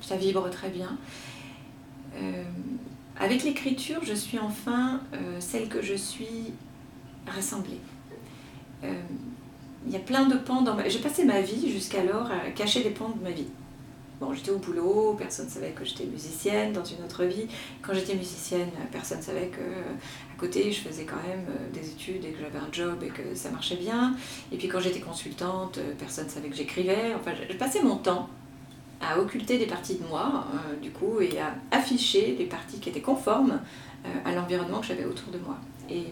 ça 0.00 0.16
vibre 0.16 0.50
très 0.50 0.70
bien. 0.70 0.96
Euh, 2.16 2.42
avec 3.18 3.44
l'écriture, 3.44 4.00
je 4.02 4.14
suis 4.14 4.38
enfin 4.38 5.00
euh, 5.14 5.40
celle 5.40 5.68
que 5.68 5.82
je 5.82 5.94
suis 5.94 6.52
rassemblée. 7.26 7.78
Euh, 8.82 8.92
il 9.86 9.92
y 9.92 9.96
a 9.96 10.00
plein 10.00 10.26
de 10.26 10.36
pans 10.36 10.62
dans 10.62 10.74
ma 10.74 10.88
J'ai 10.88 10.98
passé 10.98 11.24
ma 11.24 11.40
vie 11.40 11.70
jusqu'alors 11.70 12.30
à 12.30 12.50
cacher 12.50 12.82
des 12.82 12.90
pans 12.90 13.10
de 13.10 13.22
ma 13.22 13.30
vie. 13.30 13.46
Bon, 14.20 14.34
j'étais 14.34 14.50
au 14.50 14.58
boulot, 14.58 15.14
personne 15.18 15.46
ne 15.46 15.50
savait 15.50 15.70
que 15.70 15.82
j'étais 15.84 16.04
musicienne 16.04 16.74
dans 16.74 16.84
une 16.84 17.02
autre 17.04 17.24
vie. 17.24 17.46
Quand 17.80 17.94
j'étais 17.94 18.14
musicienne, 18.14 18.68
personne 18.92 19.18
ne 19.18 19.22
savait 19.22 19.46
que 19.46 19.60
côté, 20.40 20.72
je 20.72 20.80
faisais 20.80 21.04
quand 21.04 21.22
même 21.28 21.46
des 21.72 21.90
études 21.90 22.24
et 22.24 22.30
que 22.30 22.40
j'avais 22.40 22.58
un 22.58 22.72
job 22.72 23.02
et 23.02 23.08
que 23.08 23.34
ça 23.34 23.50
marchait 23.50 23.76
bien. 23.76 24.16
Et 24.50 24.56
puis 24.56 24.68
quand 24.68 24.80
j'étais 24.80 25.00
consultante, 25.00 25.78
personne 25.98 26.26
ne 26.26 26.30
savait 26.30 26.48
que 26.48 26.56
j'écrivais. 26.56 27.14
Enfin, 27.14 27.32
je 27.48 27.56
passais 27.56 27.82
mon 27.82 27.96
temps 27.96 28.28
à 29.00 29.18
occulter 29.18 29.58
des 29.58 29.66
parties 29.66 29.96
de 29.96 30.06
moi, 30.06 30.44
euh, 30.54 30.76
du 30.76 30.90
coup, 30.90 31.20
et 31.20 31.38
à 31.40 31.54
afficher 31.70 32.36
les 32.38 32.44
parties 32.44 32.78
qui 32.78 32.90
étaient 32.90 33.00
conformes 33.00 33.60
euh, 34.04 34.08
à 34.24 34.32
l'environnement 34.32 34.80
que 34.80 34.86
j'avais 34.86 35.06
autour 35.06 35.32
de 35.32 35.38
moi. 35.38 35.56
Et 35.88 36.04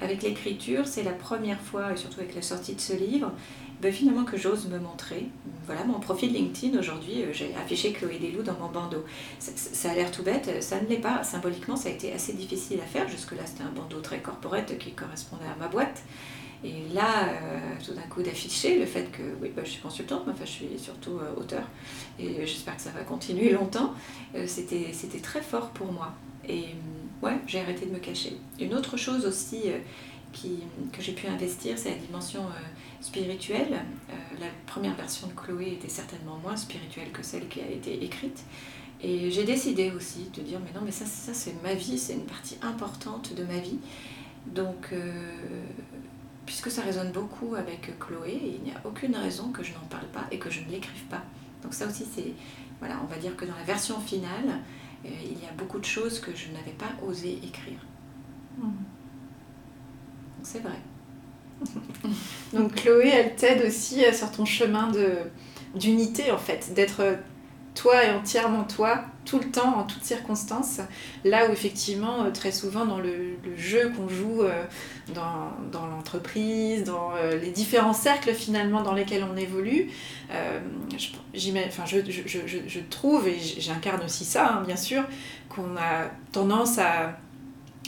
avec 0.00 0.22
l'écriture, 0.22 0.86
c'est 0.86 1.04
la 1.04 1.12
première 1.12 1.60
fois, 1.60 1.92
et 1.92 1.96
surtout 1.96 2.20
avec 2.20 2.34
la 2.34 2.42
sortie 2.42 2.74
de 2.74 2.80
ce 2.80 2.94
livre, 2.94 3.32
ben 3.80 3.92
finalement 3.92 4.24
que 4.24 4.36
j'ose 4.36 4.68
me 4.68 4.78
montrer. 4.78 5.26
Voilà, 5.66 5.84
mon 5.84 6.00
profil 6.00 6.32
LinkedIn 6.32 6.78
aujourd'hui, 6.78 7.22
euh, 7.22 7.32
j'ai 7.32 7.54
affiché 7.54 7.92
Chloé 7.92 8.18
Desloups 8.18 8.42
dans 8.42 8.58
mon 8.58 8.68
bandeau. 8.68 9.04
Ça, 9.38 9.90
a 9.90 9.94
l'air 9.94 10.10
tout 10.10 10.22
bête, 10.22 10.62
ça 10.62 10.80
ne 10.80 10.86
l'est 10.86 10.96
pas. 10.96 11.22
Symboliquement, 11.24 11.76
ça 11.76 11.88
a 11.88 11.92
été 11.92 12.12
assez 12.12 12.32
difficile 12.32 12.80
à 12.80 12.86
faire. 12.86 13.08
Jusque-là, 13.08 13.42
c'était 13.46 13.62
un 13.62 13.72
bandeau 13.72 14.00
très 14.00 14.20
corporate 14.20 14.76
qui 14.78 14.92
correspondait 14.92 15.46
à 15.46 15.58
ma 15.58 15.68
boîte. 15.68 16.02
Et 16.62 16.92
là, 16.92 17.28
euh, 17.28 17.58
tout 17.84 17.94
d'un 17.94 18.02
coup, 18.02 18.22
d'afficher 18.22 18.78
le 18.78 18.84
fait 18.84 19.10
que 19.10 19.22
oui, 19.40 19.50
bah, 19.54 19.62
je 19.64 19.70
suis 19.70 19.80
consultante, 19.80 20.24
mais 20.26 20.32
enfin, 20.32 20.44
je 20.44 20.50
suis 20.50 20.78
surtout 20.78 21.18
euh, 21.18 21.40
auteur, 21.40 21.62
et 22.18 22.46
j'espère 22.46 22.76
que 22.76 22.82
ça 22.82 22.90
va 22.90 23.00
continuer 23.00 23.50
longtemps, 23.50 23.94
euh, 24.34 24.46
c'était, 24.46 24.92
très 25.22 25.40
fort 25.40 25.70
pour 25.70 25.90
moi. 25.90 26.12
Et 26.46 26.66
ouais, 27.22 27.38
j'ai 27.46 27.60
arrêté 27.60 27.86
de 27.86 27.92
me 27.92 27.98
cacher. 27.98 28.36
Une 28.58 28.74
autre 28.74 28.96
chose 28.96 29.24
aussi 29.24 29.62
que 30.32 31.02
j'ai 31.02 31.12
pu 31.12 31.26
investir, 31.26 31.78
c'est 31.78 31.90
la 31.90 31.96
dimension 31.96 32.42
spirituelle. 33.00 33.82
la 34.38 34.46
première 34.66 34.94
version 34.94 35.26
de 35.26 35.32
Chloé 35.32 35.72
était 35.72 35.88
certainement 35.88 36.38
moins 36.38 36.56
spirituelle 36.56 37.10
que 37.12 37.22
celle 37.22 37.48
qui 37.48 37.60
a 37.60 37.68
été 37.68 38.04
écrite. 38.04 38.44
Et 39.02 39.30
j'ai 39.30 39.44
décidé 39.44 39.90
aussi 39.90 40.30
de 40.34 40.42
dire, 40.42 40.60
mais 40.62 40.78
non, 40.78 40.84
mais 40.84 40.92
ça, 40.92 41.06
ça 41.06 41.32
c'est 41.32 41.54
ma 41.62 41.72
vie, 41.74 41.98
c'est 41.98 42.12
une 42.14 42.26
partie 42.26 42.58
importante 42.60 43.34
de 43.34 43.44
ma 43.44 43.58
vie. 43.58 43.78
Donc, 44.46 44.92
puisque 46.50 46.70
ça 46.70 46.82
résonne 46.82 47.12
beaucoup 47.12 47.54
avec 47.54 47.96
Chloé, 48.00 48.56
il 48.56 48.62
n'y 48.64 48.72
a 48.72 48.80
aucune 48.84 49.14
raison 49.14 49.52
que 49.52 49.62
je 49.62 49.72
n'en 49.72 49.86
parle 49.88 50.08
pas 50.08 50.26
et 50.30 50.38
que 50.40 50.50
je 50.50 50.60
ne 50.62 50.68
l'écrive 50.68 51.04
pas. 51.04 51.22
Donc 51.62 51.74
ça 51.74 51.86
aussi, 51.86 52.04
c'est, 52.12 52.32
voilà, 52.80 52.96
on 53.02 53.06
va 53.06 53.18
dire 53.18 53.36
que 53.36 53.44
dans 53.44 53.54
la 53.54 53.62
version 53.62 54.00
finale, 54.00 54.60
euh, 55.04 55.08
il 55.22 55.40
y 55.40 55.46
a 55.46 55.52
beaucoup 55.56 55.78
de 55.78 55.84
choses 55.84 56.18
que 56.18 56.34
je 56.34 56.50
n'avais 56.50 56.72
pas 56.72 56.90
osé 57.06 57.38
écrire. 57.44 57.78
Hmm. 58.58 58.64
Donc 58.64 60.42
c'est 60.42 60.58
vrai. 60.58 60.78
Donc 62.52 62.74
Chloé, 62.74 63.08
elle 63.08 63.34
t'aide 63.36 63.64
aussi 63.66 64.04
euh, 64.04 64.12
sur 64.12 64.30
ton 64.30 64.44
chemin 64.44 64.90
de 64.90 65.16
d'unité 65.74 66.32
en 66.32 66.38
fait, 66.38 66.74
d'être 66.74 67.02
toi 67.74 68.04
et 68.04 68.10
entièrement 68.10 68.64
toi, 68.64 69.04
tout 69.24 69.38
le 69.38 69.50
temps, 69.50 69.78
en 69.78 69.84
toutes 69.84 70.04
circonstances. 70.04 70.80
Là 71.24 71.48
où 71.48 71.52
effectivement, 71.52 72.24
euh, 72.24 72.30
très 72.30 72.52
souvent 72.52 72.84
dans 72.84 72.98
le, 72.98 73.36
jeu 73.56 73.92
qu'on 73.96 74.08
joue 74.08 74.42
euh, 74.42 74.64
dans, 75.14 75.52
dans 75.70 75.86
l'entreprise, 75.86 76.84
dans 76.84 77.12
euh, 77.16 77.38
les 77.38 77.50
différents 77.50 77.92
cercles 77.92 78.34
finalement 78.34 78.82
dans 78.82 78.92
lesquels 78.92 79.24
on 79.24 79.36
évolue, 79.36 79.90
je, 80.30 81.50
enfin, 81.66 81.84
je, 81.86 81.98
je, 82.10 82.38
je, 82.66 82.80
trouve, 82.90 83.28
et 83.28 83.38
j'incarne 83.38 84.04
aussi 84.04 84.24
ça 84.24 84.54
hein, 84.54 84.62
bien 84.66 84.76
sûr, 84.76 85.04
qu'on 85.48 85.76
a 85.76 86.10
tendance 86.32 86.78
à, 86.78 87.18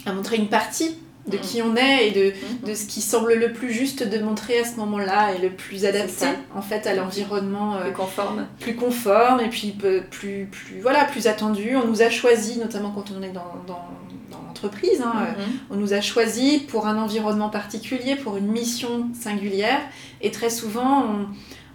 à 0.06 0.12
montrer 0.12 0.36
une 0.36 0.48
partie 0.48 0.96
de 1.26 1.36
qui 1.36 1.62
on 1.62 1.76
est 1.76 2.08
et 2.08 2.10
de, 2.10 2.30
mm-hmm. 2.30 2.68
de, 2.68 2.74
ce 2.74 2.86
qui 2.86 3.00
semble 3.00 3.34
le 3.34 3.52
plus 3.52 3.72
juste 3.72 4.02
de 4.02 4.18
montrer 4.18 4.58
à 4.58 4.64
ce 4.64 4.76
moment-là 4.76 5.34
et 5.34 5.38
le 5.38 5.50
plus 5.50 5.84
adapté 5.84 6.26
en 6.54 6.62
fait 6.62 6.86
à 6.86 6.94
l'environnement 6.94 7.76
euh, 7.76 7.82
plus 7.84 7.92
conforme. 7.92 8.46
plus 8.58 8.74
conforme 8.74 9.40
et 9.40 9.48
puis 9.48 9.70
plus 9.70 10.46
plus 10.46 10.80
voilà 10.80 11.04
plus 11.04 11.28
attendu. 11.28 11.76
On 11.76 11.86
nous 11.86 12.02
a 12.02 12.10
choisi 12.10 12.58
notamment 12.58 12.90
quand 12.90 13.12
on 13.16 13.22
est 13.22 13.30
dans, 13.30 13.54
dans, 13.66 13.86
dans 14.30 14.42
l'entreprise 14.46 15.00
hein, 15.00 15.12
mm-hmm. 15.14 15.70
on 15.70 15.76
nous 15.76 15.92
a 15.92 16.00
choisi 16.00 16.58
pour 16.58 16.86
un 16.86 17.00
environnement 17.00 17.50
particulier 17.50 18.16
pour 18.16 18.36
une 18.36 18.48
mission 18.48 19.08
singulière. 19.14 19.80
Et 20.22 20.32
très 20.32 20.50
souvent 20.50 21.04
on, 21.04 21.26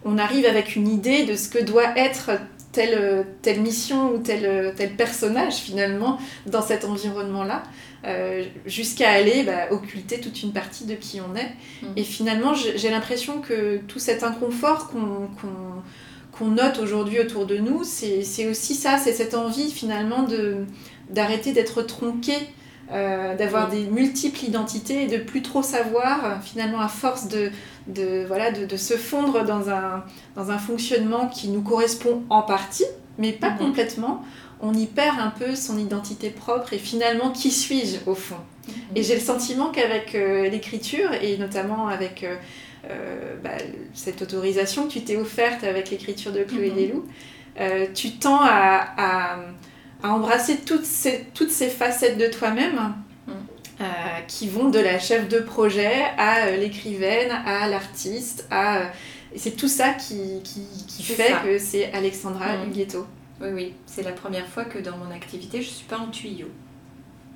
on 0.03 0.17
arrive 0.17 0.45
avec 0.45 0.75
une 0.75 0.87
idée 0.87 1.25
de 1.25 1.35
ce 1.35 1.47
que 1.47 1.63
doit 1.63 1.97
être 1.97 2.31
telle, 2.77 3.25
telle 3.41 3.61
mission 3.61 4.11
ou 4.13 4.19
tel, 4.19 4.71
tel 4.75 4.91
personnage 4.91 5.55
finalement 5.55 6.19
dans 6.45 6.61
cet 6.61 6.85
environnement-là. 6.85 7.63
Euh, 8.05 8.43
jusqu'à 8.67 9.09
aller 9.09 9.43
bah, 9.43 9.71
occulter 9.71 10.19
toute 10.19 10.43
une 10.43 10.53
partie 10.53 10.85
de 10.85 10.93
qui 10.93 11.19
on 11.19 11.35
est. 11.35 11.49
Mm. 11.81 11.97
Et 11.97 12.03
finalement, 12.03 12.53
j'ai 12.53 12.89
l'impression 12.91 13.41
que 13.41 13.77
tout 13.87 13.97
cet 13.97 14.23
inconfort 14.23 14.91
qu'on 16.31 16.47
note 16.47 16.77
aujourd'hui 16.77 17.19
autour 17.19 17.47
de 17.47 17.57
nous, 17.57 17.83
c'est 17.83 18.47
aussi 18.47 18.75
ça, 18.75 18.99
c'est 18.99 19.13
cette 19.13 19.33
envie 19.33 19.71
finalement 19.71 20.27
d'arrêter 21.09 21.51
d'être 21.53 21.81
tronqué, 21.81 22.35
euh, 22.91 23.35
d'avoir 23.35 23.69
des 23.69 23.85
multiples 23.85 24.45
identités 24.45 25.03
et 25.03 25.07
de 25.07 25.17
plus 25.17 25.41
trop 25.41 25.61
savoir, 25.61 26.41
finalement, 26.43 26.79
à 26.79 26.87
force 26.87 27.27
de, 27.27 27.51
de, 27.87 28.25
voilà, 28.27 28.51
de, 28.51 28.65
de 28.65 28.77
se 28.77 28.95
fondre 28.95 29.43
dans 29.43 29.69
un, 29.69 30.03
dans 30.35 30.51
un 30.51 30.57
fonctionnement 30.57 31.27
qui 31.27 31.49
nous 31.49 31.61
correspond 31.61 32.23
en 32.29 32.41
partie, 32.41 32.85
mais 33.17 33.33
pas 33.33 33.49
mm-hmm. 33.49 33.57
complètement 33.57 34.23
on 34.61 34.73
y 34.73 34.85
perd 34.85 35.19
un 35.19 35.29
peu 35.29 35.55
son 35.55 35.77
identité 35.77 36.29
propre 36.29 36.73
et 36.73 36.79
finalement 36.79 37.31
qui 37.31 37.51
suis-je 37.51 37.97
au 38.09 38.15
fond? 38.15 38.37
Et 38.95 39.03
j'ai 39.03 39.15
le 39.15 39.21
sentiment 39.21 39.69
qu'avec 39.69 40.13
euh, 40.15 40.49
l'écriture 40.49 41.11
et 41.21 41.37
notamment 41.37 41.87
avec 41.87 42.23
euh, 42.23 42.35
euh, 42.89 43.35
bah, 43.41 43.51
cette 43.93 44.21
autorisation 44.21 44.87
que 44.87 44.93
tu 44.93 45.01
t'es 45.01 45.15
offerte 45.15 45.63
avec 45.63 45.89
l'écriture 45.89 46.31
de 46.31 46.43
Chloé 46.43 46.71
mm 46.71 47.01
tu 47.95 48.11
tends 48.11 48.41
à, 48.43 49.39
embrasser 50.03 50.57
toutes 50.57 50.85
ces, 50.85 51.25
toutes 51.33 51.51
ces 51.51 51.69
facettes 51.69 52.17
de 52.17 52.27
toi-même 52.27 52.93
mm. 53.27 53.31
qui 54.27 54.47
vont 54.47 54.69
de 54.69 54.79
la 54.79 54.99
chef 54.99 55.27
de 55.27 55.39
projet 55.39 56.03
à 56.17 56.51
l'écrivaine, 56.51 57.31
à 57.45 57.67
l'artiste, 57.67 58.47
à... 58.51 58.91
c'est 59.35 59.55
tout 59.55 59.67
ça 59.67 59.93
qui, 59.93 60.41
qui, 60.43 61.03
fait 61.03 61.33
que 61.43 61.59
c'est 61.59 61.91
Alexandra 61.93 62.57
mm. 62.57 62.71
Oui, 63.39 63.49
oui, 63.53 63.73
c'est 63.85 64.03
la 64.03 64.13
première 64.13 64.47
fois 64.47 64.65
que 64.65 64.79
dans 64.79 64.97
mon 64.97 65.11
activité, 65.11 65.61
je 65.61 65.69
ne 65.69 65.73
suis 65.73 65.85
pas 65.85 65.99
en 65.99 66.07
tuyau. 66.07 66.47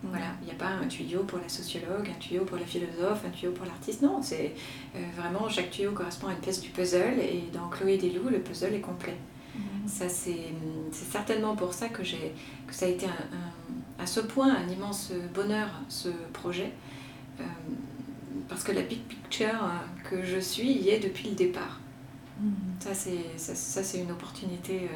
Voilà, 0.04 0.26
il 0.42 0.46
n'y 0.46 0.52
a 0.52 0.56
pas 0.56 0.70
un 0.84 0.88
tuyau 0.88 1.24
pour 1.24 1.38
la 1.38 1.48
sociologue, 1.48 2.10
un 2.10 2.20
tuyau 2.20 2.44
pour 2.44 2.58
la 2.58 2.66
philosophe, 2.66 3.24
un 3.28 3.30
tuyau 3.30 3.52
pour 3.52 3.68
l'artiste. 3.68 4.02
Non, 4.02 4.20
c'est 4.22 4.54
euh, 4.96 5.00
vraiment 5.16 5.48
chaque 5.48 5.70
tuyau 5.70 5.92
correspond 5.92 6.28
à 6.28 6.32
une 6.32 6.40
pièce 6.40 6.60
du 6.60 6.70
puzzle 6.70 7.20
et 7.20 7.44
dans 7.54 7.68
Chloé 7.70 7.98
Desloups, 7.98 8.30
le 8.30 8.40
puzzle 8.40 8.74
est 8.74 8.82
complet. 8.82 9.16
Mhm. 9.56 9.88
Ça, 9.88 10.10
c'est 10.10 10.54
certainement 10.92 11.56
pour 11.56 11.74
ça 11.74 11.90
que, 11.90 12.02
que 12.02 12.74
ça 12.74 12.86
a 12.86 12.90
été 12.90 13.06
un, 13.06 14.02
à 14.02 14.06
ce 14.06 14.20
point 14.20 14.56
un 14.56 14.68
immense 14.70 15.12
bonheur, 15.34 15.70
ce 15.90 16.10
projet. 16.34 16.72
Euh, 17.40 17.44
parce 18.48 18.64
que 18.64 18.72
la 18.72 18.82
big 18.82 19.00
picture 19.00 19.64
euh, 19.64 20.10
que 20.10 20.24
je 20.24 20.40
suis 20.40 20.72
y 20.72 20.90
est 20.90 21.00
depuis 21.00 21.30
le 21.30 21.36
départ. 21.36 21.80
Mhm. 22.40 22.54
Ça, 22.80 22.94
c'est 22.96 24.00
une 24.00 24.12
opportunité 24.12 24.90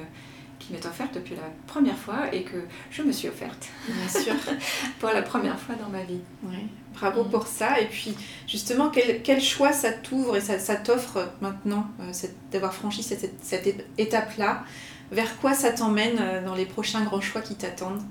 qui 0.60 0.74
m'est 0.74 0.86
offerte 0.86 1.14
depuis 1.14 1.36
la 1.36 1.50
première 1.68 1.98
fois 1.98 2.34
et 2.34 2.44
que 2.44 2.58
je 2.90 3.02
me 3.02 3.12
suis 3.12 3.28
offerte. 3.28 3.68
Bien 3.88 4.22
sûr. 4.22 4.34
pour 5.00 5.10
la 5.10 5.22
première 5.22 5.60
fois 5.60 5.76
dans 5.76 5.90
ma 5.90 6.04
vie. 6.04 6.22
Bravo 6.94 7.24
mm. 7.24 7.30
pour 7.30 7.48
ça. 7.48 7.80
Et 7.80 7.86
puis, 7.86 8.16
justement, 8.48 8.90
quel, 8.90 9.22
quel 9.22 9.42
choix 9.42 9.74
ça 9.74 9.92
t'ouvre 9.92 10.38
et 10.38 10.42
ça, 10.42 10.60
ça 10.60 10.76
t'offre 10.76 11.34
maintenant 11.42 11.88
euh, 12.00 12.12
d'avoir 12.52 12.74
franchi 12.74 13.04
cette, 13.04 13.44
cette 13.44 13.86
étape-là? 13.98 14.64
Vers 15.12 15.38
quoi 15.40 15.54
ça 15.54 15.72
t'emmène 15.72 16.18
euh, 16.20 16.44
dans 16.44 16.56
les 16.56 16.66
prochains 16.66 17.04
grands 17.04 17.22
choix 17.22 17.42
qui 17.42 17.56
t'attendent? 17.56 18.02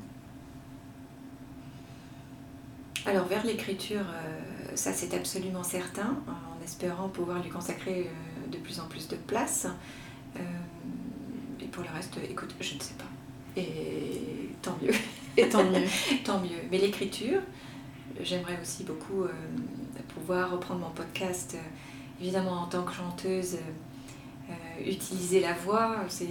Alors, 3.07 3.26
vers 3.26 3.45
l'écriture, 3.45 4.01
euh, 4.01 4.76
ça 4.76 4.92
c'est 4.92 5.12
absolument 5.14 5.62
certain, 5.62 6.16
en 6.28 6.64
espérant 6.64 7.09
pouvoir 7.09 7.42
lui 7.42 7.51
consacrer 7.51 8.11
de 8.51 8.57
plus 8.57 8.80
en 8.80 8.86
plus 8.86 9.09
de 9.09 9.16
place 9.16 9.66
pour 11.72 11.82
le 11.82 11.90
reste, 11.90 12.16
écoute, 12.28 12.55
je 12.61 12.74
ne 12.74 12.80
sais 12.80 12.94
pas. 12.94 13.61
Et 13.61 14.50
tant 14.62 14.76
mieux. 14.82 14.92
Et 15.36 15.48
tant 15.48 15.64
mieux. 15.64 15.86
tant 16.24 16.40
mieux. 16.40 16.61
Mais 16.70 16.78
l'écriture, 16.78 17.40
j'aimerais 18.20 18.59
aussi 18.61 18.84
beaucoup 18.84 19.24
euh, 19.24 19.32
pouvoir 20.14 20.52
reprendre 20.52 20.80
mon 20.80 20.90
podcast, 20.90 21.57
évidemment 22.20 22.62
en 22.62 22.66
tant 22.66 22.82
que 22.82 22.92
chanteuse, 22.92 23.59
utiliser 24.84 25.40
la 25.40 25.55
voix. 25.55 25.96
C'est 26.09 26.28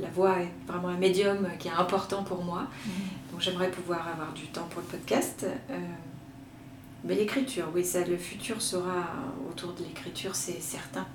la 0.00 0.08
voix 0.10 0.38
est 0.40 0.52
vraiment 0.66 0.88
un 0.88 0.96
médium 0.96 1.48
qui 1.58 1.68
est 1.68 1.72
important 1.72 2.22
pour 2.22 2.44
moi. 2.44 2.62
Mhm. 2.86 2.92
Donc 3.32 3.40
j'aimerais 3.40 3.70
pouvoir 3.70 4.06
avoir 4.08 4.32
du 4.32 4.46
temps 4.46 4.66
pour 4.70 4.82
le 4.82 4.86
podcast. 4.86 5.46
mais 7.04 7.14
l'écriture, 7.14 7.66
oui, 7.74 7.84
ça, 7.84 8.04
le 8.04 8.16
futur 8.16 8.60
sera 8.60 9.06
autour 9.48 9.72
de 9.72 9.84
l'écriture, 9.84 10.34
c'est 10.34 10.60
certain. 10.60 11.06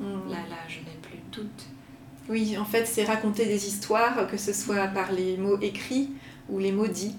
Mhm. 0.00 0.30
Là, 0.30 0.36
là, 0.48 0.56
je 0.68 0.78
n'ai 0.78 0.96
plus 1.02 1.18
de 1.18 1.42
doute. 1.42 1.66
Oui, 2.28 2.58
en 2.58 2.64
fait, 2.64 2.86
c'est 2.86 3.04
raconter 3.04 3.46
des 3.46 3.68
histoires, 3.68 4.26
que 4.26 4.36
ce 4.36 4.52
soit 4.52 4.88
par 4.88 5.12
les 5.12 5.36
mots 5.36 5.58
écrits 5.60 6.10
ou 6.48 6.58
les 6.58 6.72
mots 6.72 6.88
dits. 6.88 7.14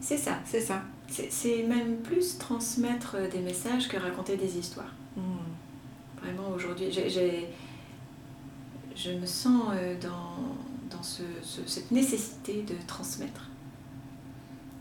C'est 0.00 0.18
ça. 0.18 0.38
C'est 0.44 0.60
ça. 0.60 0.82
C'est 1.08 1.64
même 1.64 1.96
plus 1.98 2.38
transmettre 2.38 3.16
des 3.30 3.40
messages 3.40 3.88
que 3.88 3.96
raconter 3.96 4.36
des 4.36 4.58
histoires. 4.58 4.94
Hmm. 5.16 6.22
Vraiment, 6.22 6.50
aujourd'hui, 6.54 6.90
je 8.94 9.10
me 9.10 9.26
sens 9.26 9.62
euh, 9.74 9.94
dans, 10.00 10.94
dans 10.94 11.02
cette 11.02 11.90
nécessité 11.90 12.62
de 12.62 12.74
transmettre. 12.86 13.48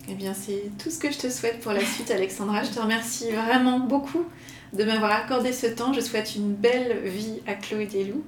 Eh 0.07 0.15
bien, 0.15 0.33
c'est 0.33 0.71
tout 0.77 0.89
ce 0.89 0.99
que 0.99 1.11
je 1.11 1.17
te 1.17 1.29
souhaite 1.29 1.59
pour 1.61 1.71
la 1.71 1.85
suite, 1.85 2.11
Alexandra. 2.11 2.63
Je 2.63 2.71
te 2.71 2.79
remercie 2.79 3.31
vraiment 3.31 3.79
beaucoup 3.79 4.25
de 4.73 4.83
m'avoir 4.83 5.11
accordé 5.11 5.53
ce 5.53 5.67
temps. 5.67 5.93
Je 5.93 6.01
souhaite 6.01 6.35
une 6.35 6.53
belle 6.53 6.99
vie 7.03 7.41
à 7.47 7.53
Chloé 7.53 7.85
Desloups. 7.85 8.23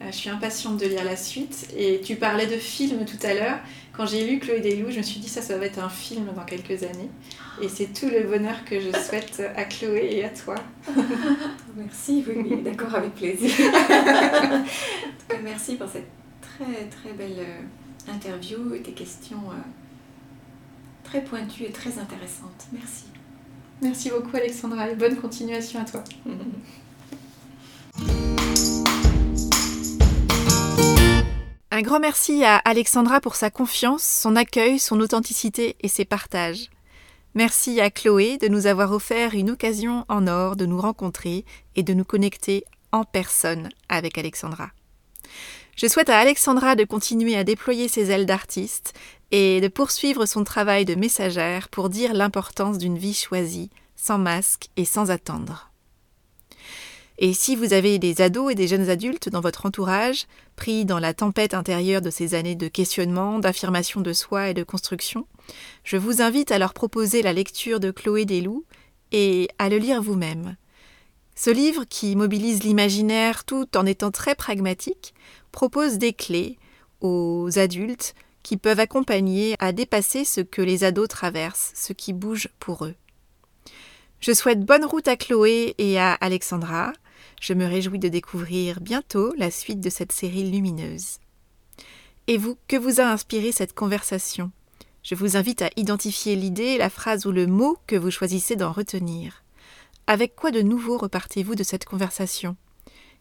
Euh, 0.00 0.06
je 0.06 0.16
suis 0.16 0.30
impatiente 0.30 0.78
de 0.78 0.86
lire 0.86 1.04
la 1.04 1.16
suite. 1.16 1.68
Et 1.76 2.00
tu 2.00 2.16
parlais 2.16 2.46
de 2.46 2.56
film 2.56 3.04
tout 3.04 3.26
à 3.26 3.34
l'heure. 3.34 3.58
Quand 3.92 4.06
j'ai 4.06 4.26
lu 4.26 4.38
Chloé 4.38 4.60
Desloups, 4.60 4.90
je 4.90 4.98
me 4.98 5.02
suis 5.02 5.20
dit 5.20 5.28
ça, 5.28 5.42
ça 5.42 5.58
va 5.58 5.66
être 5.66 5.78
un 5.78 5.88
film 5.88 6.26
dans 6.34 6.44
quelques 6.44 6.84
années. 6.84 7.10
Et 7.60 7.68
c'est 7.68 7.92
tout 7.92 8.08
le 8.08 8.22
bonheur 8.22 8.64
que 8.64 8.78
je 8.80 8.90
souhaite 8.92 9.42
à 9.56 9.64
Chloé 9.64 10.08
et 10.12 10.24
à 10.24 10.28
toi. 10.28 10.54
merci, 11.76 12.24
oui, 12.28 12.44
oui 12.48 12.62
d'accord, 12.62 12.94
avec 12.94 13.14
plaisir. 13.14 13.50
merci 15.42 15.74
pour 15.74 15.88
cette 15.88 16.06
très 16.40 16.84
très 16.86 17.12
belle 17.12 17.38
euh, 17.38 18.12
interview 18.12 18.74
et 18.74 18.82
tes 18.82 18.92
questions 18.92 19.42
euh, 19.50 19.60
très 21.02 21.22
pointues 21.22 21.64
et 21.64 21.72
très 21.72 21.98
intéressantes. 21.98 22.66
Merci. 22.72 23.06
Merci 23.80 24.10
beaucoup 24.10 24.36
Alexandra 24.36 24.90
et 24.90 24.94
bonne 24.94 25.16
continuation 25.16 25.80
à 25.80 25.84
toi. 25.84 26.04
Un 31.70 31.82
grand 31.82 32.00
merci 32.00 32.42
à 32.44 32.56
Alexandra 32.56 33.20
pour 33.20 33.36
sa 33.36 33.50
confiance, 33.50 34.02
son 34.02 34.34
accueil, 34.34 34.80
son 34.80 34.98
authenticité 35.00 35.76
et 35.80 35.86
ses 35.86 36.04
partages. 36.04 36.70
Merci 37.34 37.80
à 37.80 37.88
Chloé 37.88 38.36
de 38.36 38.48
nous 38.48 38.66
avoir 38.66 38.90
offert 38.90 39.34
une 39.34 39.50
occasion 39.50 40.04
en 40.08 40.26
or 40.26 40.56
de 40.56 40.66
nous 40.66 40.80
rencontrer 40.80 41.44
et 41.76 41.84
de 41.84 41.94
nous 41.94 42.04
connecter 42.04 42.64
en 42.90 43.04
personne 43.04 43.68
avec 43.88 44.18
Alexandra. 44.18 44.70
Je 45.76 45.86
souhaite 45.86 46.08
à 46.08 46.18
Alexandra 46.18 46.74
de 46.74 46.82
continuer 46.82 47.36
à 47.36 47.44
déployer 47.44 47.86
ses 47.86 48.10
ailes 48.10 48.26
d'artiste 48.26 48.92
et 49.30 49.60
de 49.60 49.68
poursuivre 49.68 50.26
son 50.26 50.44
travail 50.44 50.84
de 50.84 50.94
messagère 50.94 51.68
pour 51.68 51.88
dire 51.88 52.14
l'importance 52.14 52.78
d'une 52.78 52.98
vie 52.98 53.14
choisie, 53.14 53.70
sans 53.96 54.18
masque 54.18 54.70
et 54.76 54.84
sans 54.84 55.10
attendre. 55.10 55.70
Et 57.20 57.34
si 57.34 57.56
vous 57.56 57.72
avez 57.72 57.98
des 57.98 58.20
ados 58.20 58.52
et 58.52 58.54
des 58.54 58.68
jeunes 58.68 58.88
adultes 58.88 59.28
dans 59.28 59.40
votre 59.40 59.66
entourage, 59.66 60.26
pris 60.54 60.84
dans 60.84 61.00
la 61.00 61.14
tempête 61.14 61.52
intérieure 61.52 62.00
de 62.00 62.10
ces 62.10 62.34
années 62.34 62.54
de 62.54 62.68
questionnement, 62.68 63.40
d'affirmation 63.40 64.00
de 64.00 64.12
soi 64.12 64.50
et 64.50 64.54
de 64.54 64.62
construction, 64.62 65.26
je 65.82 65.96
vous 65.96 66.22
invite 66.22 66.52
à 66.52 66.58
leur 66.58 66.74
proposer 66.74 67.22
la 67.22 67.32
lecture 67.32 67.80
de 67.80 67.90
Chloé 67.90 68.24
Desloups 68.24 68.64
et 69.10 69.48
à 69.58 69.68
le 69.68 69.78
lire 69.78 70.00
vous-même. 70.00 70.56
Ce 71.34 71.50
livre, 71.50 71.84
qui 71.88 72.14
mobilise 72.14 72.62
l'imaginaire 72.62 73.44
tout 73.44 73.76
en 73.76 73.84
étant 73.84 74.12
très 74.12 74.36
pragmatique, 74.36 75.12
propose 75.50 75.98
des 75.98 76.12
clés 76.12 76.56
aux 77.00 77.58
adultes 77.58 78.14
qui 78.48 78.56
peuvent 78.56 78.80
accompagner 78.80 79.56
à 79.58 79.72
dépasser 79.72 80.24
ce 80.24 80.40
que 80.40 80.62
les 80.62 80.82
ados 80.82 81.06
traversent, 81.06 81.70
ce 81.74 81.92
qui 81.92 82.14
bouge 82.14 82.48
pour 82.58 82.86
eux. 82.86 82.94
Je 84.20 84.32
souhaite 84.32 84.64
bonne 84.64 84.86
route 84.86 85.06
à 85.06 85.18
Chloé 85.18 85.74
et 85.76 85.98
à 85.98 86.14
Alexandra. 86.14 86.94
Je 87.42 87.52
me 87.52 87.66
réjouis 87.66 87.98
de 87.98 88.08
découvrir 88.08 88.80
bientôt 88.80 89.34
la 89.36 89.50
suite 89.50 89.80
de 89.80 89.90
cette 89.90 90.12
série 90.12 90.50
lumineuse. 90.50 91.18
Et 92.26 92.38
vous, 92.38 92.56
que 92.68 92.78
vous 92.78 93.02
a 93.02 93.12
inspiré 93.12 93.52
cette 93.52 93.74
conversation? 93.74 94.50
Je 95.02 95.14
vous 95.14 95.36
invite 95.36 95.60
à 95.60 95.68
identifier 95.76 96.34
l'idée, 96.34 96.78
la 96.78 96.88
phrase 96.88 97.26
ou 97.26 97.32
le 97.32 97.46
mot 97.46 97.76
que 97.86 97.96
vous 97.96 98.10
choisissez 98.10 98.56
d'en 98.56 98.72
retenir. 98.72 99.44
Avec 100.06 100.34
quoi 100.34 100.52
de 100.52 100.62
nouveau 100.62 100.96
repartez-vous 100.96 101.54
de 101.54 101.64
cette 101.64 101.84
conversation? 101.84 102.56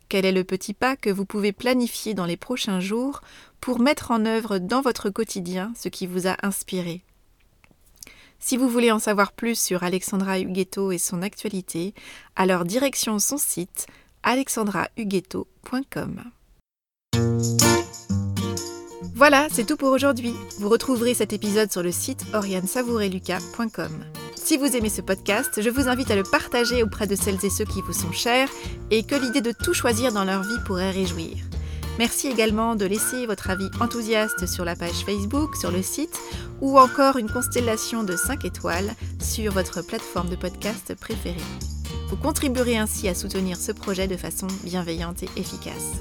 Quel 0.10 0.26
est 0.26 0.32
le 0.32 0.44
petit 0.44 0.74
pas 0.74 0.96
que 0.96 1.10
vous 1.10 1.26
pouvez 1.26 1.52
planifier 1.52 2.14
dans 2.14 2.26
les 2.26 2.38
prochains 2.38 2.80
jours 2.80 3.22
pour 3.60 3.80
mettre 3.80 4.12
en 4.12 4.26
œuvre 4.26 4.58
dans 4.58 4.82
votre 4.82 5.10
quotidien 5.10 5.74
ce 5.76 5.90
qui 5.90 6.08
vous 6.08 6.28
a 6.28 6.38
inspiré? 6.44 7.04
Si 8.40 8.56
vous 8.56 8.70
voulez 8.70 8.92
en 8.92 9.00
savoir 9.00 9.32
plus 9.32 9.60
sur 9.60 9.84
Alexandra 9.84 10.40
Huguetto 10.40 10.92
et 10.92 10.98
son 10.98 11.22
actualité, 11.22 11.94
alors 12.36 12.66
direction 12.66 13.20
son 13.20 13.38
site 13.38 13.88
alexandrahuguetto.com. 14.24 16.24
Voilà, 19.16 19.48
c'est 19.52 19.66
tout 19.66 19.78
pour 19.78 19.92
aujourd'hui. 19.92 20.34
Vous 20.60 20.70
retrouverez 20.70 21.16
cet 21.16 21.34
épisode 21.34 21.72
sur 21.72 21.82
le 21.82 21.92
site 21.92 22.24
oriansavoureluca.com. 22.34 24.27
Si 24.48 24.56
vous 24.56 24.78
aimez 24.78 24.88
ce 24.88 25.02
podcast, 25.02 25.62
je 25.62 25.70
vous 25.70 25.90
invite 25.90 26.10
à 26.10 26.16
le 26.16 26.24
partager 26.24 26.82
auprès 26.82 27.06
de 27.06 27.16
celles 27.16 27.44
et 27.44 27.50
ceux 27.50 27.66
qui 27.66 27.82
vous 27.82 27.92
sont 27.92 28.14
chers 28.14 28.48
et 28.92 29.04
que 29.04 29.16
l'idée 29.16 29.42
de 29.42 29.52
tout 29.52 29.74
choisir 29.74 30.14
dans 30.14 30.24
leur 30.24 30.42
vie 30.42 30.58
pourrait 30.66 30.92
réjouir. 30.92 31.36
Merci 32.00 32.30
également 32.30 32.78
de 32.78 32.86
laisser 32.86 33.26
votre 33.26 33.50
avis 33.50 33.68
enthousiaste 33.82 34.48
sur 34.48 34.64
la 34.64 34.78
page 34.78 35.04
Facebook, 35.06 35.58
sur 35.58 35.70
le 35.70 35.82
site 35.82 36.18
ou 36.62 36.80
encore 36.80 37.18
une 37.18 37.30
constellation 37.30 38.04
de 38.04 38.16
5 38.16 38.46
étoiles 38.46 38.96
sur 39.20 39.52
votre 39.52 39.86
plateforme 39.86 40.30
de 40.30 40.38
podcast 40.38 40.96
préférée. 40.96 41.36
Vous 42.08 42.16
contribuerez 42.16 42.78
ainsi 42.78 43.10
à 43.10 43.16
soutenir 43.16 43.58
ce 43.58 43.74
projet 43.74 44.08
de 44.08 44.16
façon 44.16 44.48
bienveillante 44.64 45.24
et 45.24 45.30
efficace. 45.36 45.98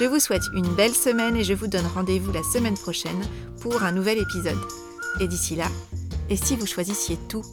Je 0.00 0.04
vous 0.06 0.18
souhaite 0.18 0.42
une 0.52 0.74
belle 0.74 0.96
semaine 0.96 1.36
et 1.36 1.44
je 1.44 1.54
vous 1.54 1.68
donne 1.68 1.86
rendez-vous 1.94 2.32
la 2.32 2.42
semaine 2.42 2.74
prochaine 2.74 3.22
pour 3.60 3.84
un 3.84 3.92
nouvel 3.92 4.18
épisode. 4.18 4.58
Et 5.20 5.28
d'ici 5.28 5.54
là, 5.54 5.68
et 6.28 6.36
si 6.36 6.56
vous 6.56 6.66
choisissiez 6.66 7.16
tout 7.28 7.44